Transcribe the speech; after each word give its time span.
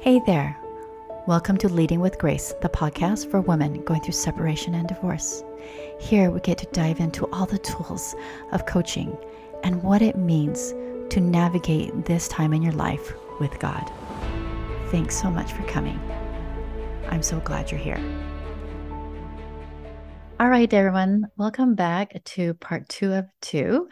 Hey 0.00 0.20
there. 0.26 0.56
Welcome 1.26 1.56
to 1.56 1.68
Leading 1.68 1.98
with 1.98 2.18
Grace, 2.18 2.54
the 2.62 2.68
podcast 2.68 3.28
for 3.28 3.40
women 3.40 3.82
going 3.82 4.00
through 4.00 4.12
separation 4.12 4.74
and 4.76 4.86
divorce. 4.86 5.42
Here 5.98 6.30
we 6.30 6.38
get 6.38 6.56
to 6.58 6.66
dive 6.66 7.00
into 7.00 7.26
all 7.32 7.46
the 7.46 7.58
tools 7.58 8.14
of 8.52 8.64
coaching 8.64 9.18
and 9.64 9.82
what 9.82 10.00
it 10.00 10.16
means 10.16 10.72
to 11.10 11.20
navigate 11.20 12.04
this 12.04 12.28
time 12.28 12.52
in 12.52 12.62
your 12.62 12.74
life 12.74 13.12
with 13.40 13.58
God. 13.58 13.90
Thanks 14.92 15.20
so 15.20 15.32
much 15.32 15.52
for 15.52 15.64
coming. 15.64 16.00
I'm 17.08 17.22
so 17.22 17.40
glad 17.40 17.72
you're 17.72 17.80
here. 17.80 18.00
All 20.38 20.48
right, 20.48 20.72
everyone, 20.72 21.26
welcome 21.36 21.74
back 21.74 22.22
to 22.22 22.54
part 22.54 22.88
two 22.88 23.12
of 23.14 23.26
two 23.40 23.88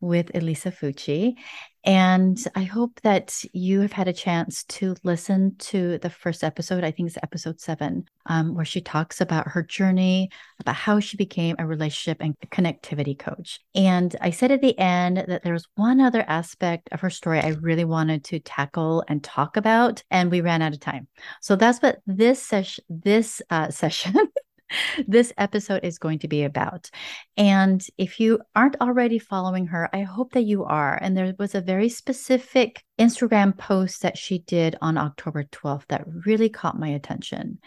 with 0.00 0.34
Elisa 0.34 0.70
Fucci. 0.70 1.34
And 1.82 2.38
I 2.54 2.64
hope 2.64 3.00
that 3.02 3.42
you 3.54 3.80
have 3.80 3.92
had 3.92 4.06
a 4.06 4.12
chance 4.12 4.64
to 4.64 4.94
listen 5.02 5.56
to 5.60 5.96
the 5.98 6.10
first 6.10 6.44
episode. 6.44 6.84
I 6.84 6.90
think 6.90 7.08
it's 7.08 7.16
episode 7.22 7.58
seven, 7.58 8.04
um, 8.26 8.54
where 8.54 8.66
she 8.66 8.82
talks 8.82 9.22
about 9.22 9.48
her 9.48 9.62
journey, 9.62 10.28
about 10.58 10.74
how 10.74 11.00
she 11.00 11.16
became 11.16 11.56
a 11.58 11.66
relationship 11.66 12.18
and 12.20 12.36
connectivity 12.50 13.18
coach. 13.18 13.60
And 13.74 14.14
I 14.20 14.30
said 14.30 14.52
at 14.52 14.60
the 14.60 14.78
end 14.78 15.24
that 15.26 15.42
there 15.42 15.54
was 15.54 15.68
one 15.74 16.00
other 16.00 16.22
aspect 16.28 16.90
of 16.92 17.00
her 17.00 17.10
story 17.10 17.40
I 17.40 17.56
really 17.60 17.86
wanted 17.86 18.24
to 18.24 18.40
tackle 18.40 19.02
and 19.08 19.24
talk 19.24 19.56
about, 19.56 20.02
and 20.10 20.30
we 20.30 20.42
ran 20.42 20.60
out 20.60 20.74
of 20.74 20.80
time. 20.80 21.08
So 21.40 21.56
that's 21.56 21.80
what 21.80 22.00
this 22.06 22.42
session, 22.42 22.84
this 22.90 23.40
uh, 23.48 23.70
session. 23.70 24.14
this 25.06 25.32
episode 25.38 25.84
is 25.84 25.98
going 25.98 26.18
to 26.20 26.28
be 26.28 26.44
about. 26.44 26.90
And 27.36 27.84
if 27.98 28.20
you 28.20 28.40
aren't 28.54 28.80
already 28.80 29.18
following 29.18 29.66
her, 29.66 29.88
I 29.94 30.02
hope 30.02 30.32
that 30.32 30.44
you 30.44 30.64
are. 30.64 30.98
And 31.00 31.16
there 31.16 31.34
was 31.38 31.54
a 31.54 31.60
very 31.60 31.88
specific 31.88 32.82
Instagram 32.98 33.56
post 33.56 34.02
that 34.02 34.18
she 34.18 34.38
did 34.40 34.76
on 34.80 34.98
October 34.98 35.44
12th 35.44 35.86
that 35.88 36.04
really 36.26 36.48
caught 36.48 36.78
my 36.78 36.88
attention. 36.88 37.58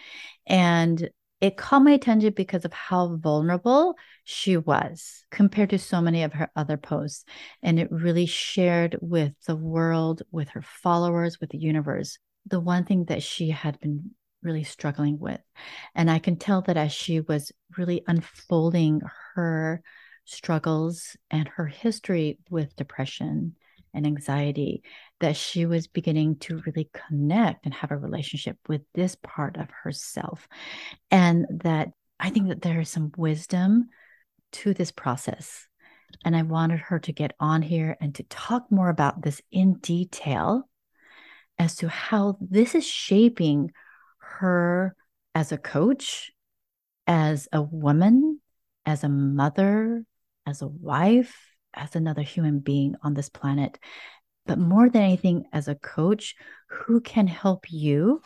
And 0.45 1.09
it 1.41 1.57
caught 1.57 1.83
my 1.83 1.91
attention 1.91 2.31
because 2.33 2.63
of 2.63 2.71
how 2.71 3.17
vulnerable 3.17 3.95
she 4.23 4.55
was 4.55 5.25
compared 5.29 5.71
to 5.71 5.77
so 5.77 5.99
many 5.99 6.23
of 6.23 6.31
her 6.31 6.49
other 6.55 6.77
posts. 6.77 7.25
And 7.61 7.79
it 7.79 7.91
really 7.91 8.25
shared 8.25 8.97
with 9.01 9.33
the 9.45 9.57
world, 9.57 10.21
with 10.31 10.47
her 10.49 10.61
followers, 10.61 11.41
with 11.41 11.49
the 11.49 11.57
universe, 11.57 12.17
the 12.45 12.61
one 12.61 12.85
thing 12.85 13.05
that 13.05 13.23
she 13.23 13.49
had 13.49 13.77
been 13.81 14.11
really 14.43 14.63
struggling 14.63 15.19
with. 15.19 15.39
And 15.95 16.09
I 16.09 16.19
can 16.19 16.37
tell 16.37 16.61
that 16.63 16.77
as 16.77 16.91
she 16.91 17.21
was 17.21 17.51
really 17.77 18.03
unfolding 18.07 19.01
her 19.35 19.81
struggles 20.25 21.17
and 21.31 21.47
her 21.47 21.67
history 21.67 22.39
with 22.49 22.75
depression 22.75 23.55
and 23.93 24.07
anxiety, 24.07 24.83
that 25.19 25.35
she 25.35 25.65
was 25.65 25.87
beginning 25.87 26.37
to 26.37 26.61
really 26.65 26.89
connect 26.93 27.65
and 27.65 27.73
have 27.73 27.91
a 27.91 27.97
relationship 27.97 28.57
with 28.67 28.81
this 28.93 29.15
part 29.15 29.57
of 29.57 29.67
herself. 29.83 30.47
And 31.11 31.45
that 31.63 31.89
I 32.19 32.29
think 32.29 32.49
that 32.49 32.61
there 32.61 32.79
is 32.79 32.89
some 32.89 33.11
wisdom 33.17 33.89
to 34.53 34.73
this 34.73 34.91
process. 34.91 35.67
And 36.25 36.35
I 36.35 36.43
wanted 36.43 36.79
her 36.79 36.99
to 36.99 37.11
get 37.11 37.33
on 37.39 37.61
here 37.61 37.97
and 37.99 38.15
to 38.15 38.23
talk 38.23 38.71
more 38.71 38.89
about 38.89 39.21
this 39.21 39.41
in 39.51 39.75
detail 39.75 40.67
as 41.59 41.75
to 41.75 41.87
how 41.87 42.37
this 42.39 42.75
is 42.75 42.85
shaping 42.85 43.71
her 44.39 44.95
as 45.35 45.51
a 45.51 45.57
coach, 45.57 46.31
as 47.07 47.47
a 47.51 47.61
woman, 47.61 48.39
as 48.85 49.03
a 49.03 49.09
mother, 49.09 50.03
as 50.45 50.61
a 50.61 50.67
wife, 50.67 51.35
as 51.73 51.95
another 51.95 52.21
human 52.21 52.59
being 52.59 52.95
on 53.01 53.13
this 53.13 53.29
planet. 53.29 53.79
But 54.45 54.59
more 54.59 54.89
than 54.89 55.01
anything, 55.01 55.45
as 55.53 55.67
a 55.67 55.75
coach 55.75 56.35
who 56.67 57.01
can 57.01 57.27
help 57.27 57.71
you 57.71 58.21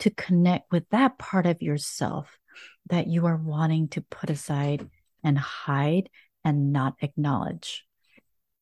to 0.00 0.10
connect 0.10 0.72
with 0.72 0.88
that 0.90 1.18
part 1.18 1.46
of 1.46 1.62
yourself 1.62 2.38
that 2.88 3.06
you 3.06 3.26
are 3.26 3.36
wanting 3.36 3.88
to 3.88 4.00
put 4.00 4.30
aside 4.30 4.88
and 5.22 5.38
hide 5.38 6.08
and 6.44 6.72
not 6.72 6.94
acknowledge. 7.00 7.84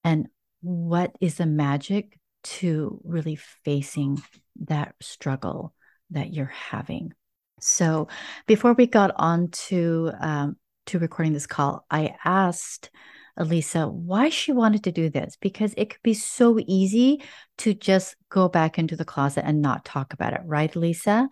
And 0.03 0.29
what 0.61 1.15
is 1.21 1.37
the 1.37 1.47
magic 1.47 2.19
to 2.43 3.01
really 3.05 3.37
facing 3.37 4.23
that 4.65 4.95
struggle 5.01 5.75
that 6.11 6.33
you're 6.33 6.47
having. 6.47 7.13
So 7.61 8.09
before 8.47 8.75
we 8.75 8.87
got 8.87 9.13
on 9.17 9.49
to 9.69 10.13
um, 10.21 10.57
to 10.87 10.99
recording 10.99 11.33
this 11.33 11.47
call, 11.47 11.85
I 11.91 12.15
asked 12.25 12.91
Elisa 13.37 13.87
why 13.89 14.31
she 14.31 14.53
wanted 14.53 14.85
to 14.85 14.93
do 14.93 15.11
this 15.11 15.37
because 15.41 15.75
it 15.77 15.91
could 15.91 16.03
be 16.03 16.15
so 16.15 16.59
easy 16.67 17.23
to 17.59 17.75
just 17.75 18.17
go 18.31 18.49
back 18.49 18.79
into 18.79 18.97
the 18.97 19.05
closet 19.05 19.45
and 19.47 19.61
not 19.61 19.85
talk 19.85 20.13
about 20.13 20.33
it, 20.33 20.41
right, 20.45 20.75
Elisa? 20.75 21.29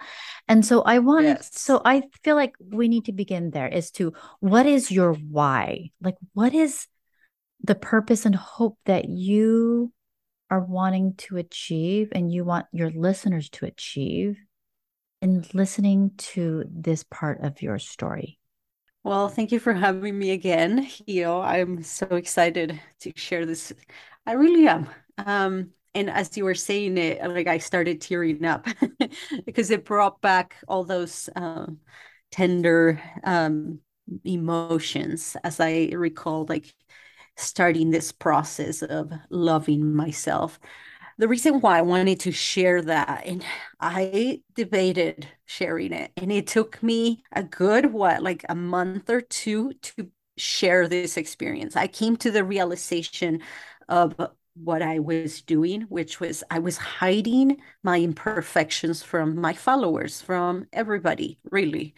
And 0.46 0.64
so 0.64 0.82
I 0.82 0.98
wanted, 0.98 1.38
yes. 1.38 1.50
so 1.52 1.80
I 1.84 2.02
feel 2.22 2.36
like 2.36 2.54
we 2.60 2.88
need 2.88 3.06
to 3.06 3.12
begin 3.12 3.50
there 3.50 3.72
as 3.72 3.90
to 3.92 4.12
what 4.40 4.66
is 4.66 4.90
your 4.90 5.14
why? 5.14 5.90
Like, 6.02 6.16
what 6.34 6.52
is 6.52 6.86
the 7.62 7.74
purpose 7.74 8.26
and 8.26 8.34
hope 8.34 8.78
that 8.84 9.08
you 9.08 9.92
are 10.50 10.60
wanting 10.60 11.14
to 11.16 11.38
achieve 11.38 12.08
and 12.12 12.30
you 12.30 12.44
want 12.44 12.66
your 12.72 12.90
listeners 12.90 13.48
to 13.48 13.64
achieve 13.64 14.38
in 15.24 15.42
listening 15.54 16.10
to 16.18 16.64
this 16.70 17.02
part 17.02 17.40
of 17.40 17.62
your 17.62 17.78
story. 17.78 18.38
Well, 19.02 19.30
thank 19.30 19.52
you 19.52 19.58
for 19.58 19.72
having 19.72 20.18
me 20.18 20.32
again. 20.32 20.86
You 21.06 21.22
know, 21.22 21.40
I'm 21.40 21.82
so 21.82 22.06
excited 22.10 22.78
to 23.00 23.12
share 23.16 23.46
this. 23.46 23.72
I 24.26 24.32
really 24.32 24.68
am. 24.68 24.86
Um, 25.16 25.70
and 25.94 26.10
as 26.10 26.36
you 26.36 26.44
were 26.44 26.54
saying 26.54 26.98
it, 26.98 27.26
like 27.26 27.46
I 27.46 27.56
started 27.56 28.02
tearing 28.02 28.44
up 28.44 28.66
because 29.46 29.70
it 29.70 29.86
brought 29.86 30.20
back 30.20 30.56
all 30.68 30.84
those 30.84 31.30
um, 31.34 31.78
tender 32.30 33.00
um, 33.22 33.78
emotions 34.24 35.38
as 35.42 35.58
I 35.58 35.90
recall, 35.94 36.44
like 36.46 36.74
starting 37.36 37.90
this 37.90 38.12
process 38.12 38.82
of 38.82 39.10
loving 39.30 39.94
myself 39.94 40.60
the 41.18 41.28
reason 41.28 41.60
why 41.60 41.78
I 41.78 41.82
wanted 41.82 42.20
to 42.20 42.32
share 42.32 42.82
that, 42.82 43.26
and 43.26 43.44
I 43.80 44.42
debated 44.54 45.28
sharing 45.46 45.92
it, 45.92 46.12
and 46.16 46.32
it 46.32 46.46
took 46.46 46.82
me 46.82 47.22
a 47.32 47.42
good, 47.42 47.92
what, 47.92 48.22
like 48.22 48.44
a 48.48 48.54
month 48.54 49.10
or 49.10 49.20
two 49.20 49.72
to 49.74 50.10
share 50.36 50.88
this 50.88 51.16
experience. 51.16 51.76
I 51.76 51.86
came 51.86 52.16
to 52.18 52.30
the 52.30 52.44
realization 52.44 53.40
of 53.88 54.14
what 54.54 54.82
I 54.82 54.98
was 55.00 55.42
doing, 55.42 55.82
which 55.82 56.20
was 56.20 56.44
I 56.50 56.58
was 56.60 56.76
hiding 56.76 57.58
my 57.82 58.00
imperfections 58.00 59.02
from 59.02 59.40
my 59.40 59.52
followers, 59.52 60.20
from 60.20 60.66
everybody, 60.72 61.38
really 61.50 61.94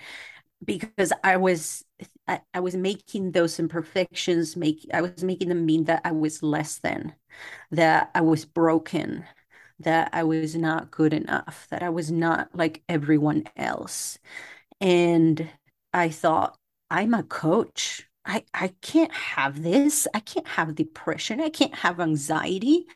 because 0.65 1.13
I 1.25 1.37
was 1.37 1.85
I, 2.29 2.41
I, 2.53 2.61
was 2.61 2.77
making 2.77 3.33
those 3.33 3.59
imperfections 3.59 4.57
make 4.57 4.87
I 4.93 5.01
was 5.03 5.25
making 5.25 5.49
them 5.49 5.65
mean 5.65 5.85
that 5.85 6.03
I 6.05 6.13
was 6.13 6.43
less 6.43 6.79
than, 6.79 7.15
that 7.71 8.11
I 8.15 8.21
was 8.21 8.45
broken, 8.45 9.25
that 9.81 10.11
I 10.13 10.25
was 10.25 10.55
not 10.57 10.91
good 10.91 11.13
enough, 11.13 11.67
that 11.71 11.83
I 11.83 11.89
was 11.91 12.11
not 12.11 12.55
like 12.55 12.83
everyone 12.89 13.45
else. 13.57 14.19
And 14.81 15.49
I 15.93 16.11
thought, 16.11 16.59
I'm 16.91 17.15
a 17.15 17.23
coach. 17.23 18.09
I, 18.25 18.45
I 18.53 18.75
can't 18.83 19.13
have 19.13 19.63
this. 19.63 20.09
I 20.13 20.21
can't 20.21 20.49
have 20.49 20.75
depression. 20.75 21.41
I 21.41 21.49
can't 21.49 21.75
have 21.75 22.01
anxiety. 22.01 22.87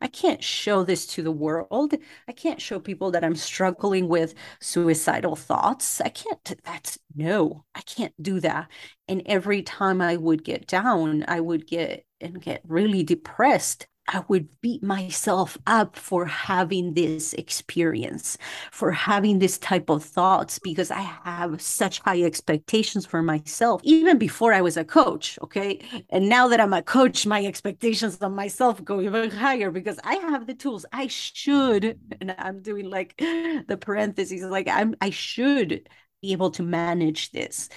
I 0.00 0.06
can't 0.08 0.42
show 0.42 0.84
this 0.84 1.06
to 1.08 1.22
the 1.22 1.32
world. 1.32 1.94
I 2.28 2.32
can't 2.32 2.60
show 2.60 2.78
people 2.80 3.10
that 3.12 3.24
I'm 3.24 3.36
struggling 3.36 4.08
with 4.08 4.34
suicidal 4.60 5.36
thoughts. 5.36 6.00
I 6.00 6.08
can't, 6.08 6.54
that's 6.64 6.98
no, 7.14 7.64
I 7.74 7.80
can't 7.82 8.14
do 8.20 8.40
that. 8.40 8.68
And 9.08 9.22
every 9.26 9.62
time 9.62 10.00
I 10.00 10.16
would 10.16 10.44
get 10.44 10.66
down, 10.66 11.24
I 11.28 11.40
would 11.40 11.66
get 11.66 12.04
and 12.20 12.40
get 12.40 12.62
really 12.66 13.02
depressed. 13.02 13.86
I 14.08 14.22
would 14.28 14.48
beat 14.60 14.82
myself 14.82 15.58
up 15.66 15.96
for 15.96 16.26
having 16.26 16.94
this 16.94 17.32
experience, 17.34 18.38
for 18.70 18.92
having 18.92 19.38
this 19.38 19.58
type 19.58 19.90
of 19.90 20.04
thoughts, 20.04 20.58
because 20.58 20.90
I 20.90 21.00
have 21.00 21.60
such 21.60 22.00
high 22.00 22.22
expectations 22.22 23.04
for 23.04 23.22
myself, 23.22 23.80
even 23.84 24.18
before 24.18 24.52
I 24.52 24.60
was 24.60 24.76
a 24.76 24.84
coach. 24.84 25.38
Okay. 25.42 25.80
And 26.10 26.28
now 26.28 26.48
that 26.48 26.60
I'm 26.60 26.72
a 26.72 26.82
coach, 26.82 27.26
my 27.26 27.44
expectations 27.44 28.22
on 28.22 28.34
myself 28.34 28.84
go 28.84 29.00
even 29.00 29.30
higher 29.30 29.70
because 29.70 29.98
I 30.04 30.14
have 30.16 30.46
the 30.46 30.54
tools. 30.54 30.86
I 30.92 31.08
should, 31.08 31.98
and 32.20 32.34
I'm 32.38 32.62
doing 32.62 32.88
like 32.88 33.16
the 33.18 33.78
parentheses, 33.80 34.42
like 34.42 34.68
I'm, 34.68 34.94
I 35.00 35.10
should 35.10 35.88
be 36.22 36.32
able 36.32 36.50
to 36.52 36.62
manage 36.62 37.32
this. 37.32 37.68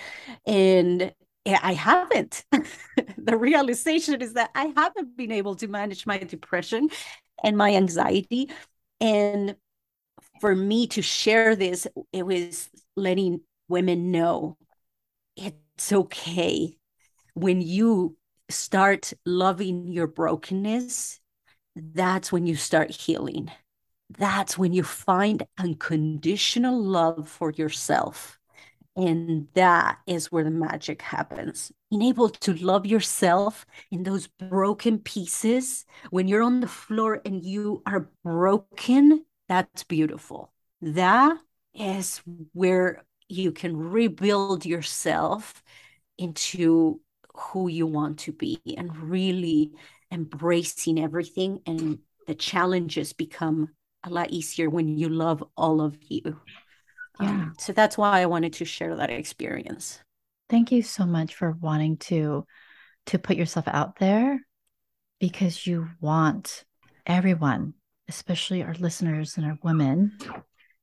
And 0.45 1.11
Eh, 1.49 1.57
I 1.63 1.73
haven't. 1.73 2.45
the 3.17 3.37
realization 3.37 4.21
is 4.21 4.33
that 4.33 4.51
I 4.53 4.71
haven't 4.75 5.17
been 5.17 5.31
able 5.31 5.55
to 5.55 5.67
manage 5.67 6.05
my 6.05 6.17
depression 6.19 6.89
and 7.43 7.57
my 7.57 7.73
anxiety. 7.75 8.51
And 9.01 9.55
for 10.41 10.55
me 10.55 10.87
to 10.87 11.01
share 11.01 11.55
this, 11.55 11.87
it 12.13 12.25
was 12.25 12.69
letting 12.95 13.41
women 13.67 14.11
know 14.11 14.57
it's 15.37 15.91
okay 15.91 16.77
when 17.35 17.61
you 17.61 18.17
start 18.49 19.13
loving 19.25 19.87
your 19.91 20.07
brokenness. 20.07 21.19
That's 21.75 22.31
when 22.31 22.47
you 22.47 22.55
start 22.55 22.91
healing. 22.91 23.51
that's 24.17 24.57
when 24.57 24.73
you 24.73 24.83
find 24.83 25.43
unconditional 25.59 26.81
love 26.81 27.29
for 27.29 27.51
yourself. 27.51 28.38
And 28.95 29.47
that 29.53 29.99
is 30.07 30.31
where 30.31 30.43
the 30.43 30.51
magic 30.51 31.01
happens. 31.01 31.71
Being 31.89 32.01
able 32.03 32.29
to 32.29 32.53
love 32.55 32.85
yourself 32.85 33.65
in 33.91 34.03
those 34.03 34.27
broken 34.27 34.99
pieces, 34.99 35.85
when 36.09 36.27
you're 36.27 36.43
on 36.43 36.59
the 36.59 36.67
floor 36.67 37.21
and 37.23 37.43
you 37.43 37.81
are 37.85 38.09
broken, 38.23 39.25
that's 39.47 39.83
beautiful. 39.83 40.51
That 40.81 41.37
is 41.73 42.21
where 42.53 43.03
you 43.29 43.51
can 43.51 43.77
rebuild 43.77 44.65
yourself 44.65 45.63
into 46.17 46.99
who 47.35 47.69
you 47.69 47.87
want 47.87 48.19
to 48.19 48.33
be 48.33 48.59
and 48.77 48.95
really 48.97 49.71
embracing 50.11 50.99
everything 50.99 51.61
and 51.65 51.99
the 52.27 52.35
challenges 52.35 53.13
become 53.13 53.69
a 54.03 54.09
lot 54.09 54.29
easier 54.31 54.69
when 54.69 54.97
you 54.97 55.09
love 55.09 55.43
all 55.57 55.81
of 55.81 55.97
you. 56.09 56.39
Yeah. 57.19 57.29
Um, 57.29 57.53
so 57.57 57.73
that's 57.73 57.97
why 57.97 58.21
I 58.21 58.25
wanted 58.25 58.53
to 58.53 58.65
share 58.65 58.95
that 58.95 59.09
experience. 59.09 59.99
Thank 60.49 60.71
you 60.71 60.81
so 60.81 61.05
much 61.05 61.35
for 61.35 61.51
wanting 61.51 61.97
to 61.97 62.45
to 63.07 63.19
put 63.19 63.37
yourself 63.37 63.67
out 63.67 63.97
there 63.97 64.39
because 65.19 65.65
you 65.65 65.89
want 65.99 66.63
everyone, 67.05 67.73
especially 68.07 68.63
our 68.63 68.75
listeners 68.75 69.37
and 69.37 69.45
our 69.45 69.57
women, 69.63 70.17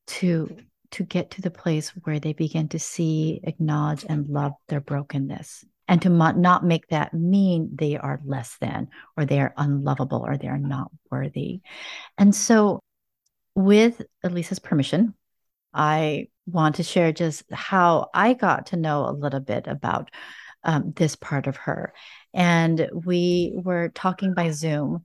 to 0.07 0.57
to 0.93 1.03
get 1.03 1.33
to 1.33 1.43
the 1.43 1.51
place 1.51 1.91
where 2.05 2.21
they 2.21 2.33
begin 2.33 2.69
to 2.69 2.79
see, 2.79 3.41
acknowledge, 3.45 4.05
and 4.09 4.29
love 4.29 4.53
their 4.69 4.81
brokenness. 4.81 5.65
And 5.89 6.03
to 6.03 6.09
not 6.09 6.65
make 6.65 6.89
that 6.89 7.15
mean 7.15 7.71
they 7.73 7.97
are 7.97 8.21
less 8.25 8.57
than, 8.61 8.89
or 9.17 9.25
they 9.25 9.41
are 9.41 9.55
unlovable, 9.57 10.25
or 10.27 10.37
they 10.37 10.49
are 10.49 10.59
not 10.59 10.91
worthy. 11.11 11.61
And 12.19 12.35
so, 12.35 12.81
with 13.55 14.03
Elisa's 14.25 14.59
permission, 14.59 15.15
I 15.75 16.29
want 16.47 16.77
to 16.77 16.83
share 16.83 17.13
just 17.13 17.45
how 17.53 18.09
I 18.15 18.35
got 18.35 18.67
to 18.67 18.77
know 18.77 19.07
a 19.07 19.13
little 19.13 19.41
bit 19.41 19.67
about 19.67 20.11
um, 20.65 20.93
this 20.97 21.17
part 21.17 21.47
of 21.47 21.57
her. 21.57 21.93
And 22.35 22.89
we 22.93 23.53
were 23.55 23.91
talking 23.91 24.35
by 24.35 24.51
Zoom, 24.51 25.05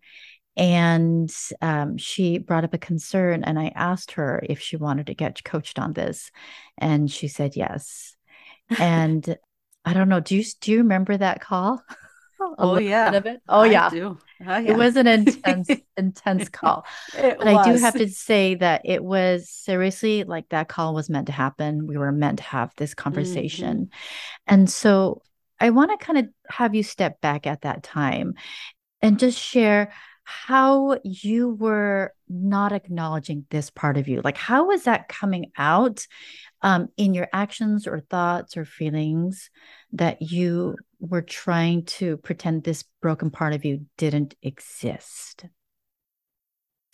and 0.57 1.31
um, 1.61 1.97
she 1.97 2.37
brought 2.37 2.63
up 2.63 2.73
a 2.73 2.77
concern 2.77 3.43
and 3.43 3.57
i 3.57 3.71
asked 3.75 4.11
her 4.11 4.43
if 4.49 4.59
she 4.59 4.75
wanted 4.75 5.07
to 5.07 5.13
get 5.13 5.43
coached 5.43 5.79
on 5.79 5.93
this 5.93 6.31
and 6.77 7.09
she 7.09 7.27
said 7.27 7.55
yes 7.55 8.15
and 8.79 9.37
i 9.85 9.93
don't 9.93 10.09
know 10.09 10.19
do 10.19 10.35
you 10.35 10.43
do 10.59 10.71
you 10.71 10.77
remember 10.79 11.15
that 11.15 11.41
call 11.41 11.81
oh 12.57 12.77
yeah 12.79 13.21
oh 13.49 13.63
yeah. 13.63 13.89
oh 13.93 14.17
yeah 14.39 14.59
it 14.61 14.77
was 14.77 14.95
an 14.95 15.07
intense 15.07 15.69
intense 15.97 16.49
call 16.49 16.85
it 17.17 17.37
but 17.37 17.47
was. 17.47 17.67
i 17.67 17.71
do 17.71 17.79
have 17.79 17.93
to 17.93 18.09
say 18.09 18.55
that 18.55 18.81
it 18.85 19.03
was 19.03 19.49
seriously 19.49 20.23
like 20.23 20.47
that 20.49 20.67
call 20.67 20.93
was 20.93 21.09
meant 21.09 21.27
to 21.27 21.33
happen 21.33 21.87
we 21.87 21.97
were 21.97 22.11
meant 22.11 22.37
to 22.37 22.43
have 22.43 22.71
this 22.77 22.93
conversation 22.93 23.85
mm-hmm. 23.85 24.53
and 24.53 24.69
so 24.69 25.21
i 25.59 25.69
want 25.69 25.91
to 25.91 26.05
kind 26.05 26.19
of 26.19 26.25
have 26.49 26.75
you 26.75 26.83
step 26.83 27.21
back 27.21 27.45
at 27.47 27.61
that 27.61 27.83
time 27.83 28.33
and 29.01 29.19
just 29.19 29.39
share 29.39 29.91
how 30.23 30.97
you 31.03 31.49
were 31.49 32.13
not 32.29 32.71
acknowledging 32.71 33.45
this 33.49 33.69
part 33.69 33.97
of 33.97 34.07
you. 34.07 34.21
Like, 34.23 34.37
how 34.37 34.67
was 34.67 34.83
that 34.83 35.09
coming 35.09 35.51
out 35.57 36.05
um, 36.61 36.87
in 36.95 37.13
your 37.13 37.27
actions 37.33 37.87
or 37.87 37.99
thoughts 37.99 38.55
or 38.55 38.65
feelings 38.65 39.49
that 39.93 40.21
you 40.21 40.75
were 40.99 41.21
trying 41.21 41.83
to 41.85 42.17
pretend 42.17 42.63
this 42.63 42.83
broken 43.01 43.31
part 43.31 43.53
of 43.53 43.65
you 43.65 43.85
didn't 43.97 44.35
exist? 44.41 45.45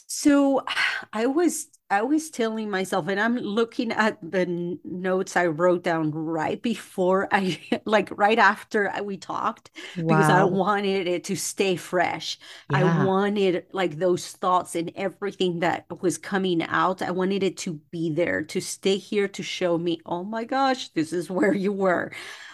So 0.08 0.64
I 1.12 1.26
was 1.26 1.68
I 1.90 2.02
was 2.02 2.30
telling 2.30 2.70
myself, 2.70 3.08
and 3.08 3.18
I'm 3.18 3.38
looking 3.38 3.94
at 3.94 4.18
the 4.22 4.78
notes 4.84 5.38
I 5.38 5.46
wrote 5.46 5.84
down 5.84 6.12
right 6.12 6.62
before 6.62 7.30
I, 7.32 7.60
like 7.86 8.10
right 8.18 8.38
after 8.38 8.92
we 9.04 9.16
talked, 9.16 9.72
wow. 9.96 10.04
because 10.08 10.30
I 10.30 10.44
wanted 10.44 11.08
it 11.08 11.24
to 11.26 11.38
stay 11.38 11.78
fresh. 11.78 12.38
Yeah. 12.70 12.80
I 12.80 13.06
wanted 13.06 13.68
like 13.72 14.00
those 14.00 14.34
thoughts 14.34 14.76
and 14.76 14.92
everything 14.96 15.62
that 15.62 15.86
was 16.02 16.18
coming 16.18 16.62
out. 16.64 17.02
I 17.02 17.12
wanted 17.12 17.42
it 17.42 17.56
to 17.58 17.80
be 17.90 18.12
there, 18.12 18.44
to 18.44 18.60
stay 18.60 18.98
here, 18.98 19.30
to 19.30 19.44
show 19.44 19.78
me, 19.78 20.02
oh 20.06 20.26
my 20.26 20.44
gosh, 20.44 20.90
this 20.90 21.14
is 21.14 21.30
where 21.30 21.54
you 21.54 21.72
were. 21.72 22.12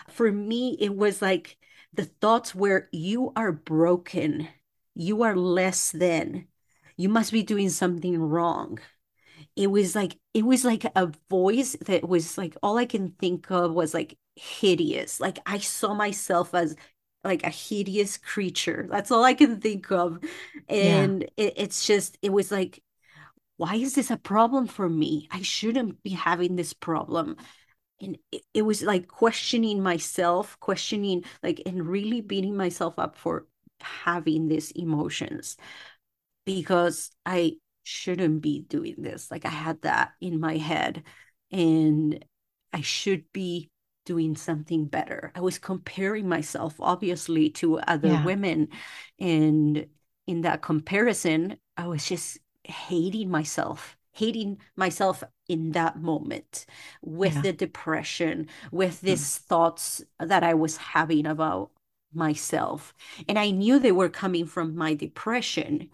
For 0.10 0.32
me, 0.32 0.78
it 0.80 0.96
was 0.96 1.24
like 1.24 1.58
the 1.92 2.06
thoughts 2.06 2.54
where 2.54 2.88
you 2.92 3.34
are 3.36 3.52
broken, 3.52 4.48
you 4.94 5.24
are 5.24 5.36
less 5.36 5.92
than, 5.92 6.48
you 6.98 7.10
must 7.10 7.32
be 7.32 7.42
doing 7.42 7.72
something 7.72 8.20
wrong 8.20 8.78
it 9.56 9.68
was 9.68 9.96
like 9.96 10.18
it 10.34 10.46
was 10.46 10.66
like 10.66 10.86
a 10.96 11.12
voice 11.30 11.76
that 11.82 12.08
was 12.08 12.38
like 12.38 12.58
all 12.64 12.78
I 12.78 12.86
can 12.86 13.12
think 13.12 13.52
of 13.52 13.74
was 13.74 13.94
like 13.94 14.18
hideous. 14.36 15.20
Like 15.20 15.40
I 15.46 15.60
saw 15.60 15.94
myself 15.94 16.54
as 16.54 16.76
like 17.24 17.44
a 17.44 17.50
hideous 17.50 18.18
creature. 18.18 18.88
That's 18.90 19.12
all 19.12 19.24
I 19.24 19.34
can 19.34 19.62
think 19.62 19.92
of. 19.92 20.20
And 20.68 21.24
yeah. 21.38 21.46
it, 21.46 21.54
it's 21.58 21.86
just 21.86 22.18
it 22.22 22.32
was 22.32 22.52
like 22.52 22.82
why 23.58 23.76
is 23.76 23.96
this 23.96 24.12
a 24.12 24.18
problem 24.18 24.68
for 24.68 24.90
me? 24.90 25.28
I 25.32 25.42
shouldn't 25.42 26.02
be 26.04 26.12
having 26.12 26.56
this 26.56 26.74
problem. 26.74 27.38
And 28.02 28.18
it, 28.32 28.42
it 28.54 28.62
was 28.64 28.82
like 28.82 29.08
questioning 29.08 29.82
myself, 29.82 30.60
questioning 30.60 31.24
like 31.44 31.62
and 31.66 31.88
really 31.88 32.22
beating 32.22 32.58
myself 32.58 32.98
up 32.98 33.16
for 33.16 33.46
having 33.80 34.48
these 34.48 34.72
emotions 34.72 35.58
because 36.46 37.12
I 37.26 37.58
shouldn't 37.84 38.42
be 38.42 38.62
doing 38.62 38.96
this. 38.98 39.30
Like 39.30 39.46
I 39.46 39.50
had 39.50 39.82
that 39.82 40.14
in 40.22 40.40
my 40.40 40.58
head 40.58 41.04
and 41.52 42.24
I 42.72 42.82
should 42.82 43.26
be 43.34 43.70
doing 44.06 44.36
something 44.36 44.86
better. 44.86 45.32
I 45.36 45.42
was 45.42 45.60
comparing 45.60 46.28
myself 46.28 46.76
obviously 46.80 47.50
to 47.52 47.80
other 47.80 48.10
yeah. 48.10 48.26
women 48.26 48.70
and 49.20 49.86
in 50.28 50.42
that 50.42 50.62
comparison 50.62 51.58
I 51.78 51.88
was 51.88 52.08
just 52.08 52.40
hating 52.64 53.30
myself, 53.30 53.98
hating 54.12 54.60
myself 54.76 55.24
in 55.48 55.72
that 55.72 56.00
moment 56.00 56.66
with 57.02 57.36
yeah. 57.36 57.42
the 57.42 57.54
depression, 57.54 58.48
with 58.72 59.02
these 59.02 59.22
mm. 59.22 59.40
thoughts 59.40 60.02
that 60.20 60.44
I 60.44 60.54
was 60.54 60.78
having 60.78 61.26
about 61.26 61.72
myself. 62.14 62.94
And 63.28 63.38
I 63.40 63.50
knew 63.50 63.80
they 63.80 63.92
were 63.92 64.10
coming 64.10 64.46
from 64.46 64.76
my 64.76 64.94
depression 64.94 65.90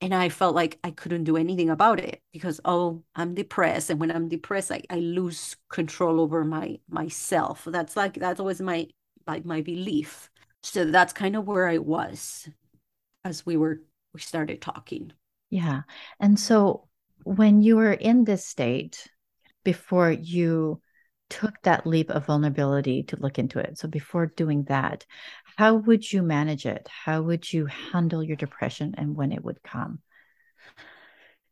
and 0.00 0.14
I 0.14 0.28
felt 0.28 0.54
like 0.54 0.78
I 0.84 0.90
couldn't 0.90 1.24
do 1.24 1.36
anything 1.36 1.70
about 1.70 2.00
it 2.00 2.20
because 2.32 2.60
oh 2.64 3.02
I'm 3.14 3.34
depressed 3.34 3.90
and 3.90 4.00
when 4.00 4.10
I'm 4.10 4.28
depressed 4.28 4.70
I, 4.70 4.82
I 4.90 4.96
lose 4.96 5.56
control 5.68 6.20
over 6.20 6.44
my 6.44 6.78
myself. 6.88 7.64
That's 7.66 7.96
like 7.96 8.14
that's 8.14 8.40
always 8.40 8.60
my 8.60 8.88
like 9.26 9.44
my 9.44 9.62
belief. 9.62 10.30
So 10.62 10.84
that's 10.84 11.12
kind 11.12 11.36
of 11.36 11.46
where 11.46 11.68
I 11.68 11.78
was 11.78 12.48
as 13.24 13.46
we 13.46 13.56
were 13.56 13.82
we 14.12 14.20
started 14.20 14.60
talking. 14.60 15.12
Yeah. 15.50 15.82
And 16.20 16.38
so 16.38 16.88
when 17.24 17.62
you 17.62 17.76
were 17.76 17.92
in 17.92 18.24
this 18.24 18.46
state 18.46 19.08
before 19.64 20.10
you 20.10 20.80
took 21.28 21.60
that 21.62 21.86
leap 21.86 22.10
of 22.10 22.26
vulnerability 22.26 23.02
to 23.02 23.16
look 23.16 23.38
into 23.38 23.58
it 23.58 23.76
so 23.76 23.88
before 23.88 24.26
doing 24.26 24.62
that 24.64 25.04
how 25.56 25.74
would 25.74 26.12
you 26.12 26.22
manage 26.22 26.66
it? 26.66 26.86
How 26.88 27.22
would 27.22 27.50
you 27.50 27.66
handle 27.66 28.22
your 28.22 28.36
depression 28.36 28.94
and 28.98 29.16
when 29.16 29.32
it 29.32 29.42
would 29.42 29.62
come? 29.62 30.00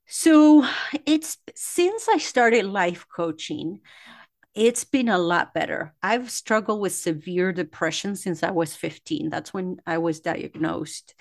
So 0.06 0.66
it's 1.06 1.38
since 1.54 2.08
I 2.08 2.18
started 2.18 2.66
life 2.66 3.06
coaching, 3.14 3.80
it's 4.54 4.84
been 4.84 5.08
a 5.08 5.18
lot 5.18 5.54
better. 5.54 5.94
I've 6.02 6.30
struggled 6.30 6.80
with 6.80 6.94
severe 6.94 7.52
depression 7.52 8.14
since 8.14 8.42
I 8.42 8.50
was 8.50 8.76
15. 8.76 9.30
That's 9.30 9.54
when 9.54 9.78
I 9.86 9.98
was 9.98 10.20
diagnosed. 10.20 11.14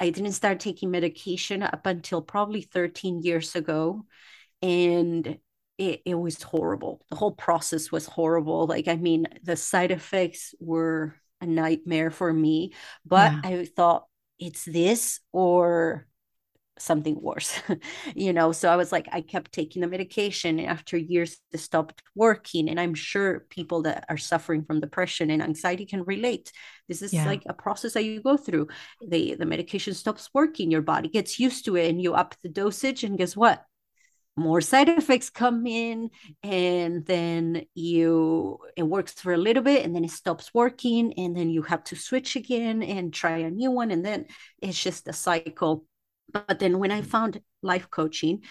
I 0.00 0.10
didn't 0.10 0.32
start 0.32 0.60
taking 0.60 0.90
medication 0.90 1.62
up 1.62 1.86
until 1.86 2.20
probably 2.20 2.62
13 2.62 3.22
years 3.22 3.54
ago. 3.54 4.04
And 4.60 5.38
it, 5.78 6.02
it 6.04 6.14
was 6.14 6.42
horrible. 6.42 7.02
The 7.08 7.16
whole 7.16 7.32
process 7.32 7.92
was 7.92 8.06
horrible. 8.06 8.66
Like, 8.66 8.88
I 8.88 8.96
mean, 8.96 9.26
the 9.42 9.56
side 9.56 9.92
effects 9.92 10.54
were 10.58 11.14
a 11.40 11.46
nightmare 11.46 12.10
for 12.10 12.32
me. 12.32 12.72
But 13.04 13.32
yeah. 13.32 13.40
I 13.44 13.64
thought 13.64 14.06
it's 14.38 14.64
this 14.64 15.20
or 15.32 16.06
something 16.78 17.20
worse 17.20 17.58
you 18.14 18.32
know 18.32 18.52
so 18.52 18.70
i 18.70 18.76
was 18.76 18.92
like 18.92 19.08
i 19.12 19.20
kept 19.20 19.52
taking 19.52 19.80
the 19.80 19.88
medication 19.88 20.58
and 20.58 20.68
after 20.68 20.96
years 20.96 21.38
it 21.52 21.58
stopped 21.58 22.02
working 22.14 22.68
and 22.68 22.78
i'm 22.78 22.94
sure 22.94 23.46
people 23.48 23.82
that 23.82 24.04
are 24.10 24.18
suffering 24.18 24.62
from 24.62 24.80
depression 24.80 25.30
and 25.30 25.42
anxiety 25.42 25.86
can 25.86 26.02
relate 26.04 26.52
this 26.88 27.00
is 27.00 27.14
yeah. 27.14 27.24
like 27.24 27.42
a 27.46 27.54
process 27.54 27.94
that 27.94 28.04
you 28.04 28.20
go 28.20 28.36
through 28.36 28.68
the 29.08 29.34
the 29.36 29.46
medication 29.46 29.94
stops 29.94 30.28
working 30.34 30.70
your 30.70 30.82
body 30.82 31.08
gets 31.08 31.40
used 31.40 31.64
to 31.64 31.76
it 31.76 31.88
and 31.88 32.02
you 32.02 32.12
up 32.12 32.34
the 32.42 32.48
dosage 32.48 33.04
and 33.04 33.16
guess 33.16 33.34
what 33.34 33.64
more 34.36 34.60
side 34.60 34.88
effects 34.88 35.30
come 35.30 35.66
in 35.66 36.10
and 36.42 37.06
then 37.06 37.64
you 37.74 38.58
it 38.76 38.82
works 38.82 39.12
for 39.12 39.32
a 39.32 39.38
little 39.38 39.62
bit 39.62 39.84
and 39.84 39.94
then 39.94 40.04
it 40.04 40.10
stops 40.10 40.52
working 40.52 41.14
and 41.14 41.34
then 41.36 41.48
you 41.48 41.62
have 41.62 41.82
to 41.84 41.96
switch 41.96 42.36
again 42.36 42.82
and 42.82 43.14
try 43.14 43.38
a 43.38 43.50
new 43.50 43.70
one 43.70 43.90
and 43.90 44.04
then 44.04 44.26
it's 44.60 44.82
just 44.82 45.08
a 45.08 45.12
cycle. 45.12 45.84
But 46.32 46.58
then 46.58 46.78
when 46.78 46.90
i 46.90 47.00
mm-hmm. 47.00 47.08
found 47.08 47.40
life 47.62 47.90
coaching 47.90 48.42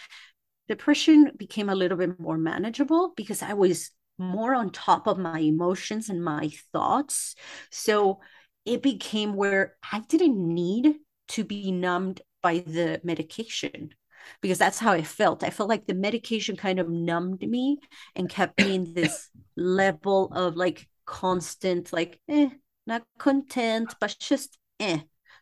depression 0.67 1.31
became 1.37 1.69
a 1.69 1.75
little 1.75 1.97
bit 1.97 2.19
more 2.19 2.37
manageable 2.37 3.13
because 3.15 3.41
I 3.41 3.53
was 3.53 3.91
hmm. 4.17 4.25
more 4.25 4.55
on 4.55 4.71
top 4.71 5.07
of 5.07 5.17
my 5.17 5.39
emotions 5.39 6.09
and 6.09 6.23
my 6.23 6.51
thoughts. 6.71 7.35
So 7.71 8.19
it 8.65 8.81
became 8.81 9.35
where 9.35 9.75
I 9.91 9.99
didn't 9.99 10.37
need 10.37 10.95
to 11.29 11.43
be 11.43 11.71
numbed 11.71 12.21
by 12.41 12.59
the 12.59 13.01
medication 13.03 13.91
because 14.41 14.57
that's 14.57 14.79
how 14.79 14.91
I 14.91 15.03
felt. 15.03 15.43
I 15.43 15.49
felt 15.49 15.69
like 15.69 15.85
the 15.85 15.93
medication 15.93 16.55
kind 16.55 16.79
of 16.79 16.89
numbed 16.89 17.41
me 17.41 17.79
and 18.15 18.29
kept 18.29 18.59
me 18.61 18.75
in 18.75 18.93
this 18.93 19.29
level 19.55 20.31
of 20.33 20.55
like 20.55 20.87
constant, 21.05 21.93
like, 21.93 22.19
eh, 22.29 22.49
not 22.87 23.03
content, 23.17 23.93
but 23.99 24.15
just 24.19 24.57
eh. 24.79 24.99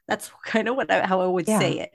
That's 0.08 0.32
kind 0.46 0.68
of 0.68 0.76
what 0.76 0.92
I, 0.92 1.06
how 1.06 1.22
I 1.22 1.28
would 1.28 1.48
yeah. 1.48 1.60
say 1.60 1.80
it. 1.80 1.92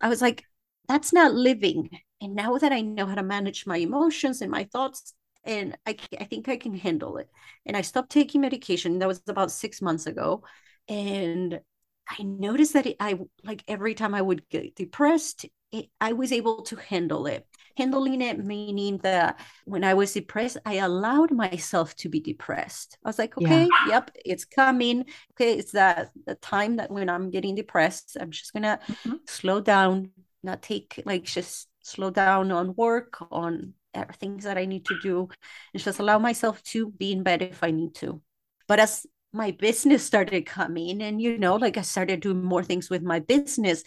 I 0.00 0.08
was 0.08 0.20
like, 0.20 0.44
that's 0.88 1.12
not 1.12 1.34
living. 1.34 1.90
And 2.20 2.34
now 2.34 2.58
that 2.58 2.72
I 2.72 2.80
know 2.80 3.06
how 3.06 3.14
to 3.14 3.22
manage 3.22 3.66
my 3.66 3.78
emotions 3.78 4.42
and 4.42 4.50
my 4.50 4.64
thoughts, 4.64 5.14
and 5.44 5.76
I, 5.86 5.96
I 6.18 6.24
think 6.24 6.48
I 6.48 6.56
can 6.56 6.74
handle 6.74 7.16
it. 7.16 7.28
And 7.66 7.76
I 7.76 7.80
stopped 7.80 8.10
taking 8.10 8.40
medication. 8.40 8.98
That 8.98 9.08
was 9.08 9.22
about 9.26 9.50
six 9.50 9.82
months 9.82 10.06
ago. 10.06 10.44
And 10.88 11.60
I 12.08 12.22
noticed 12.22 12.74
that 12.74 12.86
it, 12.86 12.96
I 13.00 13.18
like 13.42 13.64
every 13.66 13.94
time 13.94 14.14
I 14.14 14.22
would 14.22 14.48
get 14.48 14.74
depressed, 14.74 15.46
it, 15.72 15.86
I 16.00 16.12
was 16.12 16.32
able 16.32 16.62
to 16.62 16.76
handle 16.76 17.26
it. 17.26 17.46
Handling 17.76 18.20
it 18.20 18.38
meaning 18.44 18.98
that 18.98 19.40
when 19.64 19.82
I 19.82 19.94
was 19.94 20.12
depressed, 20.12 20.58
I 20.66 20.74
allowed 20.74 21.30
myself 21.30 21.96
to 21.96 22.10
be 22.10 22.20
depressed. 22.20 22.98
I 23.02 23.08
was 23.08 23.18
like, 23.18 23.36
okay, 23.38 23.62
yeah. 23.62 23.88
yep, 23.88 24.10
it's 24.26 24.44
coming. 24.44 25.06
Okay, 25.32 25.54
it's 25.54 25.72
that 25.72 26.10
the 26.26 26.34
time 26.34 26.76
that 26.76 26.90
when 26.90 27.08
I'm 27.08 27.30
getting 27.30 27.54
depressed, 27.54 28.18
I'm 28.20 28.30
just 28.30 28.52
gonna 28.52 28.78
mm-hmm. 28.86 29.16
slow 29.26 29.60
down, 29.60 30.10
not 30.42 30.60
take 30.60 31.02
like 31.06 31.24
just 31.24 31.68
slow 31.82 32.10
down 32.10 32.52
on 32.52 32.74
work, 32.76 33.16
on 33.30 33.72
things 34.20 34.44
that 34.44 34.58
I 34.58 34.66
need 34.66 34.84
to 34.86 34.98
do, 35.00 35.28
and 35.72 35.82
just 35.82 35.98
allow 35.98 36.18
myself 36.18 36.62
to 36.64 36.90
be 36.90 37.12
in 37.12 37.22
bed 37.22 37.40
if 37.40 37.64
I 37.64 37.70
need 37.70 37.94
to. 37.96 38.20
But 38.68 38.80
as 38.80 39.06
my 39.32 39.50
business 39.52 40.04
started 40.04 40.44
coming 40.44 41.02
and 41.02 41.20
you 41.20 41.38
know 41.38 41.56
like 41.56 41.76
i 41.76 41.82
started 41.82 42.20
doing 42.20 42.42
more 42.42 42.62
things 42.62 42.90
with 42.90 43.02
my 43.02 43.18
business 43.18 43.82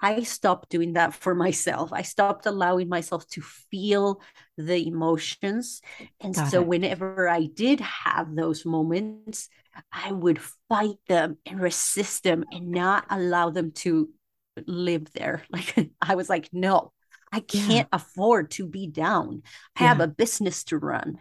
i 0.00 0.22
stopped 0.22 0.70
doing 0.70 0.94
that 0.94 1.14
for 1.14 1.34
myself 1.34 1.92
i 1.92 2.02
stopped 2.02 2.46
allowing 2.46 2.88
myself 2.88 3.26
to 3.28 3.40
feel 3.42 4.20
the 4.56 4.86
emotions 4.86 5.80
and 6.20 6.34
Got 6.34 6.50
so 6.50 6.60
it. 6.60 6.66
whenever 6.66 7.28
i 7.28 7.44
did 7.44 7.80
have 7.80 8.34
those 8.34 8.64
moments 8.64 9.48
i 9.92 10.10
would 10.10 10.40
fight 10.68 10.98
them 11.08 11.36
and 11.44 11.60
resist 11.60 12.24
them 12.24 12.44
and 12.50 12.70
not 12.70 13.04
allow 13.10 13.50
them 13.50 13.72
to 13.72 14.08
live 14.66 15.12
there 15.12 15.42
like 15.50 15.90
i 16.00 16.14
was 16.14 16.30
like 16.30 16.48
no 16.52 16.92
i 17.32 17.40
can't 17.40 17.70
yeah. 17.70 17.84
afford 17.92 18.50
to 18.52 18.66
be 18.66 18.86
down 18.86 19.42
i 19.76 19.82
yeah. 19.82 19.88
have 19.88 20.00
a 20.00 20.08
business 20.08 20.64
to 20.64 20.78
run 20.78 21.18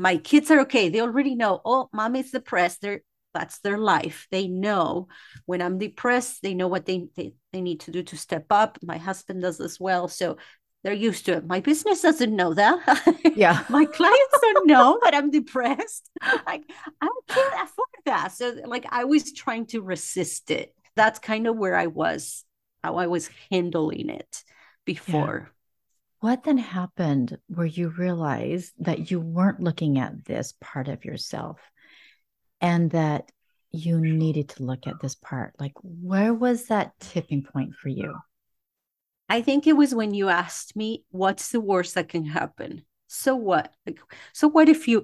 my 0.00 0.16
kids 0.16 0.50
are 0.50 0.60
okay. 0.60 0.88
They 0.88 1.00
already 1.00 1.34
know, 1.34 1.60
oh, 1.64 1.88
mommy's 1.92 2.30
depressed. 2.30 2.80
They're 2.80 3.02
that's 3.32 3.60
their 3.60 3.78
life. 3.78 4.26
They 4.30 4.48
know 4.48 5.06
when 5.46 5.62
I'm 5.62 5.78
depressed, 5.78 6.42
they 6.42 6.54
know 6.54 6.66
what 6.66 6.86
they, 6.86 7.08
they, 7.14 7.34
they 7.52 7.60
need 7.60 7.80
to 7.80 7.92
do 7.92 8.02
to 8.02 8.16
step 8.16 8.46
up. 8.50 8.78
My 8.82 8.98
husband 8.98 9.42
does 9.42 9.60
as 9.60 9.78
well. 9.78 10.08
So 10.08 10.36
they're 10.82 10.92
used 10.92 11.26
to 11.26 11.34
it. 11.34 11.46
My 11.46 11.60
business 11.60 12.02
doesn't 12.02 12.34
know 12.34 12.54
that. 12.54 12.80
Yeah. 13.36 13.64
my 13.70 13.84
clients 13.84 14.38
don't 14.40 14.66
know 14.66 14.98
that 15.02 15.14
I'm 15.14 15.30
depressed. 15.30 16.08
Like 16.46 16.62
I 17.00 17.08
can't 17.28 17.54
afford 17.62 17.88
that. 18.06 18.32
So 18.32 18.56
like 18.64 18.86
I 18.90 19.04
was 19.04 19.32
trying 19.32 19.66
to 19.66 19.82
resist 19.82 20.50
it. 20.50 20.74
That's 20.96 21.18
kind 21.18 21.46
of 21.46 21.56
where 21.56 21.76
I 21.76 21.86
was, 21.86 22.44
how 22.82 22.96
I 22.96 23.06
was 23.06 23.30
handling 23.50 24.08
it 24.08 24.42
before. 24.84 25.48
Yeah. 25.48 25.59
What 26.20 26.44
then 26.44 26.58
happened 26.58 27.38
where 27.48 27.66
you 27.66 27.88
realized 27.88 28.74
that 28.80 29.10
you 29.10 29.20
weren't 29.20 29.60
looking 29.60 29.98
at 29.98 30.24
this 30.24 30.54
part 30.60 30.88
of 30.88 31.04
yourself 31.04 31.58
and 32.60 32.90
that 32.90 33.32
you 33.72 33.98
needed 33.98 34.50
to 34.50 34.64
look 34.64 34.86
at 34.86 35.00
this 35.00 35.14
part? 35.14 35.54
Like, 35.58 35.72
where 35.82 36.34
was 36.34 36.66
that 36.66 36.92
tipping 37.00 37.42
point 37.42 37.74
for 37.74 37.88
you? 37.88 38.16
I 39.30 39.40
think 39.40 39.66
it 39.66 39.74
was 39.74 39.94
when 39.94 40.12
you 40.12 40.28
asked 40.28 40.76
me, 40.76 41.04
what's 41.10 41.52
the 41.52 41.60
worst 41.60 41.94
that 41.94 42.08
can 42.08 42.26
happen? 42.26 42.84
So 43.06 43.34
what? 43.34 43.72
So 44.32 44.46
what 44.46 44.68
if 44.68 44.86
you 44.86 45.02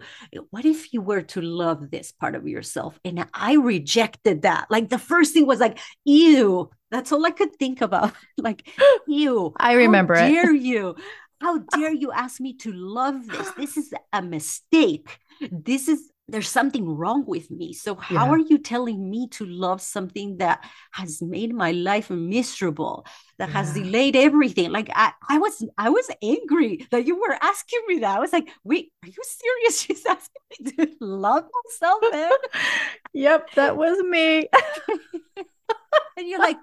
what 0.51 0.65
if 0.65 0.93
you 0.93 1.01
were 1.01 1.23
to 1.23 1.41
love 1.41 1.91
this 1.91 2.13
part 2.13 2.37
of 2.37 2.47
yourself? 2.47 3.01
And 3.05 3.27
I 3.35 3.55
rejected 3.55 4.43
that. 4.43 4.67
Like 4.71 4.91
the 4.91 4.99
first 4.99 5.33
thing 5.35 5.45
was 5.45 5.59
like, 5.59 5.79
ew, 6.05 6.71
that's 6.97 7.13
all 7.13 7.27
I 7.27 7.31
could 7.31 7.55
think 7.57 7.83
about. 7.83 8.13
like, 8.39 8.67
you. 9.07 9.53
I 9.59 9.75
remember 9.75 10.15
how 10.15 10.25
it. 10.25 10.31
Dare 10.31 10.55
you? 10.55 10.97
How 11.41 11.59
dare 11.77 11.93
you 11.93 12.11
ask 12.11 12.41
me 12.41 12.55
to 12.59 12.73
love 12.73 13.27
this? 13.27 13.51
This 13.51 13.77
is 13.77 13.93
a 14.13 14.23
mistake. 14.23 15.19
This 15.41 15.89
is 15.89 16.11
there's 16.29 16.49
something 16.49 16.89
wrong 16.89 17.25
with 17.25 17.53
me. 17.53 17.73
So 17.73 17.95
how 17.95 18.25
yeah. 18.25 18.31
are 18.33 18.39
you 18.39 18.59
telling 18.59 19.09
me 19.09 19.29
to 19.29 19.45
love 19.45 19.81
something 19.81 20.39
that 20.39 20.65
has 20.91 21.23
made 21.23 21.55
my 21.55 21.71
life 21.71 22.11
miserable, 22.11 23.07
that 23.39 23.51
yeah. 23.51 23.55
has 23.59 23.75
delayed 23.75 24.17
everything? 24.17 24.73
Like 24.73 24.91
I, 24.93 25.13
I 25.29 25.39
was 25.39 25.63
I 25.77 25.91
was 25.91 26.11
angry 26.23 26.89
that 26.91 27.07
you 27.07 27.21
were 27.21 27.37
asking 27.43 27.83
me 27.87 27.99
that. 28.01 28.17
I 28.17 28.21
was 28.21 28.33
like, 28.33 28.49
wait, 28.65 28.91
are 29.05 29.09
you 29.09 29.23
serious? 29.23 29.81
She's 29.83 30.07
asking 30.07 30.43
me 30.59 30.73
to 30.73 30.97
love 31.01 31.45
myself. 31.65 32.03
Man. 32.11 32.31
yep, 33.13 33.51
that 33.55 33.77
was 33.77 33.99
me. 34.03 34.49
and 36.17 36.27
you're 36.27 36.41
like, 36.41 36.57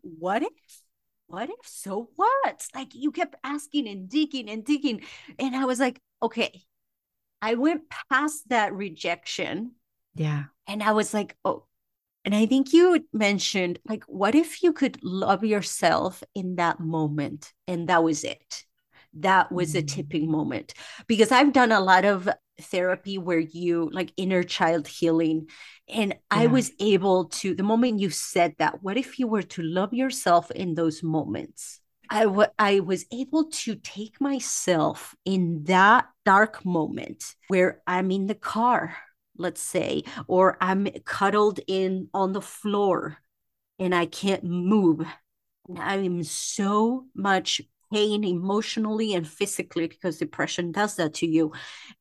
what 0.00 0.42
if? 0.42 0.82
What 1.26 1.48
if? 1.48 1.66
So 1.66 2.10
what? 2.16 2.66
Like 2.74 2.94
you 2.94 3.10
kept 3.10 3.36
asking 3.42 3.88
and 3.88 4.08
digging 4.08 4.50
and 4.50 4.64
digging. 4.64 5.02
And 5.38 5.56
I 5.56 5.64
was 5.64 5.80
like, 5.80 6.00
okay, 6.22 6.62
I 7.40 7.54
went 7.54 7.82
past 8.10 8.48
that 8.48 8.72
rejection. 8.74 9.72
Yeah. 10.14 10.44
And 10.66 10.82
I 10.82 10.92
was 10.92 11.12
like, 11.14 11.36
oh, 11.44 11.66
and 12.24 12.34
I 12.34 12.46
think 12.46 12.72
you 12.72 13.04
mentioned, 13.12 13.80
like, 13.88 14.04
what 14.04 14.34
if 14.34 14.62
you 14.62 14.72
could 14.72 15.02
love 15.02 15.42
yourself 15.42 16.22
in 16.34 16.56
that 16.56 16.78
moment? 16.78 17.52
And 17.66 17.88
that 17.88 18.04
was 18.04 18.22
it. 18.22 18.64
That 19.14 19.50
was 19.50 19.70
mm-hmm. 19.70 19.78
a 19.78 19.82
tipping 19.82 20.30
moment. 20.30 20.74
Because 21.08 21.32
I've 21.32 21.52
done 21.52 21.72
a 21.72 21.80
lot 21.80 22.04
of 22.04 22.28
therapy 22.60 23.18
where 23.18 23.38
you 23.38 23.88
like 23.92 24.12
inner 24.16 24.42
child 24.42 24.86
healing. 24.86 25.48
And 25.88 26.10
yeah. 26.12 26.18
I 26.30 26.46
was 26.46 26.72
able 26.78 27.26
to, 27.26 27.54
the 27.54 27.62
moment 27.62 28.00
you 28.00 28.10
said 28.10 28.54
that, 28.58 28.82
what 28.82 28.96
if 28.96 29.18
you 29.18 29.26
were 29.26 29.42
to 29.42 29.62
love 29.62 29.92
yourself 29.92 30.50
in 30.50 30.74
those 30.74 31.02
moments? 31.02 31.80
I, 32.10 32.24
w- 32.24 32.48
I 32.58 32.80
was 32.80 33.06
able 33.10 33.50
to 33.50 33.74
take 33.76 34.20
myself 34.20 35.14
in 35.24 35.64
that 35.64 36.06
dark 36.24 36.64
moment 36.64 37.24
where 37.48 37.80
I'm 37.86 38.10
in 38.10 38.26
the 38.26 38.34
car, 38.34 38.96
let's 39.38 39.62
say, 39.62 40.04
or 40.26 40.58
I'm 40.60 40.86
cuddled 41.04 41.60
in 41.66 42.08
on 42.12 42.32
the 42.32 42.42
floor 42.42 43.16
and 43.78 43.94
I 43.94 44.06
can't 44.06 44.44
move. 44.44 45.06
I'm 45.76 46.22
so 46.22 47.06
much 47.14 47.62
pain 47.92 48.24
emotionally 48.24 49.14
and 49.14 49.28
physically 49.28 49.86
because 49.86 50.18
depression 50.18 50.72
does 50.72 50.96
that 50.96 51.14
to 51.14 51.26
you. 51.26 51.52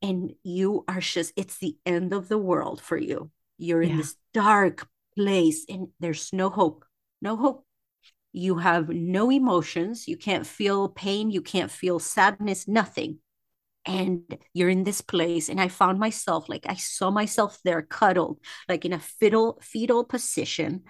And 0.01 0.33
you 0.43 0.86
are 0.88 1.01
just, 1.01 1.33
it's 1.36 1.57
the 1.57 1.77
end 1.86 2.13
of 2.13 2.29
the 2.29 2.38
world 2.38 2.81
for 2.81 2.98
you. 2.98 3.29
You're 3.57 3.83
yeah. 3.83 3.91
in 3.91 3.98
this 3.98 4.15
dark 4.33 4.88
place 5.15 5.65
and 5.67 5.89
there's 6.00 6.31
no 6.31 6.50
hope, 6.50 6.86
no 7.21 7.36
hope. 7.36 7.65
You 8.33 8.60
have 8.60 8.88
no 8.88 9.29
emotions. 9.29 10.07
You 10.07 10.15
can't 10.15 10.48
feel 10.48 10.88
pain. 10.88 11.31
You 11.31 11.41
can't 11.41 11.69
feel 11.69 12.00
sadness 12.00 12.67
nothing. 12.67 13.19
And 13.86 14.21
you're 14.53 14.69
in 14.69 14.86
this 14.86 15.01
place. 15.01 15.50
And 15.50 15.60
i 15.60 15.67
found 15.67 16.00
myself 16.00 16.48
like 16.48 16.65
i 16.69 16.75
saw 16.75 17.12
myself 17.12 17.60
there 17.65 17.81
cuddled 17.81 18.39
like 18.69 18.86
in 18.86 18.93
a 18.93 19.00
fetal 19.00 19.60
fetal 19.62 20.05
position. 20.05 20.83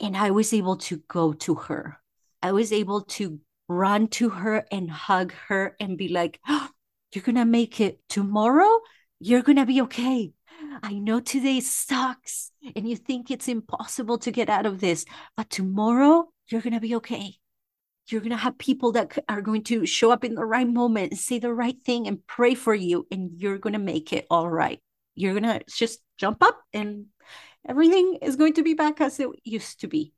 And 0.00 0.16
i 0.16 0.30
was 0.32 0.52
able 0.52 0.78
to 0.88 0.96
go 1.06 1.32
to 1.34 1.54
her. 1.54 2.00
I 2.42 2.52
was 2.52 2.72
able 2.72 3.02
to 3.02 3.38
run 3.70 4.08
to 4.08 4.28
her 4.30 4.66
and 4.70 4.90
hug 4.90 5.32
her 5.48 5.76
and 5.78 5.96
be 5.96 6.08
like 6.08 6.40
oh, 6.48 6.68
you're 7.14 7.22
gonna 7.22 7.44
make 7.46 7.80
it 7.80 8.00
tomorrow 8.08 8.80
you're 9.20 9.42
gonna 9.42 9.66
be 9.66 9.80
okay 9.80 10.32
I 10.82 10.94
know 10.94 11.20
today 11.20 11.60
sucks 11.60 12.52
and 12.74 12.88
you 12.88 12.96
think 12.96 13.30
it's 13.30 13.48
impossible 13.48 14.18
to 14.18 14.30
get 14.30 14.48
out 14.48 14.66
of 14.66 14.80
this, 14.80 15.04
but 15.36 15.50
tomorrow 15.50 16.28
you're 16.48 16.60
going 16.60 16.74
to 16.74 16.80
be 16.80 16.94
okay. 16.96 17.34
You're 18.08 18.20
going 18.20 18.30
to 18.30 18.36
have 18.36 18.58
people 18.58 18.92
that 18.92 19.16
are 19.28 19.40
going 19.40 19.62
to 19.64 19.86
show 19.86 20.10
up 20.10 20.24
in 20.24 20.34
the 20.34 20.44
right 20.44 20.68
moment 20.68 21.12
and 21.12 21.20
say 21.20 21.38
the 21.38 21.52
right 21.52 21.76
thing 21.84 22.08
and 22.08 22.26
pray 22.26 22.54
for 22.54 22.74
you, 22.74 23.06
and 23.10 23.30
you're 23.36 23.58
going 23.58 23.74
to 23.74 23.78
make 23.78 24.12
it 24.12 24.26
all 24.30 24.48
right. 24.48 24.80
You're 25.14 25.38
going 25.38 25.44
to 25.44 25.62
just 25.68 26.00
jump 26.18 26.42
up 26.42 26.60
and 26.72 27.06
everything 27.68 28.18
is 28.22 28.36
going 28.36 28.54
to 28.54 28.62
be 28.62 28.74
back 28.74 29.00
as 29.00 29.20
it 29.20 29.28
used 29.44 29.80
to 29.80 29.86
be. 29.86 30.12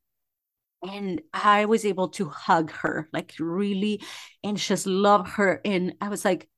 And 0.83 1.23
I 1.33 1.67
was 1.67 1.85
able 1.85 2.09
to 2.11 2.29
hug 2.29 2.73
her, 2.73 3.09
like 3.13 3.35
really, 3.39 4.03
and 4.43 4.57
just 4.57 4.87
love 4.87 5.29
her. 5.33 5.61
And 5.65 5.95
I 6.01 6.09
was 6.09 6.25
like, 6.25 6.49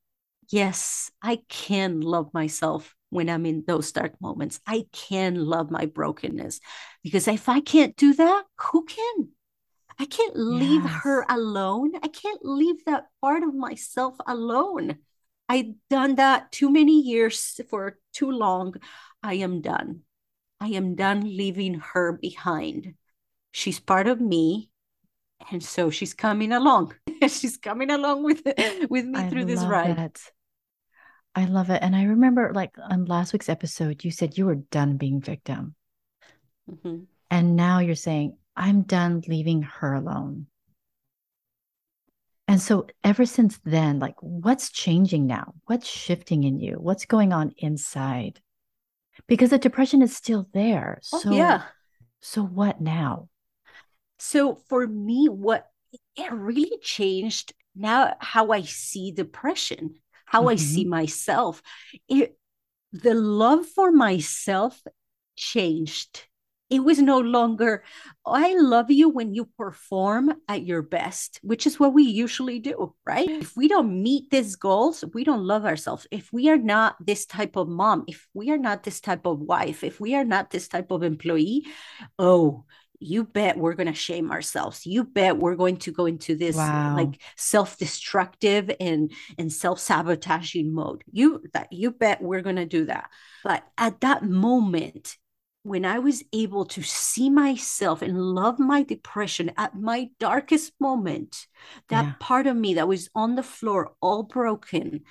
yes, 0.49 1.11
I 1.21 1.41
can 1.47 2.01
love 2.01 2.33
myself 2.33 2.95
when 3.09 3.29
I'm 3.29 3.45
in 3.45 3.63
those 3.67 3.91
dark 3.91 4.19
moments. 4.19 4.59
I 4.65 4.85
can 4.91 5.35
love 5.35 5.69
my 5.69 5.85
brokenness 5.85 6.59
because 7.03 7.27
if 7.27 7.47
I 7.47 7.59
can't 7.59 7.95
do 7.95 8.13
that, 8.13 8.43
who 8.59 8.85
can? 8.85 9.29
I 9.97 10.05
can't 10.05 10.35
leave 10.35 10.83
yes. 10.83 11.01
her 11.03 11.25
alone. 11.29 11.93
I 12.03 12.07
can't 12.07 12.43
leave 12.43 12.83
that 12.85 13.05
part 13.21 13.43
of 13.43 13.53
myself 13.53 14.15
alone. 14.27 14.97
I've 15.47 15.73
done 15.89 16.15
that 16.15 16.51
too 16.51 16.69
many 16.69 17.01
years 17.01 17.61
for 17.69 17.97
too 18.11 18.31
long. 18.31 18.75
I 19.23 19.35
am 19.35 19.61
done. 19.61 20.01
I 20.59 20.69
am 20.69 20.95
done 20.95 21.21
leaving 21.21 21.75
her 21.93 22.13
behind. 22.13 22.95
She's 23.55 23.79
part 23.79 24.07
of 24.07 24.19
me. 24.19 24.69
And 25.49 25.63
so 25.63 25.89
she's 25.89 26.13
coming 26.13 26.51
along. 26.51 26.93
she's 27.21 27.55
coming 27.55 27.89
along 27.89 28.25
with 28.25 28.41
with 28.89 29.05
me 29.05 29.17
I 29.17 29.29
through 29.29 29.45
this 29.45 29.63
ride. 29.63 29.95
That. 29.95 30.19
I 31.33 31.45
love 31.45 31.69
it. 31.69 31.81
And 31.81 31.95
I 31.95 32.03
remember 32.03 32.51
like 32.53 32.75
on 32.89 33.05
last 33.05 33.31
week's 33.31 33.47
episode, 33.47 34.03
you 34.03 34.11
said 34.11 34.37
you 34.37 34.45
were 34.45 34.55
done 34.55 34.97
being 34.97 35.21
victim. 35.21 35.73
Mm-hmm. 36.69 37.05
And 37.31 37.55
now 37.55 37.79
you're 37.79 37.95
saying, 37.95 38.35
I'm 38.57 38.81
done 38.81 39.23
leaving 39.25 39.61
her 39.61 39.93
alone. 39.93 40.47
And 42.49 42.59
so 42.59 42.87
ever 43.05 43.25
since 43.25 43.57
then, 43.63 43.99
like 43.99 44.15
what's 44.19 44.69
changing 44.69 45.27
now? 45.27 45.53
What's 45.63 45.87
shifting 45.87 46.43
in 46.43 46.59
you? 46.59 46.73
What's 46.73 47.05
going 47.05 47.31
on 47.31 47.53
inside? 47.57 48.41
Because 49.27 49.51
the 49.51 49.57
depression 49.57 50.01
is 50.01 50.13
still 50.13 50.49
there. 50.51 50.99
Oh, 51.13 51.19
so 51.21 51.31
yeah. 51.31 51.63
So 52.19 52.43
what 52.43 52.81
now? 52.81 53.29
So 54.19 54.55
for 54.55 54.87
me, 54.87 55.27
what 55.29 55.67
it 56.15 56.31
really 56.31 56.77
changed 56.81 57.53
now 57.75 58.15
how 58.19 58.51
I 58.51 58.61
see 58.61 59.11
depression, 59.11 59.95
how 60.25 60.41
mm-hmm. 60.41 60.49
I 60.49 60.55
see 60.55 60.81
mm-hmm. 60.81 60.89
myself. 60.91 61.61
It 62.07 62.37
the 62.91 63.13
love 63.13 63.65
for 63.65 63.91
myself 63.91 64.81
changed 65.35 66.27
it 66.69 66.79
was 66.83 66.99
no 66.99 67.19
longer 67.19 67.83
i 68.25 68.55
love 68.55 68.89
you 68.89 69.09
when 69.09 69.33
you 69.33 69.45
perform 69.57 70.33
at 70.47 70.65
your 70.65 70.81
best 70.81 71.39
which 71.43 71.67
is 71.67 71.79
what 71.79 71.93
we 71.93 72.03
usually 72.03 72.59
do 72.59 72.93
right 73.05 73.29
if 73.29 73.55
we 73.55 73.67
don't 73.67 74.01
meet 74.01 74.29
these 74.29 74.55
goals 74.55 75.03
we 75.13 75.23
don't 75.23 75.43
love 75.43 75.65
ourselves 75.65 76.07
if 76.11 76.31
we 76.33 76.49
are 76.49 76.57
not 76.57 76.95
this 77.05 77.25
type 77.25 77.55
of 77.55 77.67
mom 77.67 78.03
if 78.07 78.27
we 78.33 78.49
are 78.49 78.57
not 78.57 78.83
this 78.83 78.99
type 78.99 79.25
of 79.25 79.39
wife 79.39 79.83
if 79.83 79.99
we 79.99 80.15
are 80.15 80.25
not 80.25 80.49
this 80.49 80.67
type 80.67 80.91
of 80.91 81.03
employee 81.03 81.65
oh 82.17 82.63
you 82.99 83.23
bet 83.23 83.57
we're 83.57 83.73
going 83.73 83.87
to 83.87 83.93
shame 83.93 84.31
ourselves 84.31 84.85
you 84.85 85.03
bet 85.03 85.37
we're 85.37 85.55
going 85.55 85.77
to 85.77 85.91
go 85.91 86.05
into 86.05 86.35
this 86.35 86.55
wow. 86.55 86.95
like 86.95 87.21
self-destructive 87.35 88.71
and 88.79 89.11
and 89.37 89.51
self-sabotaging 89.51 90.73
mode 90.73 91.03
you 91.11 91.43
that 91.53 91.71
you 91.71 91.91
bet 91.91 92.21
we're 92.21 92.41
going 92.41 92.55
to 92.55 92.65
do 92.65 92.85
that 92.85 93.09
but 93.43 93.63
at 93.77 94.01
that 94.01 94.23
moment 94.23 95.17
when 95.65 95.83
I 95.83 95.97
was 95.97 96.23
able 96.31 96.65
to 96.65 96.83
see 96.83 97.27
myself 97.27 98.03
and 98.03 98.21
love 98.21 98.59
my 98.59 98.83
depression 98.83 99.51
at 99.57 99.73
my 99.73 100.09
darkest 100.19 100.73
moment, 100.79 101.47
that 101.89 102.05
yeah. 102.05 102.13
part 102.19 102.45
of 102.45 102.55
me 102.55 102.75
that 102.75 102.87
was 102.87 103.09
on 103.15 103.33
the 103.33 103.41
floor, 103.41 103.93
all 103.99 104.21
broken, 104.21 105.01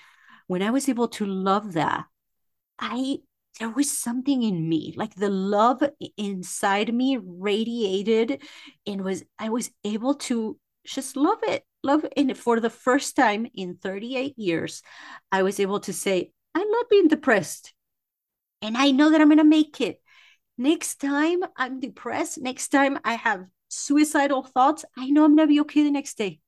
when 0.47 0.63
I 0.63 0.71
was 0.71 0.89
able 0.89 1.09
to 1.09 1.27
love 1.27 1.73
that, 1.73 2.05
I 2.79 3.19
there 3.59 3.71
was 3.71 3.91
something 3.91 4.43
in 4.43 4.69
me 4.69 4.95
like 4.97 5.15
the 5.15 5.29
love 5.29 5.83
inside 6.17 6.93
me 6.93 7.19
radiated 7.23 8.43
and 8.87 9.03
was 9.03 9.25
i 9.39 9.49
was 9.49 9.71
able 9.85 10.15
to 10.15 10.59
just 10.85 11.17
love 11.17 11.39
it 11.45 11.65
love 11.83 12.05
it 12.05 12.13
and 12.17 12.37
for 12.37 12.61
the 12.61 12.71
first 12.71 13.17
time 13.17 13.47
in 13.55 13.77
38 13.77 14.39
years 14.39 14.83
i 15.33 15.43
was 15.43 15.61
able 15.61 15.81
to 15.81 15.93
say 15.93 16.31
i'm 16.55 16.71
not 16.71 16.91
being 16.91 17.09
depressed 17.09 17.75
and 18.63 18.77
i 18.77 18.91
know 18.91 19.11
that 19.11 19.21
i'm 19.21 19.29
going 19.29 19.39
to 19.39 19.45
make 19.45 19.81
it 19.81 20.01
next 20.59 20.97
time 21.01 21.41
I'm 21.57 21.81
depressed, 21.81 22.41
next 22.41 22.69
time 22.69 22.99
I 23.05 23.15
have 23.15 23.47
suicidal 23.69 24.43
thoughts, 24.43 24.85
I 24.97 25.11
know 25.11 25.25
I'm 25.25 25.37
going 25.37 25.49
to 25.49 25.53
be 25.53 25.61
okay 25.61 25.83
the 25.83 25.91
next 25.91 26.17
day. 26.17 26.41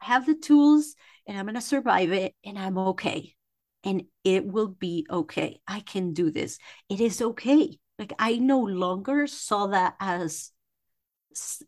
I 0.00 0.06
have 0.06 0.26
the 0.26 0.34
tools 0.34 0.94
and 1.26 1.38
I'm 1.38 1.46
going 1.46 1.54
to 1.54 1.60
survive 1.60 2.12
it 2.12 2.34
and 2.44 2.58
I'm 2.58 2.78
okay. 2.78 3.34
And 3.86 4.04
it 4.24 4.44
will 4.44 4.68
be 4.68 5.06
okay. 5.10 5.60
I 5.66 5.80
can 5.80 6.12
do 6.12 6.30
this. 6.30 6.58
It 6.90 7.00
is 7.00 7.22
okay. 7.22 7.78
Like 7.98 8.12
I 8.18 8.36
no 8.36 8.60
longer 8.60 9.26
saw 9.26 9.68
that 9.68 9.94
as 10.00 10.50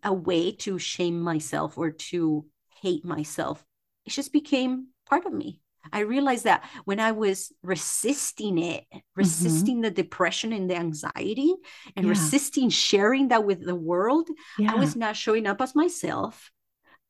a 0.02 0.12
way 0.12 0.52
to 0.52 0.78
shame 0.78 1.20
myself 1.20 1.78
or 1.78 1.92
to 1.92 2.44
hate 2.83 3.04
myself. 3.04 3.64
It 4.04 4.11
just 4.11 4.33
became 4.33 4.88
part 5.07 5.26
of 5.26 5.33
me. 5.33 5.62
I 5.92 6.00
realized 6.00 6.44
that 6.44 6.64
when 6.85 7.00
I 7.00 7.12
was 7.12 7.52
resisting 7.62 8.59
it, 8.59 8.85
mm-hmm. 8.92 8.98
resisting 9.14 9.76
mm-hmm. 9.76 9.83
the 9.83 9.90
depression 9.90 10.52
and 10.52 10.68
the 10.68 10.76
anxiety, 10.76 11.54
and 11.96 12.04
yeah. 12.04 12.11
resisting 12.11 12.68
sharing 12.68 13.28
that 13.28 13.44
with 13.44 13.64
the 13.64 13.74
world, 13.74 14.28
yeah. 14.59 14.72
I 14.72 14.76
was 14.76 14.96
not 14.96 15.16
showing 15.16 15.46
up 15.46 15.61
as 15.61 15.74
myself. 15.74 16.50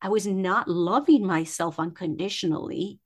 I 0.01 0.11
was 0.11 0.27
not 0.27 0.69
loving 0.69 1.27
myself 1.27 1.81
unconditionally. 1.81 3.01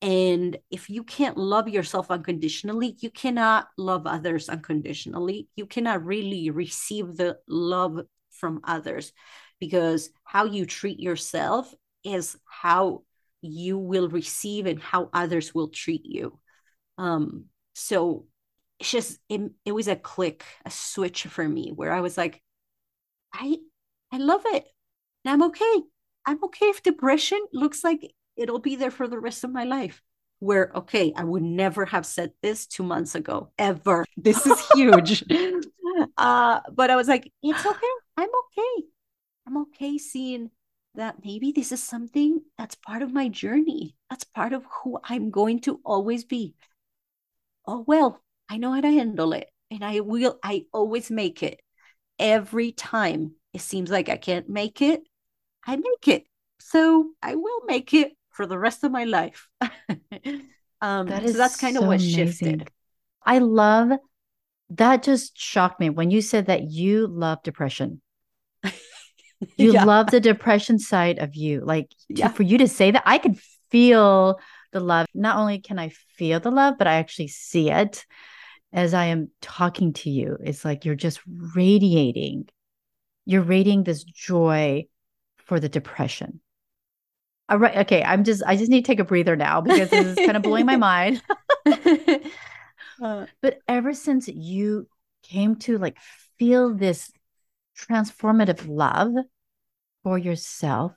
And 0.00 0.56
if 0.70 0.88
you 0.88 1.02
can't 1.02 1.36
love 1.36 1.68
yourself 1.68 2.10
unconditionally, 2.10 2.96
you 3.00 3.10
cannot 3.10 3.68
love 3.76 4.06
others 4.06 4.48
unconditionally. 4.48 5.48
You 5.56 5.66
cannot 5.66 6.04
really 6.04 6.50
receive 6.50 7.16
the 7.16 7.38
love 7.48 8.02
from 8.30 8.60
others 8.62 9.12
because 9.58 10.10
how 10.24 10.44
you 10.44 10.66
treat 10.66 11.00
yourself 11.00 11.74
is 12.04 12.36
how 12.44 13.02
you 13.40 13.76
will 13.78 14.08
receive 14.08 14.66
and 14.66 14.80
how 14.80 15.10
others 15.12 15.52
will 15.54 15.68
treat 15.68 16.04
you. 16.04 16.38
Um, 16.96 17.46
so 17.74 18.26
it's 18.78 18.90
just 18.90 19.18
it, 19.28 19.50
it 19.64 19.72
was 19.72 19.88
a 19.88 19.96
click, 19.96 20.44
a 20.64 20.70
switch 20.70 21.24
for 21.24 21.48
me 21.48 21.72
where 21.74 21.92
I 21.92 22.00
was 22.00 22.16
like, 22.16 22.40
I 23.32 23.58
I 24.12 24.18
love 24.18 24.42
it. 24.46 24.66
And 25.24 25.32
I'm 25.32 25.42
okay. 25.50 25.82
I'm 26.26 26.42
okay 26.44 26.66
if 26.66 26.82
depression 26.82 27.40
looks 27.52 27.82
like 27.82 28.12
it'll 28.38 28.60
be 28.60 28.76
there 28.76 28.90
for 28.90 29.08
the 29.08 29.18
rest 29.18 29.44
of 29.44 29.50
my 29.50 29.64
life. 29.64 30.02
Where 30.40 30.70
okay, 30.74 31.12
I 31.16 31.24
would 31.24 31.42
never 31.42 31.84
have 31.84 32.06
said 32.06 32.32
this 32.42 32.66
two 32.66 32.84
months 32.84 33.14
ago, 33.14 33.50
ever. 33.58 34.04
This 34.16 34.46
is 34.46 34.60
huge. 34.72 35.24
uh, 36.16 36.60
but 36.72 36.90
I 36.90 36.96
was 36.96 37.08
like, 37.08 37.30
it's 37.42 37.66
okay. 37.66 37.94
I'm 38.16 38.28
okay. 38.28 38.86
I'm 39.46 39.56
okay 39.58 39.98
seeing 39.98 40.50
that 40.94 41.24
maybe 41.24 41.52
this 41.52 41.72
is 41.72 41.82
something 41.82 42.40
that's 42.56 42.74
part 42.74 43.02
of 43.02 43.12
my 43.12 43.28
journey. 43.28 43.96
That's 44.10 44.24
part 44.24 44.52
of 44.52 44.64
who 44.82 44.98
I'm 45.02 45.30
going 45.30 45.60
to 45.62 45.80
always 45.84 46.24
be. 46.24 46.54
Oh, 47.66 47.84
well, 47.86 48.20
I 48.48 48.58
know 48.58 48.72
how 48.72 48.80
to 48.80 48.90
handle 48.90 49.32
it. 49.32 49.48
And 49.70 49.84
I 49.84 50.00
will, 50.00 50.38
I 50.42 50.64
always 50.72 51.10
make 51.10 51.42
it. 51.42 51.60
Every 52.18 52.72
time 52.72 53.34
it 53.52 53.60
seems 53.60 53.90
like 53.90 54.08
I 54.08 54.16
can't 54.16 54.48
make 54.48 54.82
it, 54.82 55.02
I 55.66 55.76
make 55.76 56.08
it. 56.08 56.24
So 56.60 57.10
I 57.22 57.36
will 57.36 57.60
make 57.66 57.94
it 57.94 58.17
for 58.38 58.46
the 58.46 58.58
rest 58.58 58.84
of 58.84 58.92
my 58.92 59.02
life. 59.02 59.48
um, 60.80 61.08
that 61.08 61.24
is 61.24 61.32
so 61.32 61.38
that's 61.38 61.60
kind 61.60 61.74
so 61.74 61.82
of 61.82 61.88
what 61.88 62.00
amazing. 62.00 62.26
shifted. 62.26 62.70
I 63.26 63.38
love 63.38 63.98
that 64.70 65.02
just 65.02 65.36
shocked 65.36 65.80
me 65.80 65.90
when 65.90 66.12
you 66.12 66.22
said 66.22 66.46
that 66.46 66.70
you 66.70 67.08
love 67.08 67.42
depression. 67.42 68.00
You 69.56 69.72
yeah. 69.72 69.84
love 69.84 70.10
the 70.10 70.18
depression 70.18 70.80
side 70.80 71.20
of 71.20 71.36
you. 71.36 71.60
Like 71.64 71.94
yeah. 72.08 72.26
for 72.26 72.42
you 72.42 72.58
to 72.58 72.66
say 72.66 72.90
that, 72.90 73.04
I 73.06 73.18
could 73.18 73.38
feel 73.70 74.40
the 74.72 74.80
love. 74.80 75.06
Not 75.14 75.36
only 75.36 75.60
can 75.60 75.78
I 75.78 75.90
feel 76.16 76.40
the 76.40 76.50
love, 76.50 76.74
but 76.76 76.88
I 76.88 76.94
actually 76.94 77.28
see 77.28 77.70
it 77.70 78.04
as 78.72 78.94
I 78.94 79.04
am 79.06 79.30
talking 79.40 79.92
to 79.92 80.10
you. 80.10 80.38
It's 80.42 80.64
like 80.64 80.84
you're 80.84 80.96
just 80.96 81.20
radiating. 81.54 82.48
You're 83.26 83.42
radiating 83.42 83.84
this 83.84 84.02
joy 84.02 84.86
for 85.36 85.60
the 85.60 85.68
depression. 85.68 86.40
All 87.48 87.58
right. 87.58 87.78
Okay. 87.78 88.02
I'm 88.02 88.24
just, 88.24 88.42
I 88.46 88.56
just 88.56 88.70
need 88.70 88.84
to 88.84 88.86
take 88.86 89.00
a 89.00 89.04
breather 89.04 89.36
now 89.36 89.60
because 89.60 89.90
this 89.90 90.04
is 90.06 90.16
kind 90.16 90.36
of 90.36 90.42
blowing 90.42 90.66
my 90.66 90.76
mind. 90.88 91.22
uh, 93.02 93.26
but 93.40 93.58
ever 93.66 93.94
since 93.94 94.28
you 94.28 94.86
came 95.22 95.56
to 95.56 95.78
like 95.78 95.96
feel 96.38 96.74
this 96.74 97.10
transformative 97.78 98.66
love 98.68 99.12
for 100.02 100.18
yourself, 100.18 100.92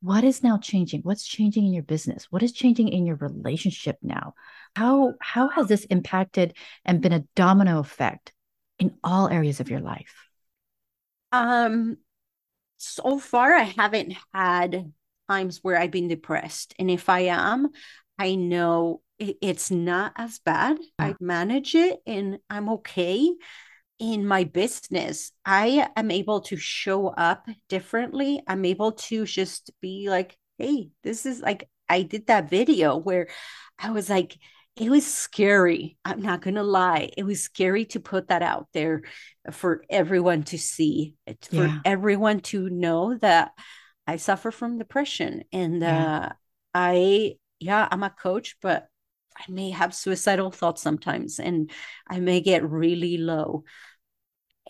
what 0.00 0.24
is 0.24 0.42
now 0.42 0.58
changing? 0.58 1.00
What's 1.02 1.26
changing 1.26 1.66
in 1.66 1.72
your 1.72 1.82
business? 1.82 2.26
What 2.30 2.42
is 2.42 2.52
changing 2.52 2.88
in 2.88 3.06
your 3.06 3.16
relationship 3.16 3.96
now? 4.02 4.34
How 4.74 5.14
how 5.20 5.48
has 5.48 5.68
this 5.68 5.84
impacted 5.86 6.54
and 6.84 7.00
been 7.00 7.12
a 7.12 7.24
domino 7.34 7.78
effect 7.78 8.32
in 8.78 8.94
all 9.02 9.28
areas 9.28 9.58
of 9.58 9.70
your 9.70 9.80
life? 9.80 10.14
Um 11.32 11.96
so 12.76 13.18
far 13.18 13.54
I 13.54 13.62
haven't 13.62 14.14
had 14.34 14.92
times 15.28 15.60
where 15.62 15.78
I've 15.78 15.90
been 15.90 16.08
depressed. 16.08 16.74
And 16.78 16.90
if 16.90 17.08
I 17.08 17.20
am, 17.20 17.68
I 18.18 18.34
know 18.34 19.02
it's 19.18 19.70
not 19.70 20.12
as 20.16 20.38
bad. 20.44 20.78
I 20.98 21.14
manage 21.20 21.74
it 21.74 21.98
and 22.06 22.38
I'm 22.50 22.68
okay 22.70 23.30
in 23.98 24.26
my 24.26 24.44
business, 24.44 25.32
I 25.44 25.88
am 25.96 26.10
able 26.10 26.42
to 26.42 26.56
show 26.56 27.08
up 27.08 27.48
differently. 27.68 28.42
I'm 28.46 28.64
able 28.64 28.92
to 28.92 29.24
just 29.24 29.70
be 29.80 30.08
like, 30.10 30.36
hey, 30.58 30.90
this 31.02 31.24
is 31.24 31.40
like, 31.40 31.68
I 31.88 32.02
did 32.02 32.26
that 32.26 32.50
video 32.50 32.96
where 32.96 33.28
I 33.78 33.90
was 33.90 34.10
like, 34.10 34.36
it 34.76 34.90
was 34.90 35.06
scary. 35.06 35.96
I'm 36.04 36.20
not 36.20 36.42
going 36.42 36.56
to 36.56 36.62
lie. 36.62 37.10
It 37.16 37.24
was 37.24 37.40
scary 37.40 37.86
to 37.86 38.00
put 38.00 38.28
that 38.28 38.42
out 38.42 38.68
there 38.74 39.02
for 39.50 39.82
everyone 39.88 40.42
to 40.44 40.58
see, 40.58 41.14
for 41.40 41.66
yeah. 41.66 41.78
everyone 41.84 42.40
to 42.40 42.68
know 42.68 43.16
that 43.18 43.52
I 44.06 44.16
suffer 44.16 44.50
from 44.50 44.78
depression. 44.78 45.44
And 45.52 45.82
yeah. 45.82 46.16
uh, 46.16 46.32
I, 46.74 47.36
yeah, 47.58 47.88
I'm 47.90 48.02
a 48.02 48.10
coach, 48.10 48.56
but 48.60 48.88
I 49.36 49.50
may 49.50 49.70
have 49.70 49.94
suicidal 49.94 50.50
thoughts 50.50 50.82
sometimes 50.82 51.38
and 51.38 51.70
I 52.06 52.20
may 52.20 52.40
get 52.40 52.68
really 52.68 53.18
low. 53.18 53.64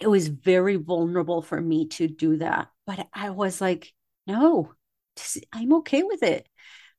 It 0.00 0.08
was 0.08 0.28
very 0.28 0.76
vulnerable 0.76 1.42
for 1.42 1.60
me 1.60 1.88
to 1.88 2.08
do 2.08 2.38
that. 2.38 2.68
But 2.86 3.06
I 3.12 3.30
was 3.30 3.60
like, 3.60 3.92
no, 4.26 4.72
I'm 5.52 5.72
okay 5.74 6.02
with 6.02 6.22
it. 6.22 6.48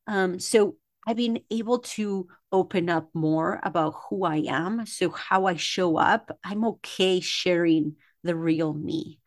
Um, 0.08 0.39
so 0.39 0.78
I've 1.06 1.17
been 1.17 1.39
able 1.50 1.80
to 1.80 2.28
open 2.52 2.89
up 2.89 3.10
more 3.13 3.62
about 3.63 3.95
who 4.10 4.26
I 4.26 4.43
am. 4.47 4.86
So, 4.86 5.10
how 5.10 5.45
I 5.45 5.56
show 5.56 5.95
up, 5.97 6.38
I'm 6.43 6.65
okay 6.65 7.21
sharing 7.21 7.95
the 8.23 8.36
real 8.36 8.73
me. 8.73 9.19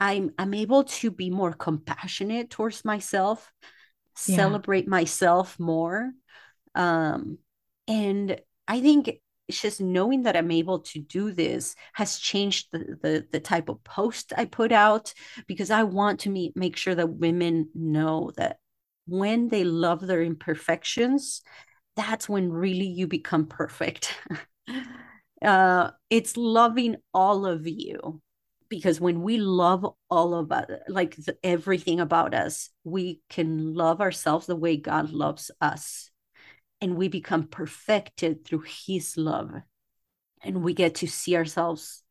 I'm, 0.00 0.32
I'm 0.38 0.54
able 0.54 0.84
to 0.84 1.10
be 1.10 1.30
more 1.30 1.52
compassionate 1.52 2.50
towards 2.50 2.84
myself, 2.84 3.52
yeah. 4.26 4.36
celebrate 4.36 4.86
myself 4.86 5.58
more. 5.58 6.12
Um, 6.74 7.38
and 7.86 8.40
I 8.66 8.80
think 8.80 9.10
it's 9.48 9.60
just 9.60 9.80
knowing 9.80 10.22
that 10.22 10.36
I'm 10.36 10.50
able 10.50 10.80
to 10.80 11.00
do 11.00 11.32
this 11.32 11.74
has 11.94 12.18
changed 12.18 12.68
the, 12.70 12.98
the, 13.02 13.26
the 13.32 13.40
type 13.40 13.68
of 13.68 13.82
post 13.82 14.32
I 14.36 14.44
put 14.44 14.72
out 14.72 15.14
because 15.46 15.70
I 15.70 15.84
want 15.84 16.20
to 16.20 16.30
meet, 16.30 16.56
make 16.56 16.76
sure 16.76 16.94
that 16.94 17.08
women 17.08 17.70
know 17.74 18.30
that 18.36 18.58
when 19.06 19.48
they 19.48 19.64
love 19.64 20.06
their 20.06 20.22
imperfections, 20.22 21.40
that's 21.96 22.28
when 22.28 22.52
really 22.52 22.86
you 22.86 23.06
become 23.06 23.46
perfect. 23.46 24.14
uh, 25.42 25.90
it's 26.10 26.36
loving 26.36 26.96
all 27.14 27.46
of 27.46 27.66
you 27.66 28.20
because 28.68 29.00
when 29.00 29.22
we 29.22 29.38
love 29.38 29.86
all 30.10 30.34
of 30.34 30.52
us, 30.52 30.66
like 30.88 31.16
the, 31.16 31.36
everything 31.42 32.00
about 32.00 32.34
us, 32.34 32.70
we 32.84 33.20
can 33.28 33.74
love 33.74 34.00
ourselves 34.00 34.46
the 34.46 34.56
way 34.56 34.76
God 34.76 35.10
loves 35.10 35.50
us. 35.60 36.10
And 36.80 36.96
we 36.96 37.08
become 37.08 37.48
perfected 37.48 38.44
through 38.44 38.64
His 38.86 39.16
love. 39.16 39.50
And 40.42 40.62
we 40.62 40.74
get 40.74 40.96
to 40.96 41.08
see 41.08 41.36
ourselves, 41.36 42.02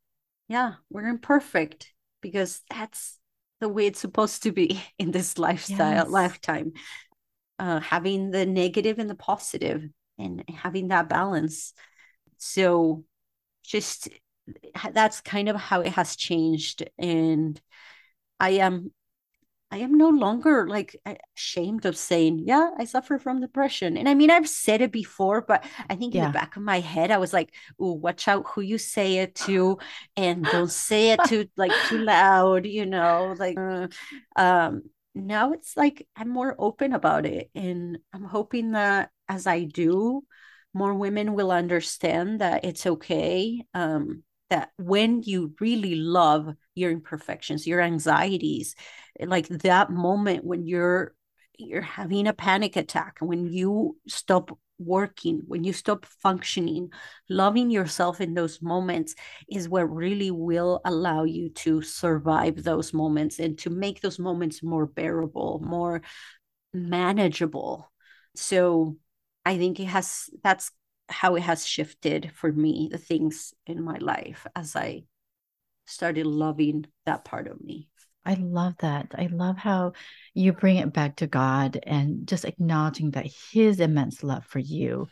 yeah, 0.50 0.74
we're 0.90 1.08
imperfect 1.08 1.94
because 2.22 2.62
that's 2.70 3.20
the 3.60 3.70
way 3.70 3.88
it's 3.88 4.00
supposed 4.00 4.44
to 4.44 4.52
be 4.52 4.82
in 5.00 5.12
this 5.12 5.38
lifestyle 5.38 6.04
yes. 6.04 6.10
lifetime 6.10 6.74
uh, 7.60 7.80
having 7.80 8.32
the 8.32 8.46
negative 8.46 9.00
and 9.00 9.10
the 9.10 9.16
positive 9.16 9.84
and 10.20 10.44
having 10.50 10.90
that 10.90 11.10
balance 11.10 11.74
so 12.38 13.04
just 13.64 14.10
that's 14.94 15.22
kind 15.22 15.50
of 15.50 15.56
how 15.56 15.82
it 15.82 15.94
has 15.94 16.16
changed 16.16 16.88
and 16.98 17.62
i 18.40 18.52
am 18.52 18.92
I 19.70 19.80
am 19.80 19.98
no 19.98 20.08
longer 20.10 20.66
like 20.68 20.96
ashamed 21.36 21.86
of 21.86 21.98
saying, 21.98 22.44
yeah, 22.46 22.70
I 22.78 22.86
suffer 22.86 23.20
from 23.20 23.42
depression. 23.42 23.98
And 23.98 24.08
I 24.08 24.14
mean, 24.14 24.32
I've 24.32 24.48
said 24.48 24.82
it 24.82 24.94
before, 24.94 25.42
but 25.42 25.66
I 25.90 25.96
think 25.96 26.14
yeah. 26.14 26.26
in 26.26 26.32
the 26.32 26.34
back 26.34 26.56
of 26.56 26.62
my 26.64 26.80
head, 26.80 27.12
I 27.12 27.18
was 27.18 27.34
like, 27.34 27.54
oh, 27.80 27.92
watch 27.92 28.30
out 28.30 28.46
who 28.48 28.62
you 28.62 28.78
say 28.78 29.18
it 29.18 29.36
to 29.36 29.78
and 30.16 30.46
don't 30.46 30.72
say 30.88 31.12
it 31.12 31.20
too 31.28 31.50
like 31.58 31.74
too 31.88 31.98
loud, 31.98 32.66
you 32.66 32.86
know, 32.86 33.36
like 33.38 33.58
uh, 33.60 33.88
um 34.38 34.84
now 35.14 35.52
it's 35.52 35.76
like 35.76 36.08
I'm 36.16 36.30
more 36.30 36.56
open 36.58 36.94
about 36.94 37.26
it. 37.26 37.50
And 37.54 38.00
I'm 38.14 38.24
hoping 38.24 38.72
that 38.72 39.10
as 39.28 39.48
I 39.48 39.64
do, 39.66 40.24
more 40.74 40.94
women 40.94 41.34
will 41.34 41.52
understand 41.52 42.40
that 42.40 42.64
it's 42.64 42.86
okay. 42.86 43.66
Um, 43.74 44.24
that 44.50 44.72
when 44.78 45.22
you 45.24 45.54
really 45.60 45.96
love 45.96 46.54
your 46.76 46.92
imperfections, 46.92 47.68
your 47.68 47.82
anxieties, 47.82 48.76
like 49.20 49.48
that 49.48 49.90
moment 49.90 50.44
when 50.44 50.66
you're 50.66 51.14
you're 51.58 51.82
having 51.82 52.28
a 52.28 52.34
panic 52.34 52.76
attack, 52.76 53.18
when 53.20 53.48
you 53.48 53.98
stop 54.08 54.56
working, 54.80 55.42
when 55.48 55.64
you 55.64 55.74
stop 55.74 56.06
functioning, 56.06 56.92
loving 57.30 57.72
yourself 57.72 58.22
in 58.22 58.36
those 58.36 58.62
moments 58.62 59.16
is 59.50 59.68
what 59.68 59.92
really 59.92 60.30
will 60.30 60.82
allow 60.86 61.24
you 61.24 61.50
to 61.50 61.82
survive 61.82 62.64
those 62.64 62.94
moments 62.94 63.40
and 63.40 63.58
to 63.58 63.70
make 63.72 64.02
those 64.02 64.20
moments 64.20 64.62
more 64.62 64.86
bearable, 64.86 65.60
more 65.66 66.02
manageable. 66.74 67.92
So 68.36 68.98
I 69.46 69.58
think 69.58 69.80
it 69.80 69.86
has 69.86 70.30
that's 70.44 70.72
how 71.10 71.36
it 71.36 71.42
has 71.42 71.66
shifted 71.66 72.32
for 72.34 72.52
me, 72.52 72.90
the 72.92 72.98
things 72.98 73.54
in 73.66 73.84
my 73.84 73.98
life 73.98 74.46
as 74.56 74.76
I 74.76 75.04
started 75.86 76.26
loving 76.26 76.86
that 77.06 77.24
part 77.24 77.48
of 77.48 77.62
me. 77.62 77.90
I 78.26 78.34
love 78.34 78.74
that. 78.80 79.16
I 79.18 79.28
love 79.28 79.58
how 79.58 79.94
you 80.34 80.52
bring 80.52 80.76
it 80.76 80.92
back 80.92 81.18
to 81.18 81.28
God 81.28 81.80
and 81.84 82.28
just 82.28 82.44
acknowledging 82.44 83.12
that 83.12 83.32
His 83.52 83.80
immense 83.80 84.22
love 84.22 84.46
for 84.46 84.60
you 84.60 85.08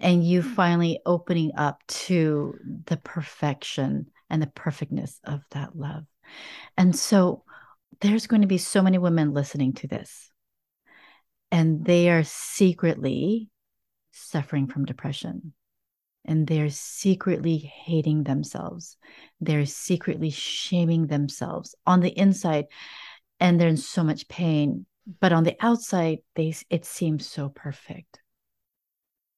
and 0.00 0.26
you 0.26 0.42
mm. 0.42 0.54
finally 0.54 1.00
opening 1.06 1.52
up 1.56 1.80
to 1.86 2.54
the 2.86 2.96
perfection 2.96 4.06
and 4.28 4.42
the 4.42 4.48
perfectness 4.48 5.20
of 5.22 5.42
that 5.52 5.76
love. 5.76 6.04
And 6.76 6.94
so 6.94 7.44
there's 8.00 8.26
going 8.26 8.42
to 8.42 8.48
be 8.48 8.58
so 8.58 8.82
many 8.82 8.98
women 8.98 9.32
listening 9.32 9.74
to 9.74 9.86
this, 9.86 10.30
and 11.52 11.84
they 11.84 12.10
are 12.10 12.24
secretly 12.24 13.48
suffering 14.16 14.66
from 14.66 14.84
depression 14.84 15.52
and 16.26 16.46
they're 16.46 16.70
secretly 16.70 17.56
hating 17.58 18.24
themselves. 18.24 18.96
They're 19.40 19.64
secretly 19.64 20.30
shaming 20.30 21.06
themselves 21.06 21.74
on 21.86 22.00
the 22.00 22.10
inside, 22.10 22.66
and 23.38 23.60
they're 23.60 23.68
in 23.68 23.76
so 23.76 24.02
much 24.02 24.28
pain. 24.28 24.86
But 25.20 25.32
on 25.32 25.44
the 25.44 25.56
outside, 25.60 26.18
they 26.34 26.54
it 26.68 26.84
seems 26.84 27.26
so 27.26 27.48
perfect. 27.48 28.20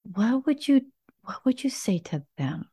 What 0.03 0.47
would 0.47 0.67
you 0.67 0.87
what 1.23 1.45
would 1.45 1.63
you 1.63 1.69
say 1.71 1.99
to 1.99 2.25
them? 2.39 2.71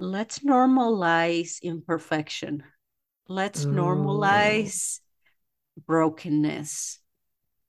Let's 0.00 0.40
normalize 0.40 1.62
imperfection. 1.62 2.64
Let's 3.28 3.66
Ooh. 3.66 3.70
normalize 3.70 4.98
brokenness 5.86 6.99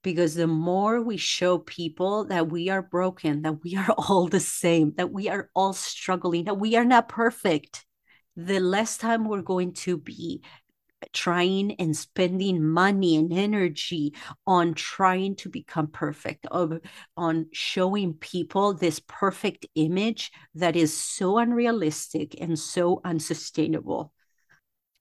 because 0.03 0.35
the 0.35 0.47
more 0.47 1.01
we 1.01 1.17
show 1.17 1.57
people 1.57 2.25
that 2.25 2.49
we 2.49 2.69
are 2.69 2.81
broken, 2.81 3.43
that 3.43 3.63
we 3.63 3.75
are 3.75 3.91
all 3.97 4.27
the 4.27 4.39
same, 4.39 4.93
that 4.97 5.11
we 5.11 5.29
are 5.29 5.49
all 5.55 5.73
struggling, 5.73 6.45
that 6.45 6.59
we 6.59 6.75
are 6.75 6.85
not 6.85 7.09
perfect, 7.09 7.85
the 8.35 8.59
less 8.59 8.97
time 8.97 9.27
we're 9.27 9.41
going 9.41 9.73
to 9.73 9.97
be 9.97 10.41
trying 11.13 11.73
and 11.73 11.95
spending 11.97 12.63
money 12.63 13.15
and 13.15 13.33
energy 13.33 14.13
on 14.45 14.73
trying 14.73 15.35
to 15.35 15.49
become 15.49 15.87
perfect 15.87 16.45
of 16.51 16.79
on 17.17 17.47
showing 17.51 18.13
people 18.13 18.73
this 18.73 19.01
perfect 19.07 19.65
image 19.75 20.31
that 20.55 20.75
is 20.75 20.95
so 20.95 21.37
unrealistic 21.37 22.39
and 22.39 22.57
so 22.57 23.01
unsustainable. 23.03 24.13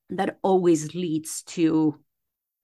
That 0.08 0.38
always 0.42 0.94
leads 0.94 1.42
to 1.44 2.00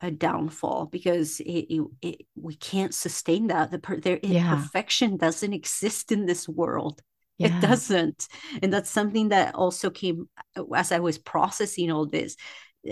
a 0.01 0.11
downfall 0.11 0.87
because 0.87 1.41
it, 1.41 1.67
it, 1.75 1.87
it, 2.03 2.27
we 2.35 2.55
can't 2.55 2.95
sustain 2.95 3.47
that. 3.49 3.71
The 3.71 3.79
per, 3.79 3.99
there, 3.99 4.21
yeah. 4.23 4.55
perfection 4.55 5.17
doesn't 5.17 5.53
exist 5.53 6.13
in 6.13 6.27
this 6.27 6.49
world. 6.49 7.01
Yeah. 7.39 7.59
It 7.59 7.61
doesn't, 7.61 8.29
and 8.63 8.73
that's 8.73 8.91
something 8.91 9.29
that 9.29 9.55
also 9.55 9.91
came 9.91 10.29
as 10.75 10.91
I 10.91 11.01
was 11.01 11.19
processing 11.19 11.91
all 11.91 12.07
this. 12.07 12.37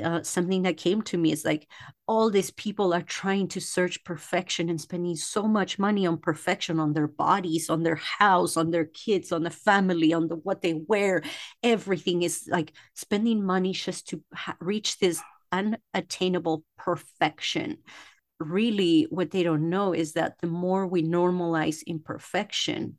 Uh, 0.02 0.22
something 0.22 0.62
that 0.62 0.76
came 0.76 1.02
to 1.02 1.16
me 1.16 1.30
is 1.30 1.44
like 1.44 1.68
all 2.08 2.28
these 2.28 2.50
people 2.50 2.92
are 2.92 3.02
trying 3.02 3.46
to 3.46 3.60
search 3.60 4.02
perfection 4.02 4.68
and 4.68 4.80
spending 4.80 5.14
so 5.14 5.44
much 5.44 5.78
money 5.78 6.04
on 6.04 6.18
perfection 6.18 6.80
on 6.80 6.92
their 6.92 7.06
bodies 7.06 7.70
on 7.70 7.84
their 7.84 7.94
house 7.94 8.56
on 8.56 8.72
their 8.72 8.86
kids 8.86 9.30
on 9.30 9.44
the 9.44 9.50
family 9.50 10.12
on 10.12 10.26
the 10.26 10.34
what 10.34 10.62
they 10.62 10.74
wear 10.88 11.22
everything 11.62 12.22
is 12.22 12.48
like 12.50 12.72
spending 12.94 13.44
money 13.44 13.72
just 13.72 14.08
to 14.08 14.20
ha- 14.34 14.56
reach 14.58 14.98
this 14.98 15.22
unattainable 15.54 16.64
perfection. 16.76 17.78
Really, 18.40 19.06
what 19.10 19.30
they 19.30 19.42
don't 19.42 19.70
know 19.70 19.92
is 19.94 20.14
that 20.14 20.34
the 20.40 20.48
more 20.48 20.86
we 20.86 21.02
normalize 21.02 21.86
imperfection, 21.86 22.98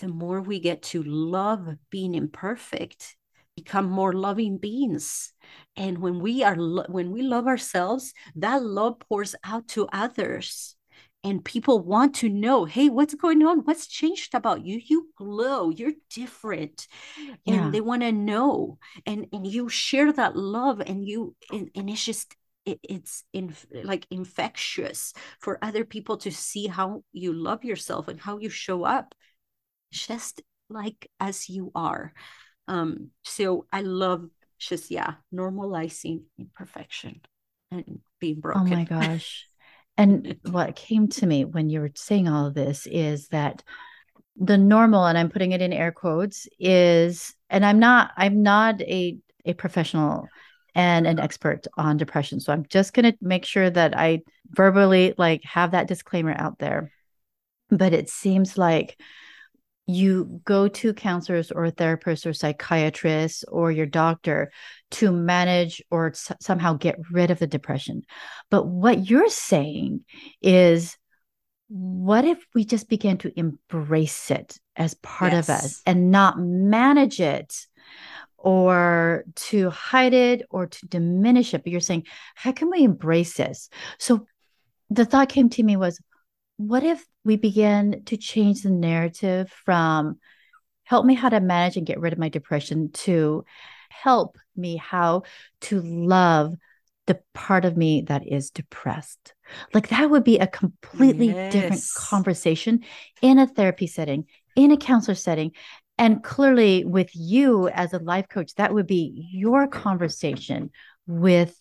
the 0.00 0.08
more 0.08 0.40
we 0.40 0.60
get 0.60 0.82
to 0.82 1.02
love 1.02 1.68
being 1.90 2.14
imperfect 2.14 3.16
become 3.56 3.90
more 3.90 4.12
loving 4.12 4.56
beings 4.56 5.32
and 5.76 5.98
when 5.98 6.20
we 6.20 6.42
are 6.44 6.54
when 6.88 7.10
we 7.10 7.20
love 7.20 7.46
ourselves 7.46 8.14
that 8.36 8.62
love 8.62 8.98
pours 9.00 9.34
out 9.44 9.66
to 9.68 9.88
others 9.92 10.76
and 11.22 11.44
people 11.44 11.80
want 11.80 12.14
to 12.16 12.28
know 12.28 12.64
hey 12.64 12.88
what's 12.88 13.14
going 13.14 13.44
on? 13.44 13.60
What's 13.60 13.86
changed 13.86 14.34
about 14.34 14.64
you? 14.64 14.80
You 14.84 15.08
glow. 15.16 15.70
You're 15.70 15.92
different. 16.10 16.86
Yeah. 17.44 17.64
and 17.64 17.74
they 17.74 17.80
want 17.80 18.02
to 18.02 18.12
know. 18.12 18.78
And 19.06 19.26
and 19.32 19.46
you 19.46 19.68
share 19.68 20.12
that 20.12 20.36
love 20.36 20.80
and 20.80 21.06
you 21.06 21.34
and, 21.52 21.70
and 21.74 21.90
it's 21.90 22.04
just 22.04 22.34
it, 22.64 22.78
it's 22.82 23.24
in 23.32 23.54
like 23.84 24.06
infectious 24.10 25.12
for 25.40 25.58
other 25.62 25.84
people 25.84 26.18
to 26.18 26.30
see 26.30 26.66
how 26.66 27.02
you 27.12 27.32
love 27.32 27.64
yourself 27.64 28.08
and 28.08 28.20
how 28.20 28.38
you 28.38 28.50
show 28.50 28.84
up 28.84 29.14
just 29.92 30.42
like 30.68 31.10
as 31.18 31.48
you 31.48 31.72
are. 31.74 32.12
Um 32.68 33.10
so 33.24 33.66
i 33.72 33.80
love 33.80 34.28
just 34.58 34.90
yeah 34.90 35.14
normalizing 35.34 36.22
imperfection 36.38 37.20
and 37.70 38.00
being 38.20 38.40
broken 38.40 38.72
oh 38.72 38.76
my 38.76 38.84
gosh 39.00 39.49
and 39.96 40.36
what 40.50 40.76
came 40.76 41.08
to 41.08 41.26
me 41.26 41.44
when 41.44 41.68
you 41.68 41.80
were 41.80 41.90
saying 41.94 42.28
all 42.28 42.46
of 42.46 42.54
this 42.54 42.86
is 42.86 43.28
that 43.28 43.62
the 44.36 44.58
normal 44.58 45.06
and 45.06 45.18
i'm 45.18 45.30
putting 45.30 45.52
it 45.52 45.60
in 45.60 45.72
air 45.72 45.92
quotes 45.92 46.48
is 46.58 47.34
and 47.50 47.64
i'm 47.64 47.78
not 47.78 48.12
i'm 48.16 48.42
not 48.42 48.80
a 48.82 49.18
a 49.44 49.54
professional 49.54 50.28
and 50.74 51.06
an 51.06 51.18
expert 51.18 51.66
on 51.76 51.96
depression. 51.96 52.40
So 52.40 52.52
i'm 52.52 52.66
just 52.68 52.92
going 52.92 53.10
to 53.10 53.18
make 53.20 53.44
sure 53.44 53.70
that 53.70 53.96
i 53.96 54.22
verbally 54.50 55.14
like 55.18 55.42
have 55.44 55.72
that 55.72 55.88
disclaimer 55.88 56.34
out 56.36 56.58
there. 56.58 56.92
But 57.70 57.92
it 57.92 58.08
seems 58.08 58.58
like 58.58 59.00
you 59.94 60.40
go 60.44 60.68
to 60.68 60.94
counselors 60.94 61.50
or 61.50 61.70
therapists 61.70 62.26
or 62.26 62.32
psychiatrists 62.32 63.44
or 63.44 63.70
your 63.70 63.86
doctor 63.86 64.50
to 64.92 65.12
manage 65.12 65.82
or 65.90 66.08
s- 66.08 66.32
somehow 66.40 66.74
get 66.74 66.96
rid 67.10 67.30
of 67.30 67.38
the 67.38 67.46
depression. 67.46 68.02
But 68.50 68.66
what 68.66 69.08
you're 69.08 69.28
saying 69.28 70.04
is, 70.42 70.96
what 71.68 72.24
if 72.24 72.44
we 72.54 72.64
just 72.64 72.88
began 72.88 73.18
to 73.18 73.32
embrace 73.38 74.30
it 74.30 74.58
as 74.74 74.94
part 74.94 75.32
yes. 75.32 75.48
of 75.48 75.54
us 75.54 75.82
and 75.86 76.10
not 76.10 76.38
manage 76.38 77.20
it 77.20 77.54
or 78.36 79.24
to 79.36 79.70
hide 79.70 80.14
it 80.14 80.42
or 80.50 80.66
to 80.66 80.86
diminish 80.86 81.54
it? 81.54 81.62
But 81.62 81.70
you're 81.70 81.80
saying, 81.80 82.06
how 82.34 82.50
can 82.50 82.70
we 82.70 82.82
embrace 82.82 83.34
this? 83.34 83.68
So 83.98 84.26
the 84.90 85.04
thought 85.04 85.28
came 85.28 85.48
to 85.50 85.62
me 85.62 85.76
was, 85.76 86.00
what 86.56 86.82
if 86.82 87.06
we 87.24 87.36
begin 87.36 88.02
to 88.06 88.16
change 88.16 88.62
the 88.62 88.70
narrative 88.70 89.50
from 89.64 90.18
help 90.84 91.06
me 91.06 91.14
how 91.14 91.28
to 91.28 91.40
manage 91.40 91.76
and 91.76 91.86
get 91.86 92.00
rid 92.00 92.12
of 92.12 92.18
my 92.18 92.28
depression 92.28 92.90
to 92.92 93.44
help 93.88 94.38
me 94.56 94.76
how 94.76 95.22
to 95.60 95.80
love 95.80 96.54
the 97.06 97.20
part 97.34 97.64
of 97.64 97.76
me 97.76 98.02
that 98.02 98.26
is 98.26 98.50
depressed. 98.50 99.34
Like 99.74 99.88
that 99.88 100.10
would 100.10 100.24
be 100.24 100.38
a 100.38 100.46
completely 100.46 101.28
yes. 101.28 101.52
different 101.52 101.82
conversation 101.96 102.84
in 103.20 103.38
a 103.38 103.46
therapy 103.46 103.86
setting, 103.86 104.26
in 104.56 104.70
a 104.70 104.76
counselor 104.76 105.14
setting. 105.14 105.52
And 105.98 106.22
clearly, 106.22 106.84
with 106.84 107.10
you 107.14 107.68
as 107.68 107.92
a 107.92 107.98
life 107.98 108.28
coach, 108.28 108.54
that 108.54 108.72
would 108.72 108.86
be 108.86 109.28
your 109.32 109.66
conversation 109.66 110.70
with 111.06 111.54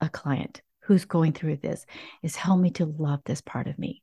a 0.00 0.08
client 0.08 0.62
who's 0.86 1.04
going 1.04 1.32
through 1.32 1.56
this 1.56 1.84
is 2.22 2.36
help 2.36 2.60
me 2.60 2.70
to 2.70 2.86
love 2.86 3.20
this 3.24 3.40
part 3.40 3.66
of 3.66 3.78
me. 3.78 4.02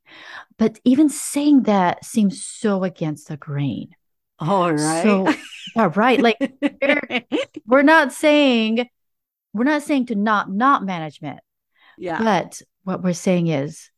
But 0.58 0.78
even 0.84 1.08
saying 1.08 1.62
that 1.62 2.04
seems 2.04 2.44
so 2.44 2.84
against 2.84 3.28
the 3.28 3.38
grain. 3.38 3.90
All 4.38 4.72
right. 4.72 5.02
So, 5.02 5.32
yeah, 5.76 5.90
right. 5.94 6.20
Like 6.20 6.36
we're, 6.60 7.22
we're 7.66 7.82
not 7.82 8.12
saying 8.12 8.86
we're 9.54 9.64
not 9.64 9.82
saying 9.82 10.06
to 10.06 10.14
not 10.14 10.50
not 10.50 10.84
management. 10.84 11.40
Yeah. 11.96 12.18
But 12.18 12.60
what 12.82 13.02
we're 13.02 13.14
saying 13.14 13.46
is, 13.46 13.90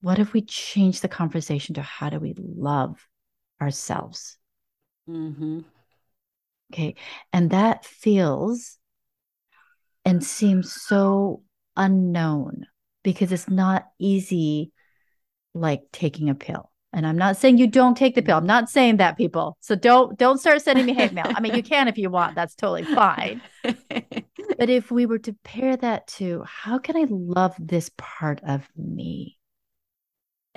what 0.00 0.18
if 0.18 0.32
we 0.32 0.42
change 0.42 1.00
the 1.00 1.08
conversation 1.08 1.74
to 1.74 1.82
how 1.82 2.10
do 2.10 2.20
we 2.20 2.34
love 2.36 3.04
ourselves? 3.60 4.38
Mm-hmm. 5.08 5.60
Okay. 6.72 6.94
And 7.32 7.50
that 7.50 7.84
feels 7.84 8.78
and 10.04 10.22
seems 10.22 10.72
so 10.72 11.42
unknown 11.76 12.66
because 13.02 13.32
it's 13.32 13.48
not 13.48 13.86
easy 13.98 14.72
like 15.54 15.82
taking 15.92 16.30
a 16.30 16.34
pill. 16.34 16.70
And 16.92 17.06
I'm 17.06 17.16
not 17.16 17.36
saying 17.36 17.58
you 17.58 17.68
don't 17.68 17.96
take 17.96 18.16
the 18.16 18.22
pill. 18.22 18.38
I'm 18.38 18.46
not 18.46 18.68
saying 18.68 18.96
that 18.96 19.16
people. 19.16 19.56
So 19.60 19.76
don't 19.76 20.18
don't 20.18 20.38
start 20.38 20.60
sending 20.60 20.86
me 20.86 20.94
hate 20.94 21.12
mail. 21.12 21.26
I 21.28 21.40
mean, 21.40 21.54
you 21.54 21.62
can 21.62 21.86
if 21.86 21.96
you 21.96 22.10
want. 22.10 22.34
That's 22.34 22.56
totally 22.56 22.82
fine. 22.82 23.40
but 23.62 24.68
if 24.68 24.90
we 24.90 25.06
were 25.06 25.20
to 25.20 25.32
pair 25.44 25.76
that 25.76 26.08
to 26.08 26.42
how 26.44 26.78
can 26.78 26.96
I 26.96 27.06
love 27.08 27.54
this 27.60 27.90
part 27.96 28.40
of 28.44 28.68
me? 28.76 29.38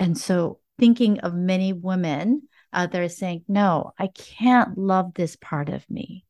And 0.00 0.18
so 0.18 0.58
thinking 0.78 1.20
of 1.20 1.34
many 1.34 1.72
women 1.72 2.48
out 2.72 2.90
there 2.90 3.08
saying, 3.08 3.44
"No, 3.46 3.92
I 3.96 4.08
can't 4.08 4.76
love 4.76 5.14
this 5.14 5.36
part 5.36 5.68
of 5.68 5.88
me." 5.88 6.24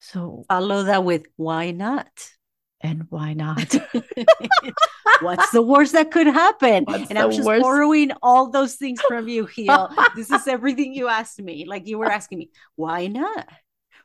So 0.00 0.44
follow 0.46 0.82
that 0.82 1.04
with 1.04 1.24
why 1.36 1.70
not? 1.70 2.10
And 2.82 3.06
why 3.10 3.32
not? 3.32 3.74
What's 5.20 5.50
the 5.50 5.62
worst 5.62 5.92
that 5.92 6.10
could 6.10 6.26
happen? 6.26 6.84
What's 6.84 7.10
and 7.10 7.18
I'm 7.18 7.30
just 7.30 7.46
worst? 7.46 7.62
borrowing 7.62 8.10
all 8.22 8.50
those 8.50 8.74
things 8.74 9.00
from 9.02 9.28
you, 9.28 9.46
Hyo. 9.46 9.94
this 10.16 10.30
is 10.30 10.48
everything 10.48 10.92
you 10.92 11.08
asked 11.08 11.40
me. 11.40 11.64
Like 11.66 11.86
you 11.86 11.98
were 11.98 12.10
asking 12.10 12.38
me, 12.38 12.50
why 12.74 13.06
not? 13.06 13.48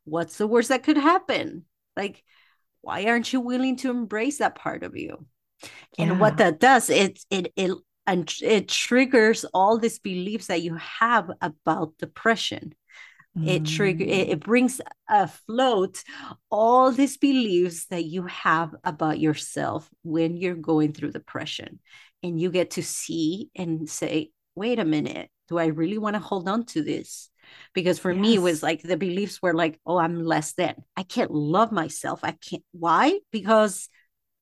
What's 0.04 0.38
the 0.38 0.48
worst 0.48 0.70
that 0.70 0.84
could 0.84 0.98
happen? 0.98 1.66
Like, 1.96 2.24
why 2.82 3.06
aren't 3.06 3.34
you 3.34 3.42
willing 3.42 3.78
to 3.78 3.90
embrace 3.90 4.38
that 4.38 4.56
part 4.56 4.84
of 4.84 4.96
you? 4.96 5.26
And 5.98 6.20
what 6.20 6.38
that 6.38 6.60
does, 6.60 6.92
it 6.92 7.20
it 7.32 7.52
it 7.56 7.72
and 8.06 8.32
it 8.42 8.70
triggers 8.70 9.44
all 9.54 9.78
these 9.78 10.00
beliefs 10.00 10.48
that 10.48 10.62
you 10.62 10.76
have 10.76 11.32
about 11.42 11.98
depression 11.98 12.74
it 13.46 13.66
trigger 13.66 14.04
it, 14.04 14.28
mm. 14.28 14.32
it, 14.32 14.40
brings 14.40 14.82
afloat 15.10 16.04
all 16.50 16.92
these 16.92 17.18
beliefs 17.18 17.86
that 17.88 18.06
you 18.06 18.24
have 18.24 18.76
about 18.84 19.20
yourself 19.20 19.90
when 20.04 20.38
you're 20.38 20.56
going 20.56 20.94
through 20.94 21.12
depression. 21.12 21.80
And 22.24 22.40
you 22.40 22.50
get 22.50 22.72
to 22.72 22.84
see 22.84 23.50
and 23.56 23.88
say 23.90 24.32
wait 24.56 24.80
a 24.80 24.86
minute 24.86 25.30
do 25.48 25.58
i 25.58 25.68
really 25.68 25.98
want 25.98 26.16
to 26.16 26.20
hold 26.20 26.50
on 26.50 26.66
to 26.66 26.84
this? 26.84 27.30
Because 27.74 28.00
for 28.00 28.12
yes. 28.12 28.22
me 28.22 28.36
it 28.36 28.42
was 28.42 28.62
like 28.62 28.82
the 28.82 28.98
beliefs 28.98 29.42
were 29.42 29.54
like 29.54 29.80
oh 29.86 29.98
i'm 29.98 30.24
less 30.24 30.54
than. 30.54 30.76
I 30.96 31.04
can't 31.04 31.32
love 31.32 31.72
myself. 31.72 32.22
I 32.24 32.32
can't. 32.32 32.64
Why? 32.72 33.20
Because 33.32 33.90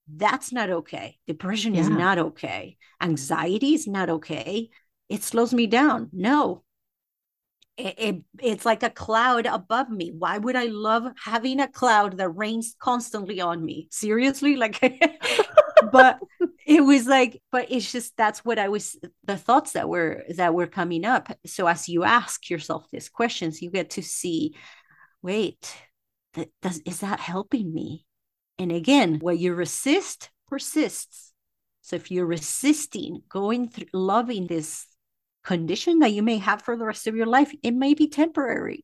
that's 0.07 0.51
not 0.51 0.69
okay. 0.69 1.17
Depression 1.27 1.75
yeah. 1.75 1.81
is 1.81 1.89
not 1.89 2.17
okay. 2.17 2.77
Anxiety 3.01 3.73
is 3.73 3.87
not 3.87 4.09
okay. 4.09 4.69
It 5.09 5.23
slows 5.23 5.53
me 5.53 5.67
down. 5.67 6.09
No 6.13 6.64
it, 7.77 7.95
it, 7.97 8.21
it's 8.39 8.65
like 8.65 8.83
a 8.83 8.89
cloud 8.89 9.45
above 9.45 9.89
me. 9.89 10.13
Why 10.17 10.37
would 10.37 10.55
i 10.55 10.65
love 10.65 11.11
having 11.21 11.59
a 11.59 11.67
cloud 11.67 12.17
that 12.17 12.29
rains 12.29 12.75
constantly 12.79 13.41
on 13.41 13.63
me? 13.63 13.87
Seriously? 13.91 14.55
Like 14.65 14.79
but 15.91 16.19
it 16.65 16.81
was 16.81 17.05
like 17.05 17.41
but 17.51 17.67
it's 17.69 17.91
just 17.91 18.15
that's 18.17 18.43
what 18.43 18.57
i 18.57 18.69
was 18.69 18.97
the 19.25 19.37
thoughts 19.37 19.73
that 19.73 19.89
were 19.89 20.23
that 20.35 20.53
were 20.53 20.67
coming 20.67 21.05
up. 21.05 21.37
So 21.45 21.67
as 21.67 21.89
you 21.89 22.03
ask 22.03 22.49
yourself 22.49 22.87
these 22.91 23.09
questions 23.09 23.61
you 23.61 23.69
get 23.69 23.91
to 23.91 24.01
see 24.01 24.55
wait 25.21 25.75
does 26.61 26.79
is 26.85 26.99
that 27.01 27.19
helping 27.19 27.73
me? 27.73 28.05
And 28.57 28.71
again 28.71 29.19
what 29.19 29.37
you 29.37 29.53
resist 29.53 30.29
persists. 30.47 31.33
So 31.81 31.97
if 31.97 32.09
you're 32.09 32.25
resisting 32.25 33.21
going 33.29 33.69
through 33.69 33.87
loving 33.93 34.47
this 34.47 34.87
condition 35.45 35.99
that 35.99 36.11
you 36.11 36.23
may 36.23 36.39
have 36.39 36.61
for 36.63 36.75
the 36.75 36.85
rest 36.85 37.07
of 37.07 37.15
your 37.15 37.27
life. 37.27 37.53
It 37.63 37.71
may 37.71 37.93
be 37.93 38.09
temporary, 38.09 38.83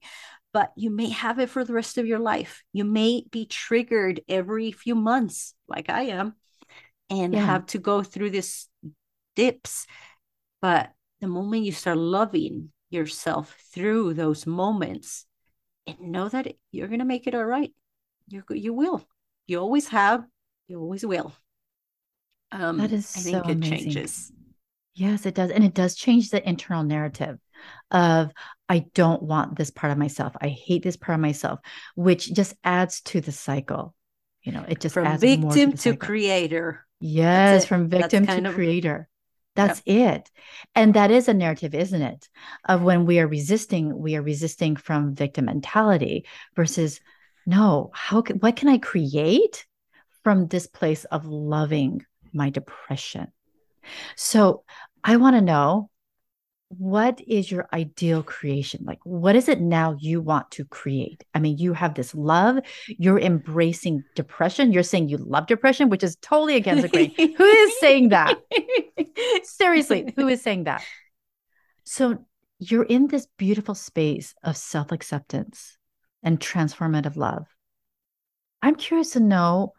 but 0.53 0.71
you 0.77 0.89
may 0.91 1.09
have 1.09 1.39
it 1.39 1.49
for 1.49 1.65
the 1.65 1.73
rest 1.73 1.97
of 1.97 2.05
your 2.05 2.19
life. 2.19 2.63
You 2.71 2.85
may 2.85 3.25
be 3.31 3.45
triggered 3.45 4.21
every 4.29 4.71
few 4.71 4.95
months, 4.95 5.55
like 5.67 5.89
I 5.89 6.03
am, 6.03 6.35
and 7.09 7.33
yeah. 7.33 7.45
have 7.45 7.65
to 7.67 7.79
go 7.79 8.03
through 8.03 8.29
this 8.29 8.67
dips. 9.35 9.87
But 10.61 10.91
the 11.19 11.27
moment 11.27 11.65
you 11.65 11.71
start 11.71 11.97
loving 11.97 12.71
yourself 12.89 13.55
through 13.73 14.13
those 14.13 14.45
moments 14.45 15.25
and 15.87 15.99
know 15.99 16.29
that 16.29 16.53
you're 16.71 16.87
going 16.87 16.99
to 16.99 17.05
make 17.05 17.25
it 17.25 17.35
all 17.35 17.45
right, 17.45 17.73
you, 18.27 18.43
you 18.51 18.73
will. 18.73 19.03
You 19.47 19.59
always 19.59 19.87
have, 19.89 20.23
you 20.67 20.79
always 20.79 21.05
will. 21.05 21.33
Um, 22.51 22.77
that 22.77 22.91
is 22.91 23.11
I 23.15 23.19
think 23.21 23.45
so 23.45 23.49
it 23.49 23.55
amazing. 23.55 23.77
changes. 23.79 24.31
Yes, 24.93 25.25
it 25.25 25.35
does. 25.35 25.51
And 25.51 25.63
it 25.63 25.73
does 25.73 25.95
change 25.95 26.29
the 26.29 26.47
internal 26.47 26.83
narrative 26.83 27.39
of 27.91 28.31
I 28.67 28.85
don't 28.93 29.21
want 29.21 29.57
this 29.57 29.71
part 29.71 29.91
of 29.91 29.97
myself. 29.97 30.33
I 30.41 30.49
hate 30.49 30.83
this 30.83 30.97
part 30.97 31.15
of 31.15 31.21
myself, 31.21 31.59
which 31.95 32.33
just 32.33 32.53
adds 32.63 33.01
to 33.01 33.21
the 33.21 33.31
cycle. 33.31 33.95
You 34.43 34.51
know, 34.53 34.65
it 34.67 34.79
just 34.79 34.93
from 34.93 35.07
adds 35.07 35.21
victim 35.21 35.73
to, 35.73 35.91
to 35.91 35.97
creator. 35.97 36.85
Yes, 36.99 37.65
from 37.65 37.89
victim 37.89 38.25
to 38.27 38.49
of, 38.49 38.55
creator. 38.55 39.07
That's 39.55 39.81
yep. 39.85 40.19
it. 40.19 40.31
And 40.75 40.93
that 40.93 41.11
is 41.11 41.27
a 41.27 41.33
narrative, 41.33 41.75
isn't 41.75 42.01
it? 42.01 42.29
Of 42.67 42.81
when 42.81 43.05
we 43.05 43.19
are 43.19 43.27
resisting, 43.27 43.97
we 43.97 44.15
are 44.15 44.21
resisting 44.21 44.75
from 44.75 45.15
victim 45.15 45.45
mentality 45.45 46.25
versus 46.55 46.99
no, 47.45 47.91
how 47.93 48.21
can 48.21 48.37
what 48.37 48.55
can 48.55 48.69
I 48.69 48.77
create 48.77 49.65
from 50.23 50.47
this 50.47 50.67
place 50.67 51.05
of 51.05 51.25
loving 51.25 52.05
my 52.31 52.49
depression? 52.49 53.31
So 54.15 54.63
I 55.03 55.17
want 55.17 55.35
to 55.35 55.41
know 55.41 55.89
what 56.77 57.19
is 57.27 57.51
your 57.51 57.67
ideal 57.73 58.23
creation? 58.23 58.83
Like, 58.85 58.99
what 59.03 59.35
is 59.35 59.49
it 59.49 59.59
now 59.59 59.97
you 59.99 60.21
want 60.21 60.51
to 60.51 60.65
create? 60.65 61.23
I 61.33 61.39
mean, 61.39 61.57
you 61.57 61.73
have 61.73 61.95
this 61.95 62.15
love, 62.15 62.59
you're 62.87 63.19
embracing 63.19 64.03
depression. 64.15 64.71
You're 64.71 64.83
saying 64.83 65.09
you 65.09 65.17
love 65.17 65.47
depression, 65.47 65.89
which 65.89 66.03
is 66.03 66.15
totally 66.21 66.55
against 66.55 66.83
the 66.83 66.87
grain. 66.87 67.13
who 67.37 67.45
is 67.45 67.79
saying 67.79 68.09
that? 68.09 68.37
Seriously, 69.43 70.13
who 70.15 70.27
is 70.27 70.41
saying 70.41 70.63
that? 70.65 70.83
So, 71.83 72.25
you're 72.59 72.83
in 72.83 73.07
this 73.07 73.27
beautiful 73.37 73.75
space 73.75 74.35
of 74.43 74.55
self 74.55 74.91
acceptance 74.91 75.77
and 76.23 76.39
transformative 76.39 77.17
love. 77.17 77.47
I'm 78.61 78.75
curious 78.75 79.11
to 79.11 79.19
know 79.19 79.73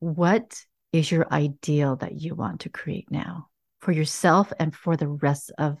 what 0.00 0.64
is 0.92 1.10
your 1.10 1.26
ideal 1.32 1.96
that 1.96 2.20
you 2.20 2.34
want 2.34 2.60
to 2.60 2.68
create 2.68 3.10
now 3.10 3.48
for 3.80 3.92
yourself 3.92 4.52
and 4.58 4.74
for 4.74 4.96
the 4.96 5.08
rest 5.08 5.52
of 5.58 5.78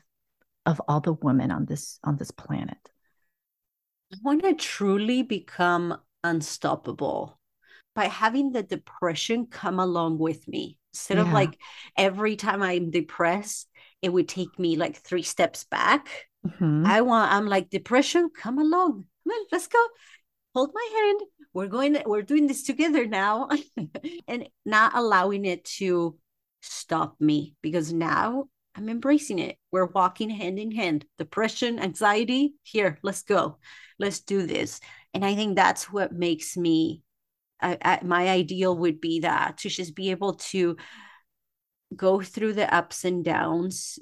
of 0.64 0.82
all 0.88 1.00
the 1.00 1.12
women 1.12 1.50
on 1.50 1.64
this 1.64 1.98
on 2.04 2.16
this 2.16 2.30
planet? 2.30 2.78
I 4.12 4.16
want 4.22 4.42
to 4.42 4.54
truly 4.54 5.22
become 5.22 5.98
unstoppable 6.22 7.38
by 7.94 8.06
having 8.06 8.52
the 8.52 8.62
depression 8.62 9.46
come 9.46 9.80
along 9.80 10.18
with 10.18 10.46
me. 10.46 10.76
Instead 10.92 11.16
yeah. 11.18 11.24
of 11.24 11.32
like 11.32 11.58
every 11.96 12.36
time 12.36 12.62
i'm 12.62 12.90
depressed 12.90 13.68
it 14.02 14.12
would 14.12 14.28
take 14.28 14.58
me 14.58 14.76
like 14.76 14.96
three 14.96 15.22
steps 15.22 15.64
back. 15.64 16.26
Mm-hmm. 16.46 16.86
i 16.86 17.00
want 17.00 17.32
i'm 17.32 17.46
like 17.46 17.70
depression 17.70 18.30
come 18.30 18.58
along. 18.58 19.04
Come 19.24 19.32
on 19.32 19.46
let's 19.50 19.66
go. 19.66 19.84
Hold 20.54 20.70
my 20.72 20.88
hand. 20.96 21.20
We're 21.52 21.66
going 21.66 21.96
we're 22.06 22.22
doing 22.22 22.46
this 22.46 22.62
together 22.62 23.06
now. 23.06 23.48
And 24.28 24.48
not 24.66 24.92
allowing 24.94 25.44
it 25.44 25.64
to 25.64 26.18
stop 26.60 27.16
me 27.20 27.54
because 27.62 27.92
now 27.92 28.46
I'm 28.74 28.88
embracing 28.88 29.38
it. 29.38 29.56
We're 29.72 29.86
walking 29.86 30.28
hand 30.28 30.58
in 30.58 30.70
hand. 30.70 31.06
Depression, 31.18 31.78
anxiety, 31.78 32.54
here, 32.62 32.98
let's 33.02 33.22
go. 33.22 33.58
Let's 33.98 34.20
do 34.20 34.46
this. 34.46 34.80
And 35.14 35.24
I 35.24 35.34
think 35.34 35.56
that's 35.56 35.90
what 35.90 36.12
makes 36.12 36.56
me, 36.56 37.02
I, 37.62 37.78
I, 37.80 38.00
my 38.04 38.28
ideal 38.28 38.76
would 38.76 39.00
be 39.00 39.20
that 39.20 39.58
to 39.58 39.70
just 39.70 39.94
be 39.94 40.10
able 40.10 40.34
to 40.34 40.76
go 41.94 42.20
through 42.20 42.52
the 42.52 42.72
ups 42.74 43.04
and 43.04 43.24
downs 43.24 43.98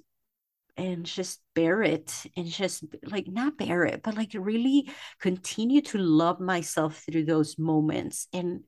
and 0.77 1.05
just 1.05 1.41
bear 1.55 1.83
it 1.83 2.27
and 2.37 2.47
just 2.47 2.85
like 3.05 3.29
not 3.29 3.57
bear 3.57 3.85
it, 3.85 4.03
but 4.03 4.17
like 4.17 4.33
really 4.35 4.91
continue 5.21 5.83
to 5.83 5.99
love 5.99 6.41
myself 6.41 7.05
through 7.07 7.27
those 7.27 7.59
moments 7.59 8.27
and 8.33 8.63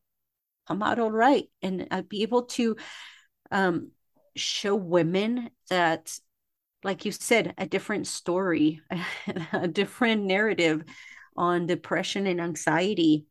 come 0.66 0.82
out 0.82 0.98
all 0.98 1.10
right. 1.10 1.44
And 1.62 1.88
I'd 1.90 2.08
be 2.08 2.22
able 2.22 2.44
to 2.44 2.76
um 3.50 3.90
show 4.34 4.74
women 4.74 5.50
that 5.70 6.12
like 6.84 7.04
you 7.04 7.12
said 7.12 7.54
a 7.58 7.66
different 7.66 8.06
story 8.06 8.80
a 9.52 9.68
different 9.68 10.24
narrative 10.24 10.82
on 11.36 11.66
depression 11.66 12.26
and 12.26 12.40
anxiety 12.40 13.26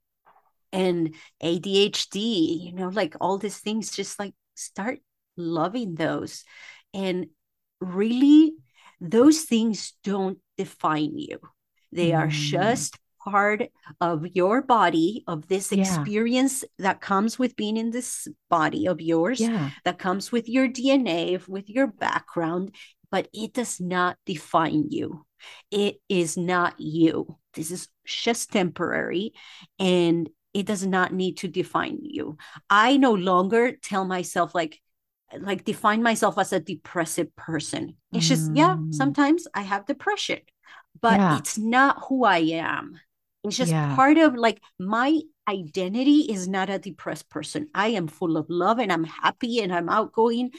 and 0.71 1.15
ADHD 1.43 2.65
you 2.65 2.73
know 2.73 2.89
like 2.89 3.15
all 3.21 3.37
these 3.37 3.59
things 3.59 3.95
just 3.95 4.19
like 4.19 4.33
start 4.55 4.99
loving 5.37 5.95
those 5.95 6.43
and 6.93 7.27
really 7.79 8.53
those 8.99 9.41
things 9.41 9.93
don't 10.03 10.39
define 10.57 11.17
you 11.17 11.39
they 11.91 12.11
mm. 12.11 12.17
are 12.17 12.27
just 12.27 12.97
part 13.25 13.63
of 13.99 14.25
your 14.33 14.61
body 14.61 15.23
of 15.27 15.47
this 15.47 15.71
yeah. 15.71 15.81
experience 15.81 16.63
that 16.77 17.01
comes 17.01 17.39
with 17.39 17.55
being 17.55 17.75
in 17.75 17.91
this 17.91 18.27
body 18.49 18.87
of 18.87 19.01
yours 19.01 19.39
yeah. 19.39 19.71
that 19.83 19.97
comes 19.97 20.31
with 20.31 20.47
your 20.47 20.67
dna 20.67 21.45
with 21.47 21.69
your 21.69 21.87
background 21.87 22.73
but 23.11 23.27
it 23.33 23.53
does 23.53 23.79
not 23.79 24.17
define 24.25 24.85
you 24.89 25.25
it 25.71 25.97
is 26.07 26.37
not 26.37 26.79
you 26.79 27.37
this 27.53 27.71
is 27.71 27.87
just 28.05 28.51
temporary 28.51 29.33
and 29.79 30.29
it 30.53 30.65
does 30.65 30.85
not 30.85 31.13
need 31.13 31.37
to 31.37 31.47
define 31.47 31.97
you 32.01 32.37
i 32.69 32.97
no 32.97 33.13
longer 33.13 33.71
tell 33.71 34.05
myself 34.05 34.53
like 34.53 34.79
like 35.39 35.65
define 35.65 36.03
myself 36.03 36.37
as 36.37 36.53
a 36.53 36.59
depressive 36.59 37.35
person 37.35 37.95
it's 38.13 38.25
mm. 38.25 38.29
just 38.29 38.51
yeah 38.55 38.75
mm. 38.75 38.93
sometimes 38.93 39.47
i 39.53 39.61
have 39.61 39.85
depression 39.85 40.39
but 41.01 41.19
yeah. 41.19 41.37
it's 41.37 41.57
not 41.57 42.03
who 42.07 42.23
i 42.23 42.37
am 42.37 42.99
it's 43.47 43.57
just 43.57 43.71
yeah. 43.71 43.95
part 43.95 44.17
of 44.17 44.35
like 44.35 44.61
my 44.79 45.21
identity 45.47 46.21
is 46.31 46.47
not 46.47 46.69
a 46.69 46.79
depressed 46.79 47.29
person. 47.29 47.67
I 47.73 47.89
am 47.89 48.07
full 48.07 48.37
of 48.37 48.49
love 48.49 48.79
and 48.79 48.91
I'm 48.91 49.03
happy 49.03 49.59
and 49.59 49.73
I'm 49.73 49.89
outgoing. 49.89 50.51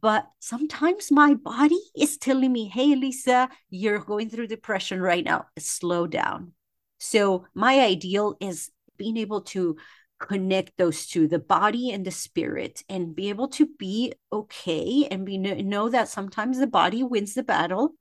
But 0.00 0.26
sometimes 0.38 1.10
my 1.10 1.34
body 1.34 1.80
is 1.96 2.16
telling 2.16 2.52
me, 2.52 2.68
hey, 2.68 2.94
Lisa, 2.94 3.48
you're 3.70 3.98
going 3.98 4.30
through 4.30 4.46
depression 4.46 5.00
right 5.00 5.24
now. 5.24 5.46
Slow 5.58 6.06
down. 6.06 6.52
So, 6.98 7.46
my 7.54 7.80
ideal 7.80 8.36
is 8.40 8.70
being 8.98 9.16
able 9.16 9.40
to 9.40 9.76
connect 10.20 10.76
those 10.76 11.06
two 11.06 11.26
the 11.26 11.38
body 11.38 11.90
and 11.90 12.04
the 12.04 12.10
spirit 12.10 12.84
and 12.88 13.16
be 13.16 13.30
able 13.30 13.48
to 13.48 13.66
be 13.78 14.12
okay 14.32 15.08
and 15.10 15.24
be 15.24 15.38
know 15.38 15.88
that 15.88 16.08
sometimes 16.08 16.58
the 16.58 16.66
body 16.66 17.02
wins 17.02 17.34
the 17.34 17.42
battle. 17.42 17.94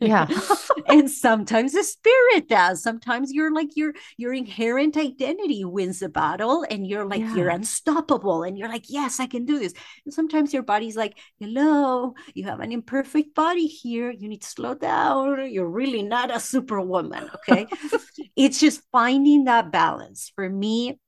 Yeah. 0.00 0.26
And 0.86 1.10
sometimes 1.10 1.72
the 1.72 1.82
spirit 1.82 2.48
does. 2.48 2.82
Sometimes 2.82 3.32
you're 3.32 3.52
like 3.52 3.70
your 3.74 3.94
your 4.16 4.32
inherent 4.32 4.96
identity 4.96 5.64
wins 5.64 6.00
the 6.00 6.08
battle 6.08 6.64
and 6.70 6.86
you're 6.86 7.06
like 7.06 7.20
yeah. 7.20 7.34
you're 7.34 7.48
unstoppable 7.48 8.42
and 8.42 8.56
you're 8.58 8.68
like 8.68 8.84
yes 8.88 9.18
i 9.18 9.26
can 9.26 9.44
do 9.44 9.58
this. 9.58 9.72
And 10.04 10.14
sometimes 10.14 10.52
your 10.52 10.62
body's 10.62 10.96
like 10.96 11.18
hello 11.40 12.14
you 12.34 12.44
have 12.44 12.60
an 12.60 12.70
imperfect 12.70 13.34
body 13.34 13.66
here. 13.66 14.10
You 14.10 14.28
need 14.28 14.42
to 14.42 14.48
slow 14.48 14.74
down. 14.74 15.50
You're 15.50 15.68
really 15.68 16.02
not 16.02 16.34
a 16.34 16.38
superwoman 16.38 17.30
okay? 17.34 17.66
It's 18.36 18.60
just 18.60 18.82
finding 18.92 19.44
that 19.44 19.72
balance. 19.72 20.32
For 20.34 20.48
me 20.48 20.98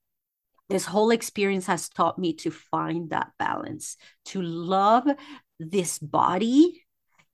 this 0.69 0.85
whole 0.85 1.11
experience 1.11 1.67
has 1.67 1.89
taught 1.89 2.19
me 2.19 2.35
to 2.35 2.51
find 2.51 3.11
that 3.11 3.33
balance, 3.39 3.97
to 4.27 4.43
love 4.43 5.07
this 5.61 5.99
body 5.99 6.85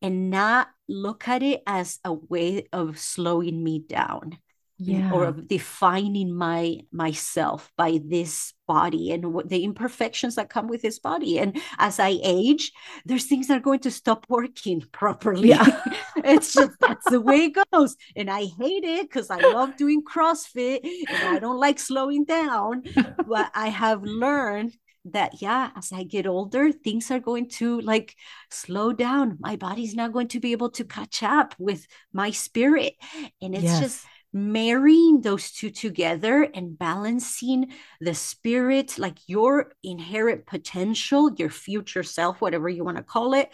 and 0.00 0.30
not 0.30 0.68
look 0.88 1.28
at 1.28 1.42
it 1.42 1.62
as 1.66 1.98
a 2.04 2.12
way 2.12 2.66
of 2.72 2.98
slowing 2.98 3.62
me 3.62 3.78
down 3.78 4.38
yeah. 4.84 5.12
or 5.12 5.24
of 5.24 5.48
defining 5.48 6.34
my 6.34 6.80
myself 6.90 7.70
by 7.76 8.00
this 8.04 8.52
body 8.66 9.12
and 9.12 9.32
what 9.32 9.48
the 9.48 9.64
imperfections 9.64 10.36
that 10.36 10.48
come 10.48 10.68
with 10.68 10.82
this 10.82 10.98
body 10.98 11.38
and 11.38 11.60
as 11.78 11.98
i 11.98 12.18
age 12.22 12.72
there's 13.04 13.26
things 13.26 13.48
that 13.48 13.58
are 13.58 13.60
going 13.60 13.80
to 13.80 13.90
stop 13.90 14.24
working 14.28 14.80
properly 14.92 15.48
yeah. 15.48 15.82
it's 16.18 16.52
just 16.52 16.72
that's 16.80 17.10
the 17.10 17.20
way 17.20 17.50
it 17.50 17.56
goes 17.72 17.96
and 18.16 18.30
i 18.30 18.44
hate 18.44 18.84
it 18.84 19.02
because 19.02 19.30
i 19.30 19.38
love 19.38 19.76
doing 19.76 20.02
crossfit 20.02 20.80
and 21.08 21.36
i 21.36 21.38
don't 21.38 21.60
like 21.60 21.78
slowing 21.78 22.24
down 22.24 22.82
but 23.26 23.50
i 23.54 23.68
have 23.68 24.02
learned 24.02 24.74
that 25.04 25.42
yeah 25.42 25.70
as 25.76 25.92
i 25.92 26.04
get 26.04 26.26
older 26.26 26.70
things 26.70 27.10
are 27.10 27.18
going 27.18 27.48
to 27.48 27.80
like 27.80 28.14
slow 28.50 28.92
down 28.92 29.36
my 29.40 29.56
body's 29.56 29.94
not 29.94 30.12
going 30.12 30.28
to 30.28 30.38
be 30.38 30.52
able 30.52 30.70
to 30.70 30.84
catch 30.84 31.22
up 31.22 31.54
with 31.58 31.86
my 32.12 32.30
spirit 32.30 32.94
and 33.40 33.54
it's 33.54 33.64
yes. 33.64 33.80
just 33.80 34.06
marrying 34.32 35.20
those 35.20 35.50
two 35.50 35.70
together 35.70 36.48
and 36.54 36.78
balancing 36.78 37.72
the 38.00 38.14
spirit, 38.14 38.98
like 38.98 39.18
your 39.26 39.72
inherent 39.82 40.46
potential, 40.46 41.32
your 41.36 41.50
future 41.50 42.02
self, 42.02 42.40
whatever 42.40 42.68
you 42.68 42.84
want 42.84 42.96
to 42.96 43.02
call 43.02 43.34
it, 43.34 43.50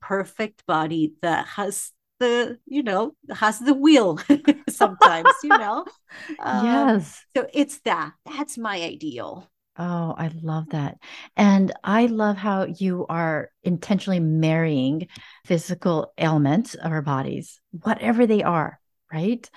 perfect 0.00 0.66
body 0.66 1.14
that 1.22 1.46
has 1.46 1.92
the 2.20 2.58
you 2.66 2.82
know 2.82 3.12
has 3.34 3.58
the 3.58 3.74
wheel 3.74 4.18
sometimes 4.68 5.42
you 5.42 5.52
know 5.56 5.84
um, 6.38 6.64
yes 6.64 7.24
so 7.36 7.44
it's 7.52 7.80
that 7.80 8.12
that's 8.24 8.56
my 8.56 8.80
ideal 8.80 9.50
Oh, 9.76 10.14
I 10.16 10.30
love 10.40 10.68
that. 10.70 10.98
And 11.36 11.72
I 11.82 12.06
love 12.06 12.36
how 12.36 12.66
you 12.66 13.06
are 13.08 13.50
intentionally 13.64 14.20
marrying 14.20 15.08
physical 15.46 16.12
ailments 16.16 16.74
of 16.74 16.92
our 16.92 17.02
bodies, 17.02 17.60
whatever 17.82 18.24
they 18.24 18.44
are, 18.44 18.78
right? 19.12 19.48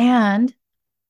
And 0.00 0.54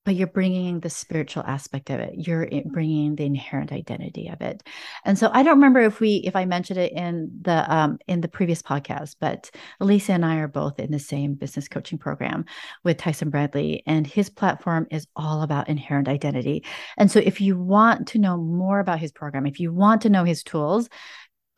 but 0.03 0.15
you're 0.15 0.25
bringing 0.25 0.79
the 0.79 0.89
spiritual 0.89 1.43
aspect 1.45 1.91
of 1.91 1.99
it. 1.99 2.15
You're 2.15 2.49
bringing 2.65 3.15
the 3.15 3.25
inherent 3.25 3.71
identity 3.71 4.29
of 4.29 4.41
it. 4.41 4.63
And 5.05 5.17
so 5.17 5.29
i 5.31 5.43
don't 5.43 5.57
remember 5.57 5.79
if 5.79 5.99
we 5.99 6.15
if 6.25 6.35
i 6.35 6.45
mentioned 6.45 6.79
it 6.79 6.91
in 6.91 7.31
the 7.41 7.71
um 7.73 7.99
in 8.07 8.21
the 8.21 8.27
previous 8.27 8.61
podcast 8.61 9.15
but 9.19 9.51
elisa 9.79 10.13
and 10.13 10.25
i 10.25 10.37
are 10.37 10.47
both 10.47 10.79
in 10.79 10.91
the 10.91 10.99
same 10.99 11.35
business 11.35 11.67
coaching 11.67 11.99
program 11.99 12.45
with 12.83 12.97
tyson 12.97 13.29
bradley 13.29 13.83
and 13.85 14.07
his 14.07 14.29
platform 14.29 14.87
is 14.91 15.07
all 15.15 15.43
about 15.43 15.69
inherent 15.69 16.07
identity. 16.07 16.63
And 16.97 17.11
so 17.11 17.19
if 17.19 17.39
you 17.39 17.57
want 17.57 18.07
to 18.09 18.19
know 18.19 18.37
more 18.37 18.79
about 18.79 18.99
his 18.99 19.11
program 19.11 19.45
if 19.45 19.59
you 19.59 19.71
want 19.71 20.01
to 20.01 20.09
know 20.09 20.23
his 20.23 20.43
tools 20.43 20.89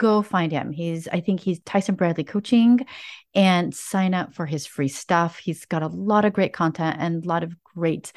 go 0.03 0.21
find 0.21 0.51
him. 0.51 0.71
He's, 0.71 1.07
I 1.07 1.21
think 1.21 1.39
he's 1.39 1.59
Tyson 1.61 1.95
Bradley 1.95 2.25
Coaching 2.25 2.85
and 3.33 3.73
sign 3.73 4.13
up 4.13 4.33
for 4.33 4.45
his 4.45 4.65
free 4.65 4.89
stuff. 4.89 5.37
He's 5.37 5.65
got 5.65 5.81
a 5.81 5.87
lot 5.87 6.25
of 6.25 6.33
great 6.33 6.53
content 6.53 6.97
and 6.99 7.23
a 7.23 7.27
lot 7.27 7.43
of 7.43 7.55
great 7.63 8.11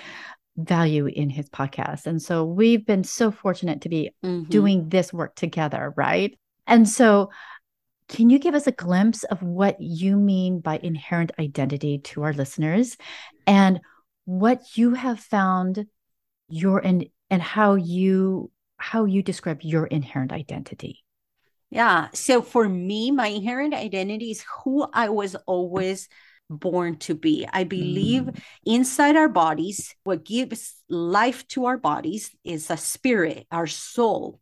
value 0.57 1.07
in 1.07 1.31
his 1.31 1.49
podcast. 1.49 2.07
And 2.07 2.21
so 2.21 2.45
we've 2.45 2.85
been 2.85 3.05
so 3.05 3.31
fortunate 3.31 3.83
to 3.83 3.89
be 3.89 4.11
mm-hmm. 4.25 4.51
doing 4.51 4.89
this 4.89 5.13
work 5.13 5.37
together, 5.37 5.95
right? 5.97 6.37
And 6.67 6.89
so 6.89 7.31
can 8.09 8.31
you 8.31 8.39
give 8.39 8.55
us 8.55 8.67
a 8.67 8.73
glimpse 8.73 9.23
of 9.25 9.43
what 9.43 9.81
you 9.81 10.17
mean 10.17 10.61
by 10.61 10.79
inherent 10.83 11.33
identity 11.39 11.99
to 11.99 12.25
our 12.25 12.33
listeners 12.33 12.97
and 13.47 13.81
what 14.25 14.77
you 14.77 14.95
have 14.95 15.21
found 15.21 15.87
your 16.49 16.79
and 16.79 17.07
and 17.31 17.43
how 17.43 17.75
you 17.75 18.51
how 18.77 19.05
you 19.05 19.23
describe 19.23 19.63
your 19.63 19.87
inherent 19.87 20.33
identity? 20.33 21.06
Yeah. 21.71 22.09
So 22.15 22.43
for 22.43 22.69
me, 22.69 23.11
my 23.11 23.29
inherent 23.29 23.75
identity 23.75 24.31
is 24.31 24.45
who 24.63 24.87
I 24.93 25.09
was 25.09 25.35
always 25.47 26.09
born 26.49 26.97
to 26.97 27.15
be. 27.15 27.47
I 27.53 27.65
believe 27.65 28.23
mm. 28.23 28.41
inside 28.65 29.17
our 29.17 29.29
bodies, 29.29 29.95
what 30.05 30.25
gives 30.25 30.75
life 30.89 31.47
to 31.49 31.67
our 31.67 31.77
bodies 31.77 32.31
is 32.45 32.71
a 32.71 32.77
spirit, 32.77 33.47
our 33.51 33.67
soul. 33.67 34.41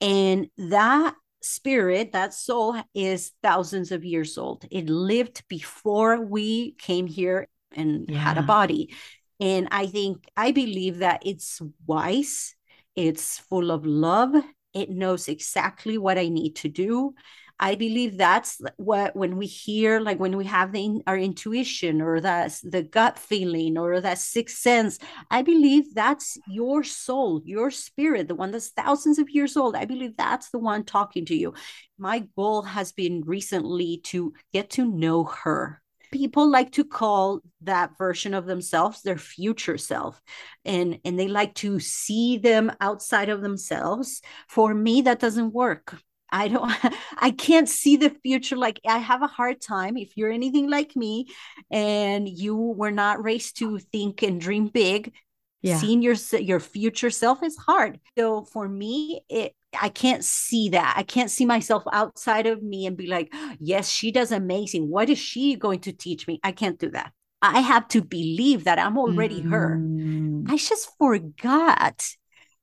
And 0.00 0.48
that 0.56 1.14
spirit, 1.42 2.12
that 2.12 2.32
soul 2.32 2.80
is 2.94 3.32
thousands 3.42 3.92
of 3.92 4.04
years 4.04 4.38
old. 4.38 4.64
It 4.70 4.88
lived 4.88 5.44
before 5.48 6.24
we 6.24 6.72
came 6.72 7.06
here 7.06 7.48
and 7.74 8.06
yeah. 8.08 8.18
had 8.18 8.38
a 8.38 8.42
body. 8.42 8.94
And 9.40 9.68
I 9.70 9.86
think, 9.86 10.24
I 10.36 10.52
believe 10.52 10.98
that 10.98 11.22
it's 11.26 11.60
wise, 11.86 12.54
it's 12.96 13.38
full 13.38 13.70
of 13.70 13.84
love, 13.84 14.34
it 14.74 14.90
knows 14.90 15.28
exactly 15.28 15.98
what 15.98 16.18
I 16.18 16.28
need 16.28 16.56
to 16.56 16.68
do. 16.68 17.14
I 17.60 17.76
believe 17.76 18.18
that's 18.18 18.60
what 18.76 19.14
when 19.14 19.36
we 19.36 19.46
hear, 19.46 20.00
like 20.00 20.18
when 20.18 20.36
we 20.36 20.46
have 20.46 20.72
the, 20.72 21.00
our 21.06 21.16
intuition 21.16 22.02
or 22.02 22.20
that's 22.20 22.60
the 22.60 22.82
gut 22.82 23.20
feeling 23.20 23.78
or 23.78 24.00
that 24.00 24.18
sixth 24.18 24.58
sense, 24.58 24.98
I 25.30 25.42
believe 25.42 25.94
that's 25.94 26.38
your 26.48 26.82
soul, 26.82 27.40
your 27.44 27.70
spirit, 27.70 28.26
the 28.26 28.34
one 28.34 28.50
that's 28.50 28.70
thousands 28.70 29.20
of 29.20 29.30
years 29.30 29.56
old. 29.56 29.76
I 29.76 29.84
believe 29.84 30.16
that's 30.16 30.50
the 30.50 30.58
one 30.58 30.84
talking 30.84 31.24
to 31.26 31.36
you. 31.36 31.54
My 31.98 32.24
goal 32.34 32.62
has 32.62 32.90
been 32.90 33.22
recently 33.24 33.98
to 34.06 34.32
get 34.52 34.70
to 34.70 34.84
know 34.84 35.24
her 35.24 35.80
people 36.12 36.48
like 36.48 36.70
to 36.72 36.84
call 36.84 37.40
that 37.62 37.96
version 37.98 38.34
of 38.34 38.46
themselves 38.46 39.02
their 39.02 39.18
future 39.18 39.78
self 39.78 40.20
and 40.64 40.98
and 41.04 41.18
they 41.18 41.28
like 41.28 41.54
to 41.54 41.80
see 41.80 42.38
them 42.38 42.70
outside 42.80 43.28
of 43.28 43.42
themselves 43.42 44.22
for 44.48 44.74
me 44.74 45.02
that 45.02 45.18
doesn't 45.18 45.52
work 45.52 45.96
I 46.32 46.48
don't, 46.48 46.72
I 47.18 47.30
can't 47.30 47.68
see 47.68 47.96
the 47.96 48.10
future. 48.22 48.56
Like 48.56 48.80
I 48.88 48.98
have 48.98 49.22
a 49.22 49.26
hard 49.26 49.60
time 49.60 49.96
if 49.96 50.16
you're 50.16 50.32
anything 50.32 50.68
like 50.68 50.96
me 50.96 51.26
and 51.70 52.26
you 52.26 52.56
were 52.56 52.90
not 52.90 53.22
raised 53.22 53.58
to 53.58 53.78
think 53.78 54.22
and 54.22 54.40
dream 54.40 54.68
big. 54.68 55.12
Yeah. 55.60 55.78
Seeing 55.78 56.02
your 56.02 56.16
your 56.40 56.58
future 56.58 57.10
self 57.10 57.42
is 57.42 57.56
hard. 57.56 58.00
So 58.18 58.44
for 58.44 58.68
me, 58.68 59.20
it 59.28 59.54
I 59.80 59.88
can't 59.88 60.24
see 60.24 60.70
that. 60.70 60.94
I 60.96 61.02
can't 61.02 61.30
see 61.30 61.46
myself 61.46 61.84
outside 61.92 62.46
of 62.46 62.62
me 62.62 62.86
and 62.86 62.96
be 62.96 63.06
like, 63.06 63.32
yes, 63.58 63.88
she 63.88 64.10
does 64.12 64.32
amazing. 64.32 64.88
What 64.88 65.10
is 65.10 65.18
she 65.18 65.56
going 65.56 65.80
to 65.80 65.92
teach 65.92 66.26
me? 66.26 66.40
I 66.42 66.52
can't 66.52 66.78
do 66.78 66.90
that. 66.90 67.12
I 67.40 67.60
have 67.60 67.88
to 67.88 68.02
believe 68.02 68.64
that 68.64 68.78
I'm 68.78 68.96
already 68.96 69.42
mm. 69.42 69.50
her. 69.50 70.52
I 70.52 70.56
just 70.56 70.96
forgot 70.96 72.06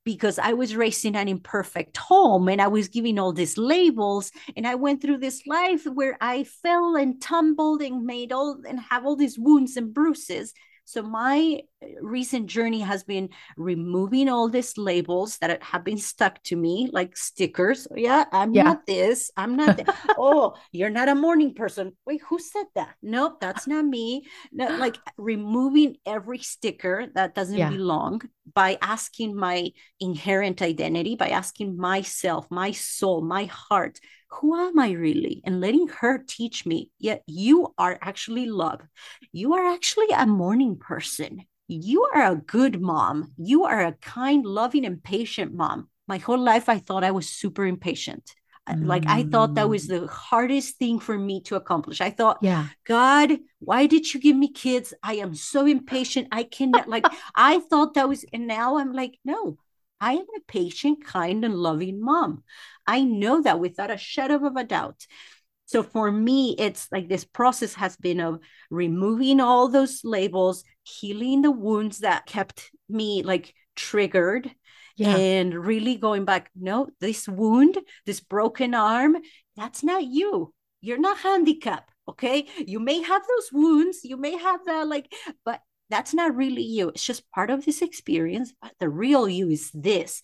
because 0.06 0.40
I 0.40 0.54
was 0.54 0.76
raised 0.76 1.04
in 1.06 1.16
an 1.16 1.28
imperfect 1.28 1.98
home 1.98 2.48
and 2.48 2.62
I 2.62 2.68
was 2.68 2.88
giving 2.88 3.20
all 3.20 3.34
these 3.34 3.58
labels. 3.58 4.32
And 4.56 4.66
I 4.66 4.76
went 4.76 5.02
through 5.02 5.18
this 5.18 5.46
life 5.46 5.86
where 5.86 6.18
I 6.22 6.46
fell 6.46 6.96
and 6.96 7.22
tumbled 7.22 7.82
and 7.82 8.06
made 8.06 8.32
all 8.32 8.62
and 8.68 8.80
have 8.90 9.06
all 9.06 9.18
these 9.18 9.38
wounds 9.38 9.76
and 9.76 9.94
bruises. 9.94 10.54
So 10.90 11.04
my 11.04 11.62
recent 12.02 12.48
journey 12.48 12.80
has 12.80 13.04
been 13.04 13.30
removing 13.58 14.28
all 14.28 14.50
these 14.50 14.76
labels 14.76 15.38
that 15.38 15.62
have 15.62 15.84
been 15.84 16.00
stuck 16.00 16.42
to 16.46 16.56
me, 16.56 16.90
like 16.92 17.16
stickers. 17.16 17.88
Oh, 17.92 17.96
yeah, 17.96 18.26
I'm 18.32 18.56
yeah. 18.56 18.64
not 18.64 18.88
this. 18.88 19.30
I'm 19.38 19.56
not. 19.56 19.78
Th- 19.78 19.88
oh, 20.18 20.56
you're 20.72 20.90
not 20.90 21.08
a 21.08 21.14
morning 21.14 21.54
person. 21.54 21.96
Wait, 22.08 22.22
who 22.28 22.40
said 22.40 22.66
that? 22.74 22.96
Nope, 23.04 23.40
that's 23.40 23.68
not 23.68 23.86
me. 23.86 24.26
No, 24.52 24.66
like 24.78 24.98
removing 25.16 25.98
every 26.08 26.40
sticker 26.40 27.06
that 27.14 27.36
doesn't 27.36 27.56
yeah. 27.56 27.70
belong 27.70 28.24
by 28.54 28.78
asking 28.82 29.36
my 29.36 29.72
inherent 30.00 30.62
identity, 30.62 31.16
by 31.16 31.30
asking 31.30 31.78
myself, 31.78 32.48
my 32.50 32.72
soul, 32.72 33.22
my 33.22 33.46
heart, 33.46 34.00
who 34.30 34.56
am 34.56 34.78
I 34.78 34.92
really? 34.92 35.42
And 35.46 35.60
letting 35.60 35.88
her 35.88 36.24
teach 36.28 36.66
me, 36.66 36.92
yet 37.00 37.24
you 37.26 37.74
are 37.78 37.98
actually 38.02 38.46
love. 38.46 38.82
You 39.32 39.54
are 39.56 39.66
actually 39.66 40.10
a 40.16 40.26
morning 40.26 40.78
person. 40.78 41.46
You 41.68 42.10
are 42.14 42.32
a 42.32 42.36
good 42.36 42.82
mom. 42.82 43.34
You 43.38 43.66
are 43.66 43.82
a 43.82 43.94
kind, 43.94 44.46
loving, 44.46 44.86
and 44.86 45.04
patient 45.04 45.54
mom. 45.54 45.90
My 46.08 46.18
whole 46.18 46.40
life, 46.40 46.70
I 46.70 46.80
thought 46.80 47.04
I 47.04 47.12
was 47.12 47.30
super 47.30 47.66
impatient. 47.66 48.34
Mm. 48.70 48.86
Like 48.86 49.06
I 49.08 49.24
thought 49.24 49.56
that 49.56 49.70
was 49.70 49.88
mm. 49.88 50.00
the 50.02 50.08
hardest 50.08 50.78
thing 50.78 51.00
for 51.00 51.18
me 51.18 51.42
to 51.42 51.56
accomplish. 51.56 52.02
I 52.02 52.12
thought, 52.12 52.40
yeah, 52.42 52.68
God, 52.86 53.38
why 53.60 53.88
did 53.88 54.14
you 54.14 54.20
give 54.20 54.36
me 54.36 54.52
kids? 54.52 54.94
I 55.04 55.16
am 55.16 55.36
so 55.36 55.66
impatient. 55.66 56.28
I 56.32 56.44
cannot 56.44 56.88
like 56.88 57.06
I 57.36 57.60
thought 57.60 57.96
that 57.96 58.08
was, 58.08 58.26
and 58.32 58.48
now 58.48 58.78
I'm 58.78 58.94
like, 58.94 59.18
no, 59.26 59.58
I 60.00 60.14
am 60.14 60.26
a 60.36 60.42
patient, 60.48 61.04
kind, 61.04 61.44
and 61.44 61.56
loving 61.56 62.02
mom. 62.02 62.44
I 62.88 63.04
know 63.04 63.42
that 63.42 63.60
without 63.60 63.92
a 63.92 63.98
shadow 63.98 64.46
of 64.46 64.56
a 64.56 64.64
doubt. 64.64 65.06
So 65.66 65.84
for 65.84 66.12
me, 66.12 66.56
it's 66.58 66.88
like 66.92 67.08
this 67.08 67.26
process 67.26 67.76
has 67.76 67.96
been 67.96 68.20
of 68.20 68.40
removing 68.72 69.40
all 69.40 69.68
those 69.68 70.02
labels, 70.04 70.64
healing 70.84 71.44
the 71.44 71.52
wounds 71.52 72.00
that 72.00 72.26
kept 72.26 72.72
me 72.88 73.22
like 73.22 73.54
triggered, 73.76 74.50
yeah. 75.00 75.16
and 75.16 75.54
really 75.54 75.96
going 75.96 76.26
back. 76.26 76.52
No, 76.56 76.90
this 77.00 77.28
wound, 77.28 77.78
this 78.06 78.20
broken 78.20 78.74
arm, 78.74 79.18
that's 79.56 79.84
not 79.84 80.04
you. 80.04 80.54
You're 80.82 81.00
not 81.00 81.18
handicapped. 81.20 81.92
Okay. 82.08 82.48
You 82.58 82.80
may 82.80 83.02
have 83.02 83.22
those 83.28 83.52
wounds, 83.54 84.04
you 84.04 84.18
may 84.18 84.36
have 84.36 84.66
that, 84.66 84.88
like, 84.88 85.14
but 85.46 85.62
that's 85.90 86.14
not 86.14 86.36
really 86.36 86.64
you. 86.64 86.90
It's 86.90 87.04
just 87.04 87.30
part 87.32 87.50
of 87.50 87.66
this 87.66 87.82
experience. 87.82 88.54
But 88.62 88.74
the 88.80 88.90
real 88.90 89.28
you 89.28 89.50
is 89.50 89.72
this. 89.74 90.22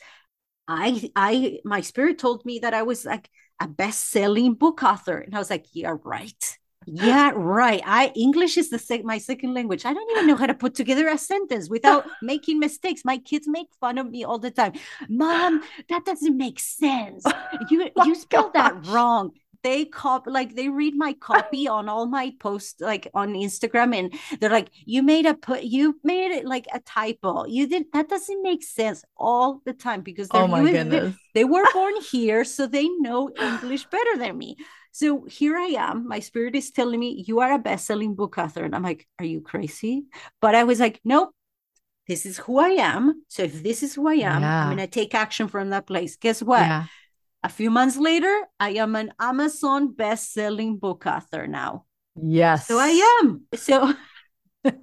I 0.68 1.12
I 1.16 1.60
my 1.64 1.82
spirit 1.82 2.18
told 2.18 2.46
me 2.46 2.60
that 2.60 2.74
I 2.74 2.84
was 2.84 3.06
like 3.06 3.30
a 3.62 3.68
best-selling 3.68 4.56
book 4.56 4.84
author. 4.84 5.18
And 5.18 5.36
I 5.36 5.40
was 5.40 5.50
like, 5.50 5.66
yeah, 5.74 5.96
right. 6.04 6.58
Yeah, 6.86 7.32
right. 7.36 7.82
I 7.86 8.12
English 8.16 8.58
is 8.58 8.70
the 8.70 8.80
sec- 8.80 9.04
my 9.04 9.18
second 9.18 9.54
language. 9.54 9.86
I 9.86 9.94
don't 9.94 10.12
even 10.12 10.28
know 10.28 10.36
how 10.36 10.46
to 10.46 10.54
put 10.54 10.76
together 10.76 11.08
a 11.08 11.18
sentence 11.18 11.70
without 11.70 12.06
making 12.22 12.60
mistakes. 12.60 13.04
My 13.04 13.18
kids 13.18 13.48
make 13.48 13.68
fun 13.80 13.98
of 13.98 14.10
me 14.10 14.24
all 14.24 14.40
the 14.40 14.52
time. 14.52 14.74
Mom, 15.10 15.64
that 15.90 16.06
doesn't 16.06 16.38
make 16.38 16.60
sense. 16.60 17.26
You 17.70 17.90
oh 17.96 18.06
you 18.06 18.16
spelled 18.16 18.54
gosh. 18.54 18.74
that 18.74 18.92
wrong 18.92 19.32
they 19.66 19.84
cop 19.84 20.28
like 20.28 20.54
they 20.56 20.70
read 20.70 20.96
my 20.96 21.14
copy 21.14 21.68
on 21.78 21.90
all 21.90 22.06
my 22.06 22.32
posts 22.40 22.80
like 22.80 23.08
on 23.16 23.34
Instagram 23.34 23.98
and 23.98 24.14
they're 24.40 24.52
like 24.52 24.70
you 24.86 25.02
made 25.02 25.26
a 25.26 25.34
put 25.34 25.64
you 25.64 26.00
made 26.04 26.32
it 26.32 26.46
like 26.46 26.68
a 26.72 26.80
typo 26.82 27.46
you 27.46 27.68
did 27.68 27.86
that 27.92 28.08
doesn't 28.08 28.44
make 28.44 28.62
sense 28.62 29.04
all 29.18 29.62
the 29.66 29.74
time 29.74 30.02
because 30.02 30.30
they're 30.30 30.44
oh 30.44 30.48
my 30.48 30.62
goodness. 30.62 31.16
They, 31.34 31.42
they 31.42 31.46
were 31.46 31.66
born 31.74 31.96
here 32.12 32.44
so 32.44 32.68
they 32.68 32.88
know 33.00 33.32
English 33.42 33.86
better 33.86 34.18
than 34.18 34.38
me 34.38 34.56
so 34.96 35.26
here 35.26 35.58
I 35.58 35.76
am 35.78 36.08
my 36.08 36.20
spirit 36.20 36.56
is 36.56 36.72
telling 36.72 37.00
me 37.00 37.24
you 37.28 37.40
are 37.42 37.54
a 37.54 37.60
best-selling 37.60 38.16
book 38.16 38.38
author 38.38 38.64
and 38.64 38.76
I'm 38.76 38.84
like 38.84 39.08
are 39.20 39.26
you 39.26 39.42
crazy 39.42 40.06
but 40.40 40.56
I 40.56 40.64
was 40.64 40.80
like 40.80 41.02
nope 41.04 41.32
this 42.08 42.26
is 42.26 42.38
who 42.38 42.60
I 42.60 42.70
am 42.80 43.24
so 43.28 43.44
if 43.44 43.62
this 43.62 43.84
is 43.84 43.96
who 43.96 44.08
I 44.08 44.16
am 44.16 44.42
yeah. 44.42 44.62
I'm 44.62 44.76
going 44.76 44.88
to 44.88 44.88
take 44.88 45.14
action 45.14 45.48
from 45.48 45.72
that 45.72 45.88
place 45.88 46.16
guess 46.16 46.42
what 46.42 46.62
yeah 46.62 46.86
a 47.46 47.50
few 47.50 47.70
months 47.70 47.96
later, 47.96 48.42
I 48.60 48.72
am 48.72 48.96
an 48.96 49.14
Amazon 49.20 49.94
best-selling 49.94 50.78
book 50.78 51.06
author 51.06 51.46
now. 51.46 51.86
Yes. 52.20 52.68
So 52.68 52.80
I 52.80 53.22
am. 53.22 53.44
So 53.54 53.94
and 54.64 54.76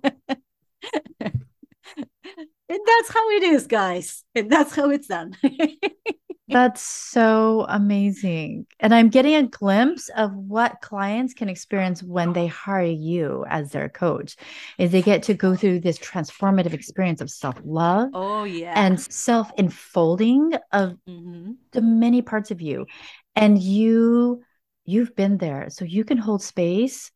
that's 2.69 3.13
how 3.13 3.31
it 3.31 3.43
is, 3.43 3.67
guys. 3.67 4.23
And 4.37 4.49
that's 4.49 4.77
how 4.77 4.91
it's 4.91 5.09
done. 5.09 5.37
That's 6.49 6.83
so 6.83 7.65
amazing. 7.69 8.67
And 8.81 8.95
I'm 8.95 9.09
getting 9.09 9.37
a 9.37 9.47
glimpse 9.47 10.11
of 10.17 10.35
what 10.35 10.81
clients 10.83 11.35
can 11.35 11.49
experience 11.49 12.03
when 12.03 12.33
they 12.33 12.47
hire 12.47 12.85
you 12.85 13.45
as 13.49 13.71
their 13.71 13.89
coach. 13.89 14.37
Is 14.77 14.91
they 14.91 15.03
get 15.03 15.23
to 15.25 15.35
go 15.35 15.55
through 15.55 15.81
this 15.81 15.99
transformative 15.99 16.73
experience 16.73 17.21
of 17.21 17.31
self-love. 17.31 18.11
Oh 18.13 18.45
yeah. 18.45 18.75
And 18.77 19.01
self-enfolding 19.01 20.55
of 20.73 20.97
mm-hmm. 21.09 21.53
the 21.71 21.81
many 21.81 22.23
parts 22.23 22.51
of 22.51 22.61
you. 22.61 22.87
And 23.35 23.63
you 23.63 24.43
you've 24.85 25.15
been 25.15 25.39
there. 25.39 25.71
So 25.71 25.85
you 25.85 26.05
can 26.05 26.19
hold 26.19 26.43
space 26.43 27.11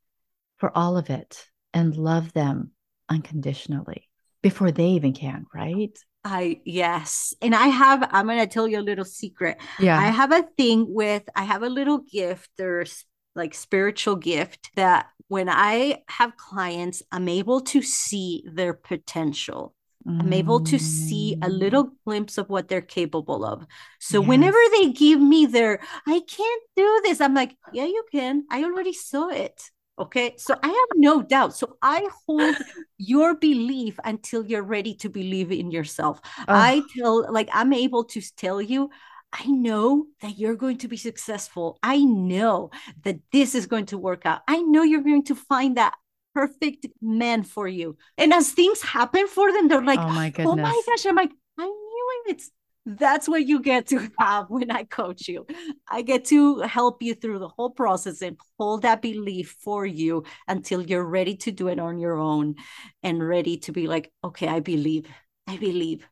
for 0.59 0.77
all 0.77 0.97
of 0.97 1.11
it 1.11 1.45
and 1.75 1.97
love 1.97 2.33
them 2.33 2.71
unconditionally 3.09 4.09
before 4.43 4.71
they 4.71 4.91
even 4.91 5.13
can, 5.13 5.47
right? 5.53 5.99
I 6.27 6.61
yes. 6.65 7.35
And 7.41 7.55
I 7.55 7.69
have 7.69 8.09
I'm 8.11 8.27
going 8.27 8.39
to 8.41 8.47
tell 8.47 8.69
you 8.69 8.81
a 8.81 8.89
little 8.91 9.05
secret. 9.05 9.59
Yeah. 9.81 9.99
I 9.99 10.07
have 10.11 10.33
a 10.33 10.43
thing 10.59 10.87
with 10.89 11.23
I 11.35 11.45
have 11.45 11.63
a 11.63 11.69
little 11.69 11.99
gift 11.99 12.51
there's 12.59 13.05
like 13.35 13.55
spiritual 13.55 14.17
gift 14.17 14.71
that 14.77 15.07
when 15.29 15.49
I 15.49 16.03
have 16.09 16.37
clients 16.37 17.03
I'm 17.13 17.29
able 17.29 17.61
to 17.73 17.83
see 17.83 18.45
their 18.47 18.75
potential. 18.75 19.75
I'm 20.09 20.33
able 20.33 20.61
to 20.61 20.79
see 20.79 21.35
a 21.43 21.49
Mm. 21.49 21.59
little 21.59 21.91
glimpse 22.05 22.39
of 22.39 22.49
what 22.49 22.69
they're 22.69 22.81
capable 23.01 23.45
of. 23.45 23.67
So 23.99 24.21
Yes. 24.21 24.29
whenever 24.29 24.59
they 24.73 24.93
give 24.93 25.21
me 25.21 25.47
their, 25.47 25.81
I 26.07 26.21
can't 26.21 26.63
do 26.77 27.01
this, 27.03 27.21
I'm 27.21 27.35
like, 27.35 27.57
yeah, 27.73 27.87
you 27.87 28.05
can. 28.13 28.45
I 28.51 28.63
already 28.63 28.93
saw 28.93 29.29
it. 29.29 29.71
Okay. 29.99 30.35
So 30.37 30.55
I 30.63 30.69
have 30.69 30.89
no 30.97 31.23
doubt. 31.23 31.57
So 31.57 31.77
I 31.81 32.07
hold 32.27 32.57
your 32.99 33.35
belief 33.35 33.99
until 34.05 34.45
you're 34.47 34.63
ready 34.63 34.95
to 34.97 35.09
believe 35.09 35.51
in 35.53 35.71
yourself. 35.71 36.21
I 36.49 36.83
Oh, 36.85 36.87
tell, 36.97 37.33
like, 37.33 37.49
I'm 37.53 37.73
able 37.73 38.05
to 38.05 38.21
tell 38.37 38.61
you, 38.61 38.91
I 39.33 39.47
know 39.47 40.07
that 40.21 40.39
you're 40.39 40.55
going 40.57 40.79
to 40.79 40.89
be 40.89 40.97
successful. 40.97 41.79
I 41.83 41.99
know 42.05 42.71
that 43.05 43.19
this 43.33 43.55
is 43.55 43.67
going 43.67 43.87
to 43.87 43.99
work 43.99 44.27
out. 44.27 44.43
I 44.49 44.63
know 44.63 44.83
you're 44.83 45.03
going 45.03 45.25
to 45.25 45.35
find 45.35 45.77
that 45.77 45.95
perfect 46.35 46.87
man 47.01 47.43
for 47.43 47.67
you. 47.67 47.97
And 48.19 48.33
as 48.33 48.53
things 48.53 48.83
happen 48.83 49.27
for 49.27 49.53
them, 49.53 49.69
they're 49.69 49.83
like, 49.83 50.01
oh 50.01 50.11
my 50.13 50.31
goodness. 50.31 50.53
oh 50.53 50.57
my 50.57 50.83
gosh. 50.87 51.07
I'm 51.07 51.17
like, 51.17 51.33
I 51.59 51.65
knew 51.65 52.09
it. 52.27 52.43
That's 52.87 53.29
what 53.29 53.47
you 53.47 53.61
get 53.61 53.89
to 53.89 54.09
have 54.19 54.49
when 54.49 54.71
I 54.71 54.85
coach 54.85 55.27
you. 55.27 55.45
I 55.91 56.03
get 56.03 56.25
to 56.27 56.61
help 56.61 57.03
you 57.03 57.15
through 57.15 57.41
the 57.41 57.49
whole 57.49 57.71
process 57.71 58.23
and 58.23 58.39
hold 58.59 58.83
that 58.83 59.03
belief 59.03 59.57
for 59.61 59.85
you 59.85 60.23
until 60.47 60.83
you're 60.83 61.05
ready 61.05 61.37
to 61.39 61.51
do 61.51 61.67
it 61.67 61.81
on 61.81 61.99
your 61.99 62.17
own 62.17 62.55
and 63.03 63.27
ready 63.27 63.59
to 63.59 63.73
be 63.73 63.89
like, 63.89 64.13
okay, 64.23 64.47
I 64.47 64.61
believe, 64.61 65.07
I 65.49 65.57
believe. 65.57 66.07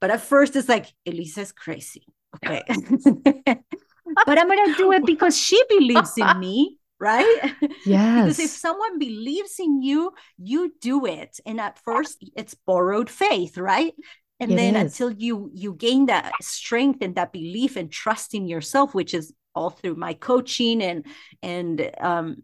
But 0.00 0.10
at 0.10 0.20
first, 0.20 0.54
it's 0.54 0.68
like, 0.68 0.86
Elisa's 1.04 1.52
crazy. 1.52 2.06
Okay. 2.36 2.62
but 4.26 4.38
I'm 4.38 4.46
going 4.46 4.72
to 4.72 4.74
do 4.76 4.92
it 4.92 5.04
because 5.04 5.36
she 5.36 5.60
believes 5.68 6.16
in 6.16 6.38
me, 6.38 6.78
right? 6.98 7.54
Yes. 7.84 8.22
because 8.22 8.38
if 8.38 8.50
someone 8.50 8.98
believes 8.98 9.58
in 9.58 9.82
you, 9.82 10.12
you 10.38 10.72
do 10.80 11.06
it. 11.06 11.40
And 11.44 11.60
at 11.60 11.78
first, 11.78 12.24
it's 12.36 12.54
borrowed 12.54 13.10
faith, 13.10 13.58
right? 13.58 13.94
And 14.40 14.52
it 14.52 14.56
then 14.56 14.74
is. 14.76 14.82
until 14.98 15.12
you 15.12 15.50
you 15.54 15.74
gain 15.74 16.06
that 16.06 16.32
strength 16.40 17.02
and 17.02 17.14
that 17.16 17.32
belief 17.32 17.76
and 17.76 17.90
trust 17.92 18.34
in 18.34 18.48
yourself, 18.48 18.94
which 18.94 19.14
is 19.14 19.32
all 19.54 19.70
through 19.70 19.96
my 19.96 20.14
coaching 20.14 20.82
and 20.82 21.06
and 21.42 21.90
um, 22.00 22.42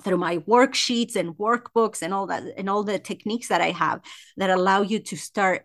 through 0.00 0.18
my 0.18 0.38
worksheets 0.38 1.16
and 1.16 1.36
workbooks 1.36 2.02
and 2.02 2.12
all 2.14 2.26
that 2.28 2.42
and 2.56 2.68
all 2.70 2.82
the 2.84 2.98
techniques 2.98 3.48
that 3.48 3.60
I 3.60 3.70
have 3.72 4.00
that 4.36 4.50
allow 4.50 4.82
you 4.82 4.98
to 5.00 5.16
start 5.16 5.64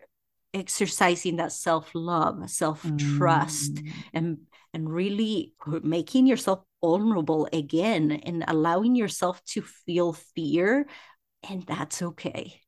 exercising 0.54 1.36
that 1.36 1.52
self-love, 1.52 2.50
self-trust 2.50 3.74
Mm. 3.76 3.92
and 4.12 4.38
and 4.74 4.90
really 4.92 5.52
making 5.82 6.26
yourself 6.26 6.60
vulnerable 6.82 7.48
again 7.52 8.10
and 8.12 8.44
allowing 8.48 8.94
yourself 8.96 9.42
to 9.44 9.62
feel 9.62 10.12
fear 10.34 10.86
and 11.48 11.64
that's 11.66 12.02
okay. 12.02 12.61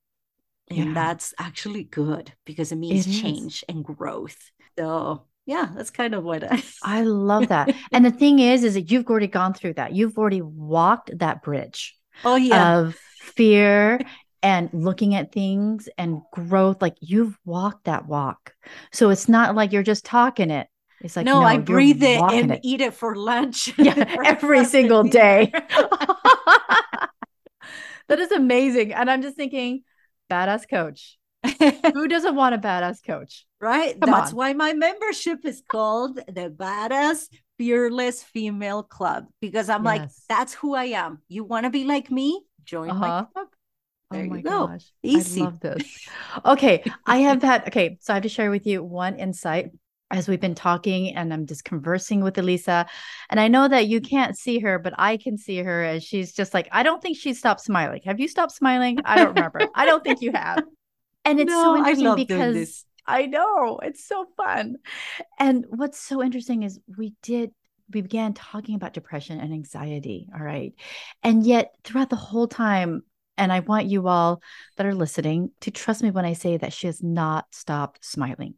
And 0.71 0.95
that's 0.95 1.35
actually 1.39 1.85
good 1.85 2.33
because 2.45 2.73
it 2.73 2.77
it 2.89 3.07
means 3.07 3.07
is. 3.07 3.47
change 3.47 3.65
and 3.69 3.85
growth. 3.85 4.51
So, 4.79 5.25
yeah, 5.47 5.71
that's 5.75 5.91
kind 5.91 6.15
of 6.15 6.25
what 6.25 6.45
I 6.45 6.63
I 6.83 7.03
love 7.03 7.49
that. 7.49 7.73
And 7.93 8.05
the 8.05 8.11
thing 8.11 8.39
is, 8.39 8.63
is 8.65 8.75
that 8.75 8.91
you've 8.91 9.07
already 9.09 9.27
gone 9.27 9.55
through 9.55 9.75
that. 9.75 9.93
You've 9.95 10.19
already 10.19 10.43
walked 10.43 11.19
that 11.19 11.43
bridge 11.43 11.97
Oh 12.25 12.37
yeah. 12.37 12.73
of 12.81 12.97
fear 13.19 14.05
and 14.43 14.69
looking 14.75 15.15
at 15.15 15.33
things 15.33 15.89
and 15.97 16.21
growth. 16.33 16.83
Like 16.83 16.97
you've 17.01 17.39
walked 17.45 17.85
that 17.85 18.07
walk. 18.07 18.55
So 18.93 19.11
it's 19.11 19.29
not 19.29 19.55
like 19.55 19.73
you're 19.73 19.83
just 19.83 20.05
talking 20.05 20.51
it. 20.51 20.69
It's 21.01 21.17
like, 21.17 21.33
No, 21.33 21.35
no, 21.35 21.47
I 21.47 21.59
breathe 21.59 22.03
it 22.03 22.25
and 22.29 22.53
it. 22.53 22.63
eat 22.63 22.81
it 22.81 22.95
for 22.95 23.15
lunch. 23.17 23.73
Yeah, 23.79 23.97
every 24.23 24.65
single 24.65 25.05
day. 25.05 25.57
That 28.09 28.19
is 28.19 28.33
amazing. 28.33 28.93
And 28.93 29.11
I'm 29.11 29.23
just 29.23 29.37
thinking, 29.37 29.85
badass 30.31 30.69
coach. 30.69 31.19
Who 31.93 32.09
doesn't 32.09 32.35
want 32.35 32.55
a 32.55 32.59
badass 32.59 33.05
coach? 33.05 33.47
right? 33.61 33.95
Come 34.01 34.13
That's 34.13 34.33
on. 34.33 34.33
why 34.33 34.53
my 34.53 34.73
membership 34.73 35.45
is 35.45 35.63
called 35.67 36.17
the 36.17 36.51
Badass 36.55 37.29
Fearless 37.59 38.23
Female 38.23 38.83
Club 38.83 39.27
because 39.41 39.69
I'm 39.69 39.85
like, 39.85 40.07
that's 40.29 40.55
who 40.55 40.75
I 40.75 40.85
am. 40.87 41.23
You 41.29 41.45
want 41.45 41.65
to 41.65 41.71
be 41.71 41.85
like 41.85 42.11
me? 42.11 42.43
Join 42.65 42.99
my 42.99 43.11
Uh-huh. 43.11 43.27
club. 43.33 43.49
Oh 44.11 44.17
There 44.17 44.25
my 44.25 44.37
you 44.37 44.43
go. 44.43 44.69
gosh. 44.69 44.93
Easy. 45.03 45.43
I 45.43 45.45
love 45.45 45.61
this. 45.61 46.09
Okay. 46.45 46.85
I 47.07 47.19
have 47.19 47.43
had, 47.43 47.69
okay. 47.69 47.99
So 48.01 48.13
I 48.13 48.17
have 48.17 48.23
to 48.25 48.29
share 48.29 48.51
with 48.51 48.67
you 48.67 48.83
one 48.83 49.17
insight 49.19 49.71
as 50.15 50.29
we've 50.29 50.41
been 50.41 50.55
talking 50.55 51.15
and 51.15 51.33
I'm 51.33 51.47
just 51.47 51.65
conversing 51.65 52.23
with 52.23 52.39
Elisa. 52.39 52.87
And 53.31 53.41
I 53.41 53.49
know 53.49 53.67
that 53.67 53.89
you 53.89 54.01
can't 54.01 54.39
see 54.39 54.61
her, 54.61 54.79
but 54.79 54.95
I 54.97 55.17
can 55.17 55.37
see 55.37 55.59
her 55.59 55.83
as 55.83 56.05
she's 56.05 56.33
just 56.33 56.55
like, 56.55 56.69
I 56.71 56.83
don't 56.83 57.03
think 57.03 57.19
she 57.19 57.35
stopped 57.35 57.61
smiling. 57.61 58.01
Have 58.05 58.21
you 58.21 58.29
stopped 58.29 58.53
smiling? 58.53 58.99
I 59.05 59.17
don't 59.17 59.35
remember. 59.35 59.61
I 59.75 59.85
don't 59.85 60.05
think 60.05 60.23
you 60.23 60.33
have. 60.33 60.63
And 61.25 61.41
it's 61.41 61.53
so 61.53 61.75
No, 61.75 61.85
I 61.85 61.91
interesting 61.91 62.15
because. 62.15 62.85
I 63.07 63.27
know 63.27 63.81
it's 63.83 64.07
so 64.07 64.25
fun. 64.37 64.77
And 65.39 65.67
what's 65.69 66.01
so 66.01 66.23
interesting 66.23 66.63
is 66.63 66.81
we 66.97 67.13
did, 67.23 67.51
we 67.93 68.01
began 68.01 68.33
talking 68.33 68.77
about 68.77 68.95
depression 68.95 69.41
and 69.41 69.53
anxiety. 69.53 70.29
All 70.35 70.43
right. 70.43 70.73
And 71.23 71.45
yet 71.45 71.75
throughout 71.85 72.09
the 72.09 72.17
whole 72.17 72.49
time, 72.49 73.03
and 73.37 73.53
I 73.53 73.61
want 73.61 73.87
you 73.87 74.09
all 74.09 74.41
that 74.77 74.87
are 74.87 74.95
listening 74.95 75.51
to 75.63 75.71
trust 75.71 76.03
me 76.03 76.13
when 76.13 76.25
I 76.25 76.33
say 76.33 76.57
that 76.57 76.73
she 76.73 76.87
has 76.87 77.03
not 77.03 77.47
stopped 77.51 78.05
smiling. 78.05 78.55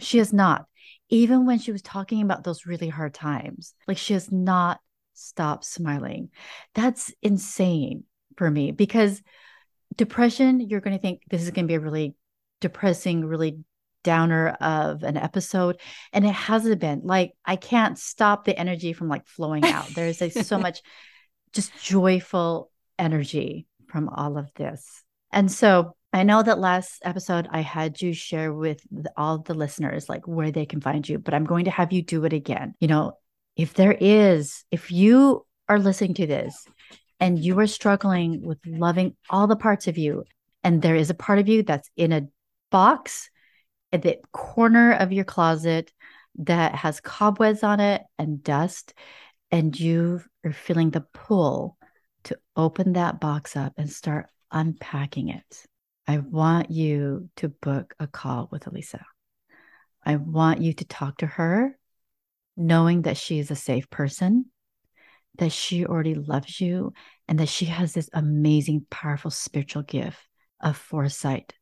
She 0.00 0.18
has 0.18 0.32
not. 0.32 0.66
Even 1.08 1.46
when 1.46 1.58
she 1.58 1.72
was 1.72 1.82
talking 1.82 2.22
about 2.22 2.44
those 2.44 2.66
really 2.66 2.88
hard 2.88 3.12
times, 3.12 3.74
like 3.86 3.98
she 3.98 4.14
has 4.14 4.32
not 4.32 4.80
stopped 5.14 5.64
smiling. 5.64 6.30
That's 6.74 7.12
insane 7.22 8.04
for 8.36 8.50
me 8.50 8.72
because 8.72 9.22
depression, 9.96 10.60
you're 10.60 10.80
going 10.80 10.96
to 10.96 11.02
think 11.02 11.22
this 11.30 11.42
is 11.42 11.50
going 11.50 11.66
to 11.66 11.68
be 11.68 11.74
a 11.74 11.80
really 11.80 12.14
depressing, 12.60 13.24
really 13.24 13.58
downer 14.02 14.48
of 14.60 15.02
an 15.02 15.16
episode. 15.16 15.80
And 16.12 16.24
it 16.24 16.34
hasn't 16.34 16.80
been. 16.80 17.02
Like, 17.04 17.32
I 17.44 17.56
can't 17.56 17.98
stop 17.98 18.44
the 18.44 18.58
energy 18.58 18.92
from 18.92 19.08
like 19.08 19.26
flowing 19.26 19.64
out. 19.64 19.88
There's 19.94 20.20
like 20.20 20.32
so 20.44 20.58
much 20.58 20.80
just 21.52 21.72
joyful 21.82 22.70
energy 22.98 23.66
from 23.88 24.08
all 24.08 24.38
of 24.38 24.52
this. 24.54 25.02
And 25.30 25.50
so 25.50 25.96
I 26.12 26.24
know 26.24 26.42
that 26.42 26.58
last 26.58 27.00
episode 27.04 27.48
I 27.50 27.60
had 27.60 28.02
you 28.02 28.12
share 28.12 28.52
with 28.52 28.82
all 29.16 29.38
the 29.38 29.54
listeners 29.54 30.08
like 30.08 30.28
where 30.28 30.50
they 30.50 30.66
can 30.66 30.80
find 30.80 31.08
you, 31.08 31.18
but 31.18 31.32
I'm 31.32 31.44
going 31.44 31.64
to 31.64 31.70
have 31.70 31.92
you 31.92 32.02
do 32.02 32.24
it 32.26 32.34
again. 32.34 32.74
You 32.80 32.88
know, 32.88 33.12
if 33.56 33.74
there 33.74 33.96
is, 33.98 34.64
if 34.70 34.92
you 34.92 35.46
are 35.68 35.78
listening 35.78 36.14
to 36.14 36.26
this 36.26 36.66
and 37.18 37.38
you 37.38 37.58
are 37.60 37.66
struggling 37.66 38.42
with 38.42 38.58
loving 38.66 39.16
all 39.30 39.46
the 39.46 39.56
parts 39.56 39.88
of 39.88 39.96
you, 39.96 40.24
and 40.62 40.82
there 40.82 40.96
is 40.96 41.08
a 41.08 41.14
part 41.14 41.38
of 41.38 41.48
you 41.48 41.62
that's 41.62 41.90
in 41.96 42.12
a 42.12 42.28
box 42.70 43.30
at 43.90 44.02
the 44.02 44.18
corner 44.32 44.92
of 44.92 45.12
your 45.12 45.24
closet 45.24 45.92
that 46.40 46.74
has 46.74 47.00
cobwebs 47.00 47.62
on 47.62 47.80
it 47.80 48.02
and 48.18 48.42
dust, 48.42 48.92
and 49.50 49.78
you 49.78 50.20
are 50.44 50.52
feeling 50.52 50.90
the 50.90 51.04
pull 51.14 51.76
to 52.24 52.38
open 52.54 52.94
that 52.94 53.18
box 53.18 53.56
up 53.56 53.72
and 53.76 53.90
start 53.90 54.26
unpacking 54.50 55.28
it. 55.28 55.66
I 56.06 56.18
want 56.18 56.70
you 56.70 57.28
to 57.36 57.48
book 57.48 57.94
a 58.00 58.06
call 58.06 58.48
with 58.50 58.66
Elisa. 58.66 59.04
I 60.04 60.16
want 60.16 60.60
you 60.60 60.72
to 60.74 60.84
talk 60.84 61.18
to 61.18 61.26
her, 61.26 61.78
knowing 62.56 63.02
that 63.02 63.16
she 63.16 63.38
is 63.38 63.50
a 63.50 63.56
safe 63.56 63.88
person, 63.88 64.46
that 65.38 65.52
she 65.52 65.86
already 65.86 66.14
loves 66.14 66.60
you, 66.60 66.92
and 67.28 67.38
that 67.38 67.48
she 67.48 67.66
has 67.66 67.92
this 67.92 68.10
amazing, 68.12 68.86
powerful 68.90 69.30
spiritual 69.30 69.82
gift 69.82 70.18
of 70.60 70.76
foresight 70.76 71.54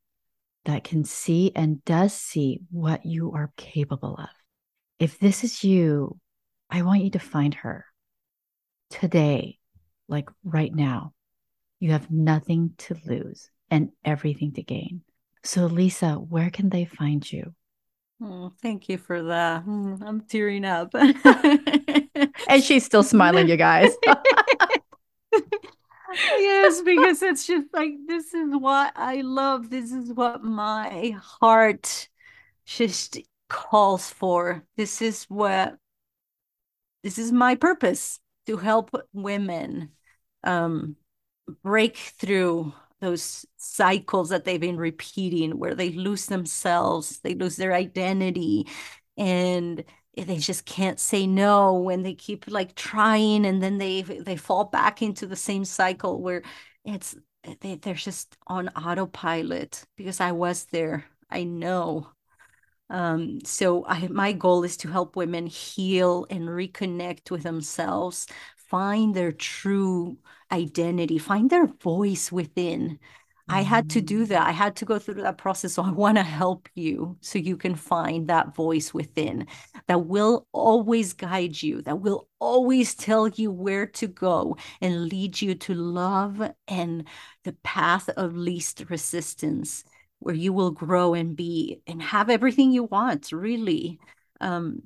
that 0.64 0.84
can 0.84 1.04
see 1.04 1.52
and 1.54 1.84
does 1.84 2.14
see 2.14 2.60
what 2.70 3.04
you 3.04 3.32
are 3.32 3.52
capable 3.56 4.16
of. 4.16 4.28
If 4.98 5.18
this 5.18 5.44
is 5.44 5.62
you, 5.64 6.18
I 6.70 6.82
want 6.82 7.02
you 7.02 7.10
to 7.10 7.18
find 7.18 7.54
her 7.54 7.84
today, 8.90 9.58
like 10.08 10.28
right 10.44 10.74
now. 10.74 11.12
You 11.78 11.92
have 11.92 12.10
nothing 12.10 12.74
to 12.78 12.96
lose 13.06 13.50
and 13.70 13.90
everything 14.04 14.52
to 14.52 14.62
gain. 14.62 15.02
So, 15.42 15.66
Lisa, 15.66 16.14
where 16.14 16.50
can 16.50 16.68
they 16.68 16.84
find 16.84 17.30
you? 17.30 17.54
Oh, 18.22 18.52
thank 18.60 18.88
you 18.88 18.98
for 18.98 19.22
that. 19.22 19.64
Mm, 19.64 20.02
I'm 20.04 20.20
tearing 20.22 20.64
up. 20.64 20.92
And 22.48 22.62
she's 22.64 22.84
still 22.84 23.02
smiling, 23.02 23.48
you 23.48 23.56
guys. 23.56 23.92
yes, 26.38 26.82
because 26.82 27.22
it's 27.22 27.46
just 27.46 27.68
like 27.72 27.92
this 28.06 28.34
is 28.34 28.54
what 28.56 28.92
I 28.96 29.20
love. 29.20 29.70
This 29.70 29.92
is 29.92 30.12
what 30.12 30.42
my 30.42 31.16
heart 31.22 32.08
just 32.66 33.18
calls 33.48 34.10
for. 34.10 34.64
This 34.76 35.00
is 35.00 35.24
what 35.24 35.76
this 37.02 37.18
is 37.18 37.32
my 37.32 37.54
purpose 37.54 38.18
to 38.46 38.56
help 38.56 38.90
women 39.12 39.90
um 40.42 40.96
break 41.62 41.96
through 41.96 42.72
those 43.00 43.46
cycles 43.56 44.28
that 44.30 44.44
they've 44.44 44.60
been 44.60 44.76
repeating 44.76 45.58
where 45.58 45.74
they 45.74 45.90
lose 45.90 46.26
themselves, 46.26 47.20
they 47.20 47.34
lose 47.34 47.56
their 47.56 47.72
identity, 47.74 48.66
and 49.16 49.84
they 50.16 50.36
just 50.38 50.66
can't 50.66 51.00
say 51.00 51.26
no 51.26 51.74
when 51.74 52.02
they 52.02 52.14
keep 52.14 52.44
like 52.48 52.74
trying 52.74 53.46
and 53.46 53.62
then 53.62 53.78
they 53.78 54.02
they 54.02 54.36
fall 54.36 54.64
back 54.64 55.02
into 55.02 55.26
the 55.26 55.36
same 55.36 55.64
cycle 55.64 56.20
where 56.20 56.42
it's 56.84 57.16
they, 57.60 57.76
they're 57.76 57.94
just 57.94 58.36
on 58.46 58.68
autopilot 58.70 59.84
because 59.96 60.20
I 60.20 60.32
was 60.32 60.64
there. 60.66 61.06
I 61.30 61.44
know. 61.44 62.08
Um, 62.90 63.38
so 63.44 63.86
I, 63.86 64.08
my 64.08 64.32
goal 64.32 64.64
is 64.64 64.76
to 64.78 64.88
help 64.88 65.14
women 65.16 65.46
heal 65.46 66.26
and 66.28 66.48
reconnect 66.48 67.30
with 67.30 67.44
themselves, 67.44 68.26
find 68.70 69.14
their 69.14 69.32
true 69.32 70.16
identity, 70.52 71.18
find 71.18 71.50
their 71.50 71.66
voice 71.66 72.30
within. 72.30 72.98
I 73.52 73.62
had 73.62 73.90
to 73.90 74.00
do 74.00 74.26
that. 74.26 74.46
I 74.46 74.52
had 74.52 74.76
to 74.76 74.84
go 74.84 75.00
through 75.00 75.14
that 75.14 75.36
process. 75.36 75.72
So 75.72 75.82
I 75.82 75.90
want 75.90 76.18
to 76.18 76.22
help 76.22 76.68
you 76.76 77.16
so 77.20 77.36
you 77.36 77.56
can 77.56 77.74
find 77.74 78.28
that 78.28 78.54
voice 78.54 78.94
within 78.94 79.48
that 79.88 80.06
will 80.06 80.46
always 80.52 81.14
guide 81.14 81.60
you, 81.60 81.82
that 81.82 82.00
will 82.00 82.28
always 82.38 82.94
tell 82.94 83.26
you 83.26 83.50
where 83.50 83.86
to 83.86 84.06
go 84.06 84.56
and 84.80 85.06
lead 85.06 85.42
you 85.42 85.56
to 85.56 85.74
love 85.74 86.40
and 86.68 87.08
the 87.42 87.56
path 87.64 88.08
of 88.10 88.36
least 88.36 88.84
resistance, 88.88 89.82
where 90.20 90.34
you 90.34 90.52
will 90.52 90.70
grow 90.70 91.14
and 91.14 91.34
be 91.34 91.80
and 91.88 92.00
have 92.00 92.30
everything 92.30 92.70
you 92.70 92.84
want, 92.84 93.32
really. 93.32 93.98
Um, 94.40 94.82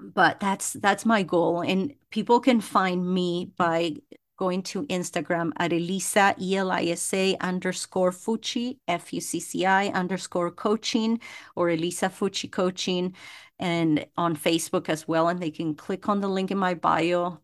but 0.00 0.40
that's 0.40 0.74
that's 0.74 1.04
my 1.04 1.22
goal 1.22 1.60
and 1.60 1.92
people 2.10 2.40
can 2.40 2.60
find 2.60 3.06
me 3.06 3.52
by 3.56 3.94
going 4.38 4.62
to 4.62 4.86
Instagram 4.86 5.50
at 5.56 5.72
Elisa, 5.72 6.34
E-L-I-S-A 6.40 7.36
underscore 7.40 8.12
Fucci, 8.12 8.78
F-U-C-C-I 8.86 9.88
underscore 9.88 10.52
coaching 10.52 11.20
or 11.56 11.70
Elisa 11.70 12.08
Fucci 12.08 12.50
coaching 12.50 13.14
and 13.58 14.06
on 14.16 14.36
Facebook 14.36 14.88
as 14.88 15.08
well. 15.08 15.28
And 15.28 15.40
they 15.40 15.50
can 15.50 15.74
click 15.74 16.08
on 16.08 16.20
the 16.20 16.28
link 16.28 16.52
in 16.52 16.58
my 16.58 16.74
bio. 16.74 17.40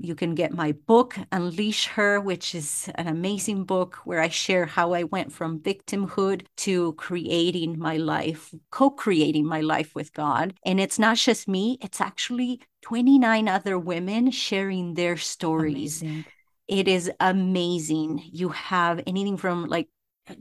You 0.00 0.14
can 0.14 0.36
get 0.36 0.52
my 0.52 0.72
book, 0.72 1.16
Unleash 1.32 1.86
Her, 1.88 2.20
which 2.20 2.54
is 2.54 2.88
an 2.94 3.08
amazing 3.08 3.64
book 3.64 3.96
where 4.04 4.20
I 4.20 4.28
share 4.28 4.64
how 4.64 4.92
I 4.92 5.02
went 5.02 5.32
from 5.32 5.58
victimhood 5.58 6.46
to 6.58 6.92
creating 6.92 7.78
my 7.80 7.96
life, 7.96 8.54
co 8.70 8.90
creating 8.90 9.44
my 9.44 9.60
life 9.60 9.96
with 9.96 10.12
God. 10.12 10.54
And 10.64 10.78
it's 10.78 11.00
not 11.00 11.16
just 11.16 11.48
me, 11.48 11.78
it's 11.82 12.00
actually 12.00 12.60
29 12.82 13.48
other 13.48 13.76
women 13.76 14.30
sharing 14.30 14.94
their 14.94 15.16
stories. 15.16 16.00
Amazing. 16.00 16.24
It 16.68 16.86
is 16.86 17.10
amazing. 17.18 18.22
You 18.32 18.50
have 18.50 19.02
anything 19.04 19.36
from 19.36 19.66
like 19.66 19.88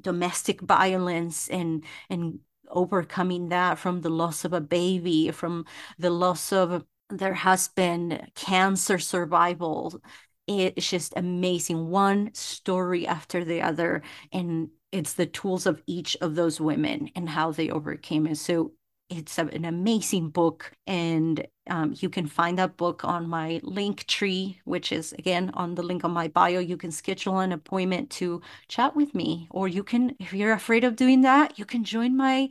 domestic 0.01 0.61
violence 0.61 1.47
and 1.49 1.83
and 2.09 2.39
overcoming 2.69 3.49
that 3.49 3.79
from 3.79 4.01
the 4.01 4.09
loss 4.09 4.45
of 4.45 4.53
a 4.53 4.61
baby, 4.61 5.31
from 5.31 5.65
the 5.97 6.09
loss 6.09 6.51
of 6.51 6.85
their 7.09 7.33
husband, 7.33 8.31
cancer 8.35 8.99
survival. 8.99 10.01
It's 10.47 10.89
just 10.89 11.13
amazing. 11.15 11.89
One 11.89 12.33
story 12.33 13.07
after 13.07 13.43
the 13.43 13.61
other. 13.61 14.01
And 14.31 14.69
it's 14.91 15.13
the 15.13 15.25
tools 15.25 15.65
of 15.65 15.81
each 15.87 16.15
of 16.21 16.35
those 16.35 16.61
women 16.61 17.09
and 17.15 17.27
how 17.29 17.51
they 17.51 17.69
overcame 17.69 18.27
it. 18.27 18.37
So 18.37 18.73
it's 19.09 19.37
an 19.37 19.65
amazing 19.65 20.29
book. 20.29 20.71
And 20.85 21.47
um, 21.69 21.93
you 21.97 22.09
can 22.09 22.27
find 22.27 22.57
that 22.59 22.77
book 22.77 23.05
on 23.05 23.27
my 23.29 23.61
Linktree, 23.63 24.59
which 24.65 24.91
is 24.91 25.13
again 25.13 25.51
on 25.53 25.75
the 25.75 25.83
link 25.83 26.03
on 26.03 26.11
my 26.11 26.27
bio. 26.27 26.59
You 26.59 26.77
can 26.77 26.91
schedule 26.91 27.39
an 27.39 27.51
appointment 27.51 28.09
to 28.11 28.41
chat 28.67 28.95
with 28.95 29.13
me, 29.15 29.47
or 29.51 29.67
you 29.67 29.83
can, 29.83 30.15
if 30.19 30.33
you're 30.33 30.53
afraid 30.53 30.83
of 30.83 30.95
doing 30.95 31.21
that, 31.21 31.57
you 31.57 31.65
can 31.65 31.83
join 31.83 32.17
my 32.17 32.49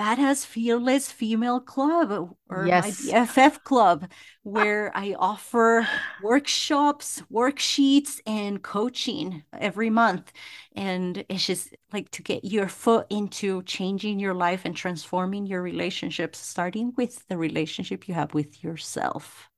Badass 0.00 0.46
Fearless 0.46 1.12
Female 1.12 1.60
Club 1.60 2.34
or 2.48 2.66
yes. 2.66 2.84
my 2.84 2.90
BFF 3.26 3.62
Club, 3.64 4.06
ah. 4.10 4.14
where 4.44 4.90
I 4.96 5.14
offer 5.18 5.86
workshops, 6.22 7.22
worksheets, 7.30 8.18
and 8.26 8.62
coaching 8.62 9.42
every 9.52 9.90
month. 9.90 10.32
And 10.74 11.22
it's 11.28 11.46
just 11.46 11.76
like 11.92 12.10
to 12.12 12.22
get 12.22 12.46
your 12.46 12.66
foot 12.66 13.08
into 13.10 13.62
changing 13.64 14.18
your 14.20 14.32
life 14.32 14.62
and 14.64 14.74
transforming 14.74 15.44
your 15.44 15.60
relationships, 15.60 16.38
starting 16.38 16.94
with 16.96 17.22
the 17.28 17.36
relationship 17.36 18.08
you 18.08 18.14
have 18.14 18.32
with 18.32 18.64
yourself. 18.64 19.50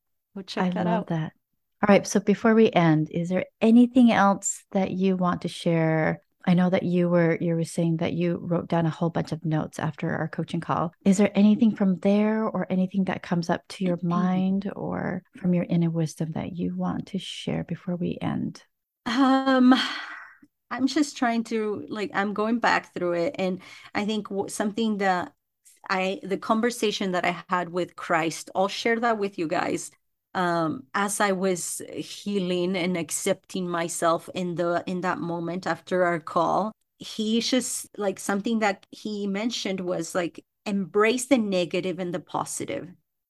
Check 0.47 0.65
I 0.65 0.71
that 0.71 0.87
love 0.87 1.03
out. 1.03 1.07
that. 1.09 1.33
All 1.83 1.95
right. 1.95 2.05
So 2.05 2.19
before 2.19 2.55
we 2.57 2.69
end, 2.73 3.11
is 3.13 3.29
there 3.29 3.45
anything 3.61 4.11
else 4.11 4.65
that 4.73 4.91
you 4.91 5.17
want 5.17 5.43
to 5.43 5.49
share 5.49 6.21
I 6.47 6.55
know 6.55 6.71
that 6.71 6.83
you 6.83 7.09
were 7.09 7.39
you 7.41 7.55
were 7.55 7.65
saying 7.65 7.99
that 7.99 8.13
you 8.13 8.39
wrote 8.43 8.69
down 8.69 8.87
a 8.87 8.91
whole 8.91 9.11
bunch 9.11 9.33
of 9.33 9.45
notes 9.45 9.79
after 9.79 10.15
our 10.15 10.29
coaching 10.29 10.61
call. 10.61 10.93
Is 11.05 11.19
there 11.19 11.31
anything 11.35 11.75
from 11.75 11.99
there 12.01 12.45
or 12.45 12.67
anything 12.71 13.05
that 13.05 13.23
comes 13.23 13.51
up 13.51 13.63
to 13.71 13.85
your 13.85 13.99
mind 14.03 14.71
or 14.75 15.23
from 15.37 15.55
your 15.55 15.67
inner 15.69 15.91
wisdom 15.91 16.33
that 16.33 16.57
you 16.57 16.77
want 16.77 17.07
to 17.09 17.19
share 17.19 17.65
before 17.65 17.97
we 17.97 18.19
end? 18.21 18.63
Um 19.07 19.75
I'm 20.71 20.87
just 20.87 21.17
trying 21.17 21.45
to 21.45 21.85
like 21.89 22.11
I'm 22.15 22.33
going 22.33 22.59
back 22.59 22.95
through 22.95 23.13
it 23.13 23.37
and 23.39 23.61
I 23.95 24.07
think 24.07 24.29
something 24.49 24.99
that 24.99 25.33
I 25.89 26.21
the 26.23 26.39
conversation 26.39 27.13
that 27.13 27.25
I 27.25 27.43
had 27.49 27.69
with 27.69 27.97
Christ, 27.97 28.51
I'll 28.55 28.69
share 28.69 28.99
that 29.01 29.19
with 29.19 29.39
you 29.39 29.49
guys 29.49 29.91
um, 30.35 30.85
as 30.95 31.21
I 31.21 31.33
was 31.33 31.83
healing 31.95 32.77
and 32.77 32.97
accepting 32.97 33.69
myself 33.69 34.29
in 34.35 34.55
the 34.55 34.83
in 34.87 35.03
that 35.03 35.19
moment 35.19 35.67
after 35.67 36.05
our 36.05 36.21
call, 36.21 36.73
he 36.99 37.41
just 37.41 37.89
like 37.99 38.19
something 38.19 38.61
that 38.61 38.87
he 38.91 39.27
mentioned 39.27 39.81
was 39.81 40.15
like 40.15 40.45
embrace 40.65 41.27
the 41.27 41.39
negative 41.39 41.99
and 41.99 42.15
the 42.15 42.21
positive. 42.21 42.89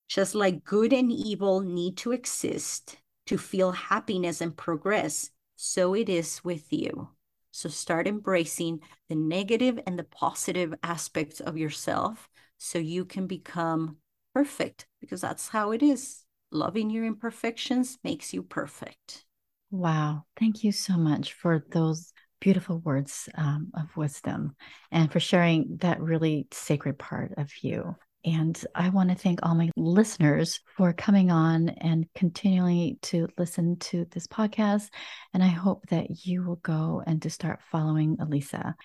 Just 0.09 0.35
like 0.35 0.65
good 0.65 0.93
and 0.93 1.11
evil 1.11 1.61
need 1.61 1.97
to 1.99 2.13
exist 2.13 2.99
to 3.27 3.39
feel 3.39 3.73
happiness 3.73 4.41
and 4.41 4.57
progress, 4.57 5.31
so 5.57 5.95
it 5.95 6.09
is 6.09 6.45
with 6.45 6.73
you. 6.73 7.09
So 7.51 7.69
start 7.69 8.07
embracing 8.07 8.81
the 9.09 9.15
negative 9.15 9.79
and 9.87 9.99
the 9.99 10.05
positive 10.05 10.75
aspects 10.83 11.41
of 11.41 11.57
yourself 11.57 12.29
so 12.59 12.79
you 12.79 13.05
can 13.05 13.27
become 13.27 13.99
perfect 14.35 14.87
because 15.01 15.21
that's 15.21 15.49
how 15.49 15.73
it 15.73 15.83
is 15.83 16.25
loving 16.53 16.91
your 16.91 17.05
imperfections 17.05 17.99
makes 18.05 18.33
you 18.33 18.43
perfect. 18.43 19.25
Wow. 19.71 20.25
Thank 20.39 20.65
you 20.65 20.73
so 20.73 20.97
much 20.97 21.33
for 21.33 21.65
those 21.71 22.13
beautiful 22.41 22.79
words 22.81 23.29
um, 23.37 23.71
of 23.75 23.97
wisdom 23.97 24.55
and 24.91 25.11
for 25.11 25.21
sharing 25.21 25.79
that 25.81 26.01
really 26.01 26.49
sacred 26.51 26.99
part 26.99 27.33
of 27.39 27.51
you. 27.63 27.97
And 28.25 28.63
I 28.75 28.91
want 28.91 29.11
to 29.11 29.17
thank 29.17 29.41
all 29.43 29.55
my 29.55 29.71
listeners 29.77 30.61
for 30.77 30.93
coming 30.93 31.31
on 31.31 31.71
and 31.71 32.07
continuing 32.15 32.99
to 33.03 33.29
listen 33.37 33.77
to 33.81 34.07
this 34.11 34.27
podcast. 34.27 34.91
And 35.35 35.43
I 35.43 35.49
hope 35.49 35.87
that 35.89 36.25
you 36.25 36.45
will 36.45 36.57
go 36.57 37.03
and 37.05 37.21
to 37.23 37.31
start 37.31 37.61
following 37.71 38.17
Elisa 38.21 38.77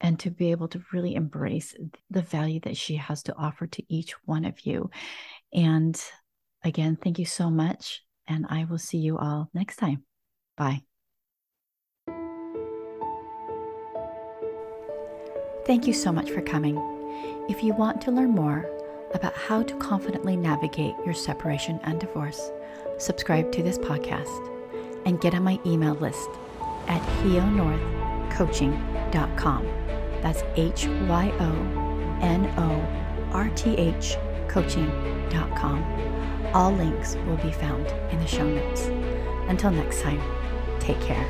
and 0.00 0.18
to 0.20 0.30
be 0.30 0.50
able 0.50 0.68
to 0.68 0.82
really 0.92 1.14
embrace 1.14 1.74
the 2.10 2.22
value 2.22 2.60
that 2.60 2.76
she 2.76 2.96
has 2.96 3.22
to 3.22 3.36
offer 3.36 3.66
to 3.66 3.82
each 3.88 4.12
one 4.24 4.44
of 4.44 4.66
you. 4.66 4.90
And 5.52 5.98
Again, 6.64 6.96
thank 6.96 7.18
you 7.18 7.26
so 7.26 7.50
much. 7.50 8.02
And 8.26 8.46
I 8.48 8.64
will 8.64 8.78
see 8.78 8.96
you 8.98 9.18
all 9.18 9.50
next 9.52 9.76
time. 9.76 10.04
Bye. 10.56 10.82
Thank 15.66 15.86
you 15.86 15.92
so 15.92 16.10
much 16.12 16.30
for 16.30 16.40
coming. 16.42 16.76
If 17.48 17.62
you 17.62 17.74
want 17.74 18.00
to 18.02 18.10
learn 18.10 18.30
more 18.30 18.68
about 19.14 19.34
how 19.34 19.62
to 19.62 19.74
confidently 19.76 20.36
navigate 20.36 20.94
your 21.04 21.14
separation 21.14 21.78
and 21.84 22.00
divorce, 22.00 22.50
subscribe 22.98 23.52
to 23.52 23.62
this 23.62 23.78
podcast 23.78 24.50
and 25.06 25.20
get 25.20 25.34
on 25.34 25.44
my 25.44 25.60
email 25.64 25.94
list 25.94 26.28
at 26.86 27.00
hyonorthcoaching.com. 27.22 29.66
That's 30.22 30.42
H 30.56 30.86
Y 30.86 31.32
O 31.38 31.52
N 32.22 32.46
O 32.56 32.80
R 33.32 33.48
T 33.50 33.76
H 33.76 34.16
coaching.com. 34.48 36.23
All 36.52 36.72
links 36.72 37.16
will 37.26 37.36
be 37.38 37.52
found 37.52 37.86
in 38.12 38.18
the 38.18 38.26
show 38.26 38.46
notes. 38.46 38.82
Until 39.48 39.70
next 39.70 40.02
time, 40.02 40.20
take 40.80 41.00
care. 41.00 41.26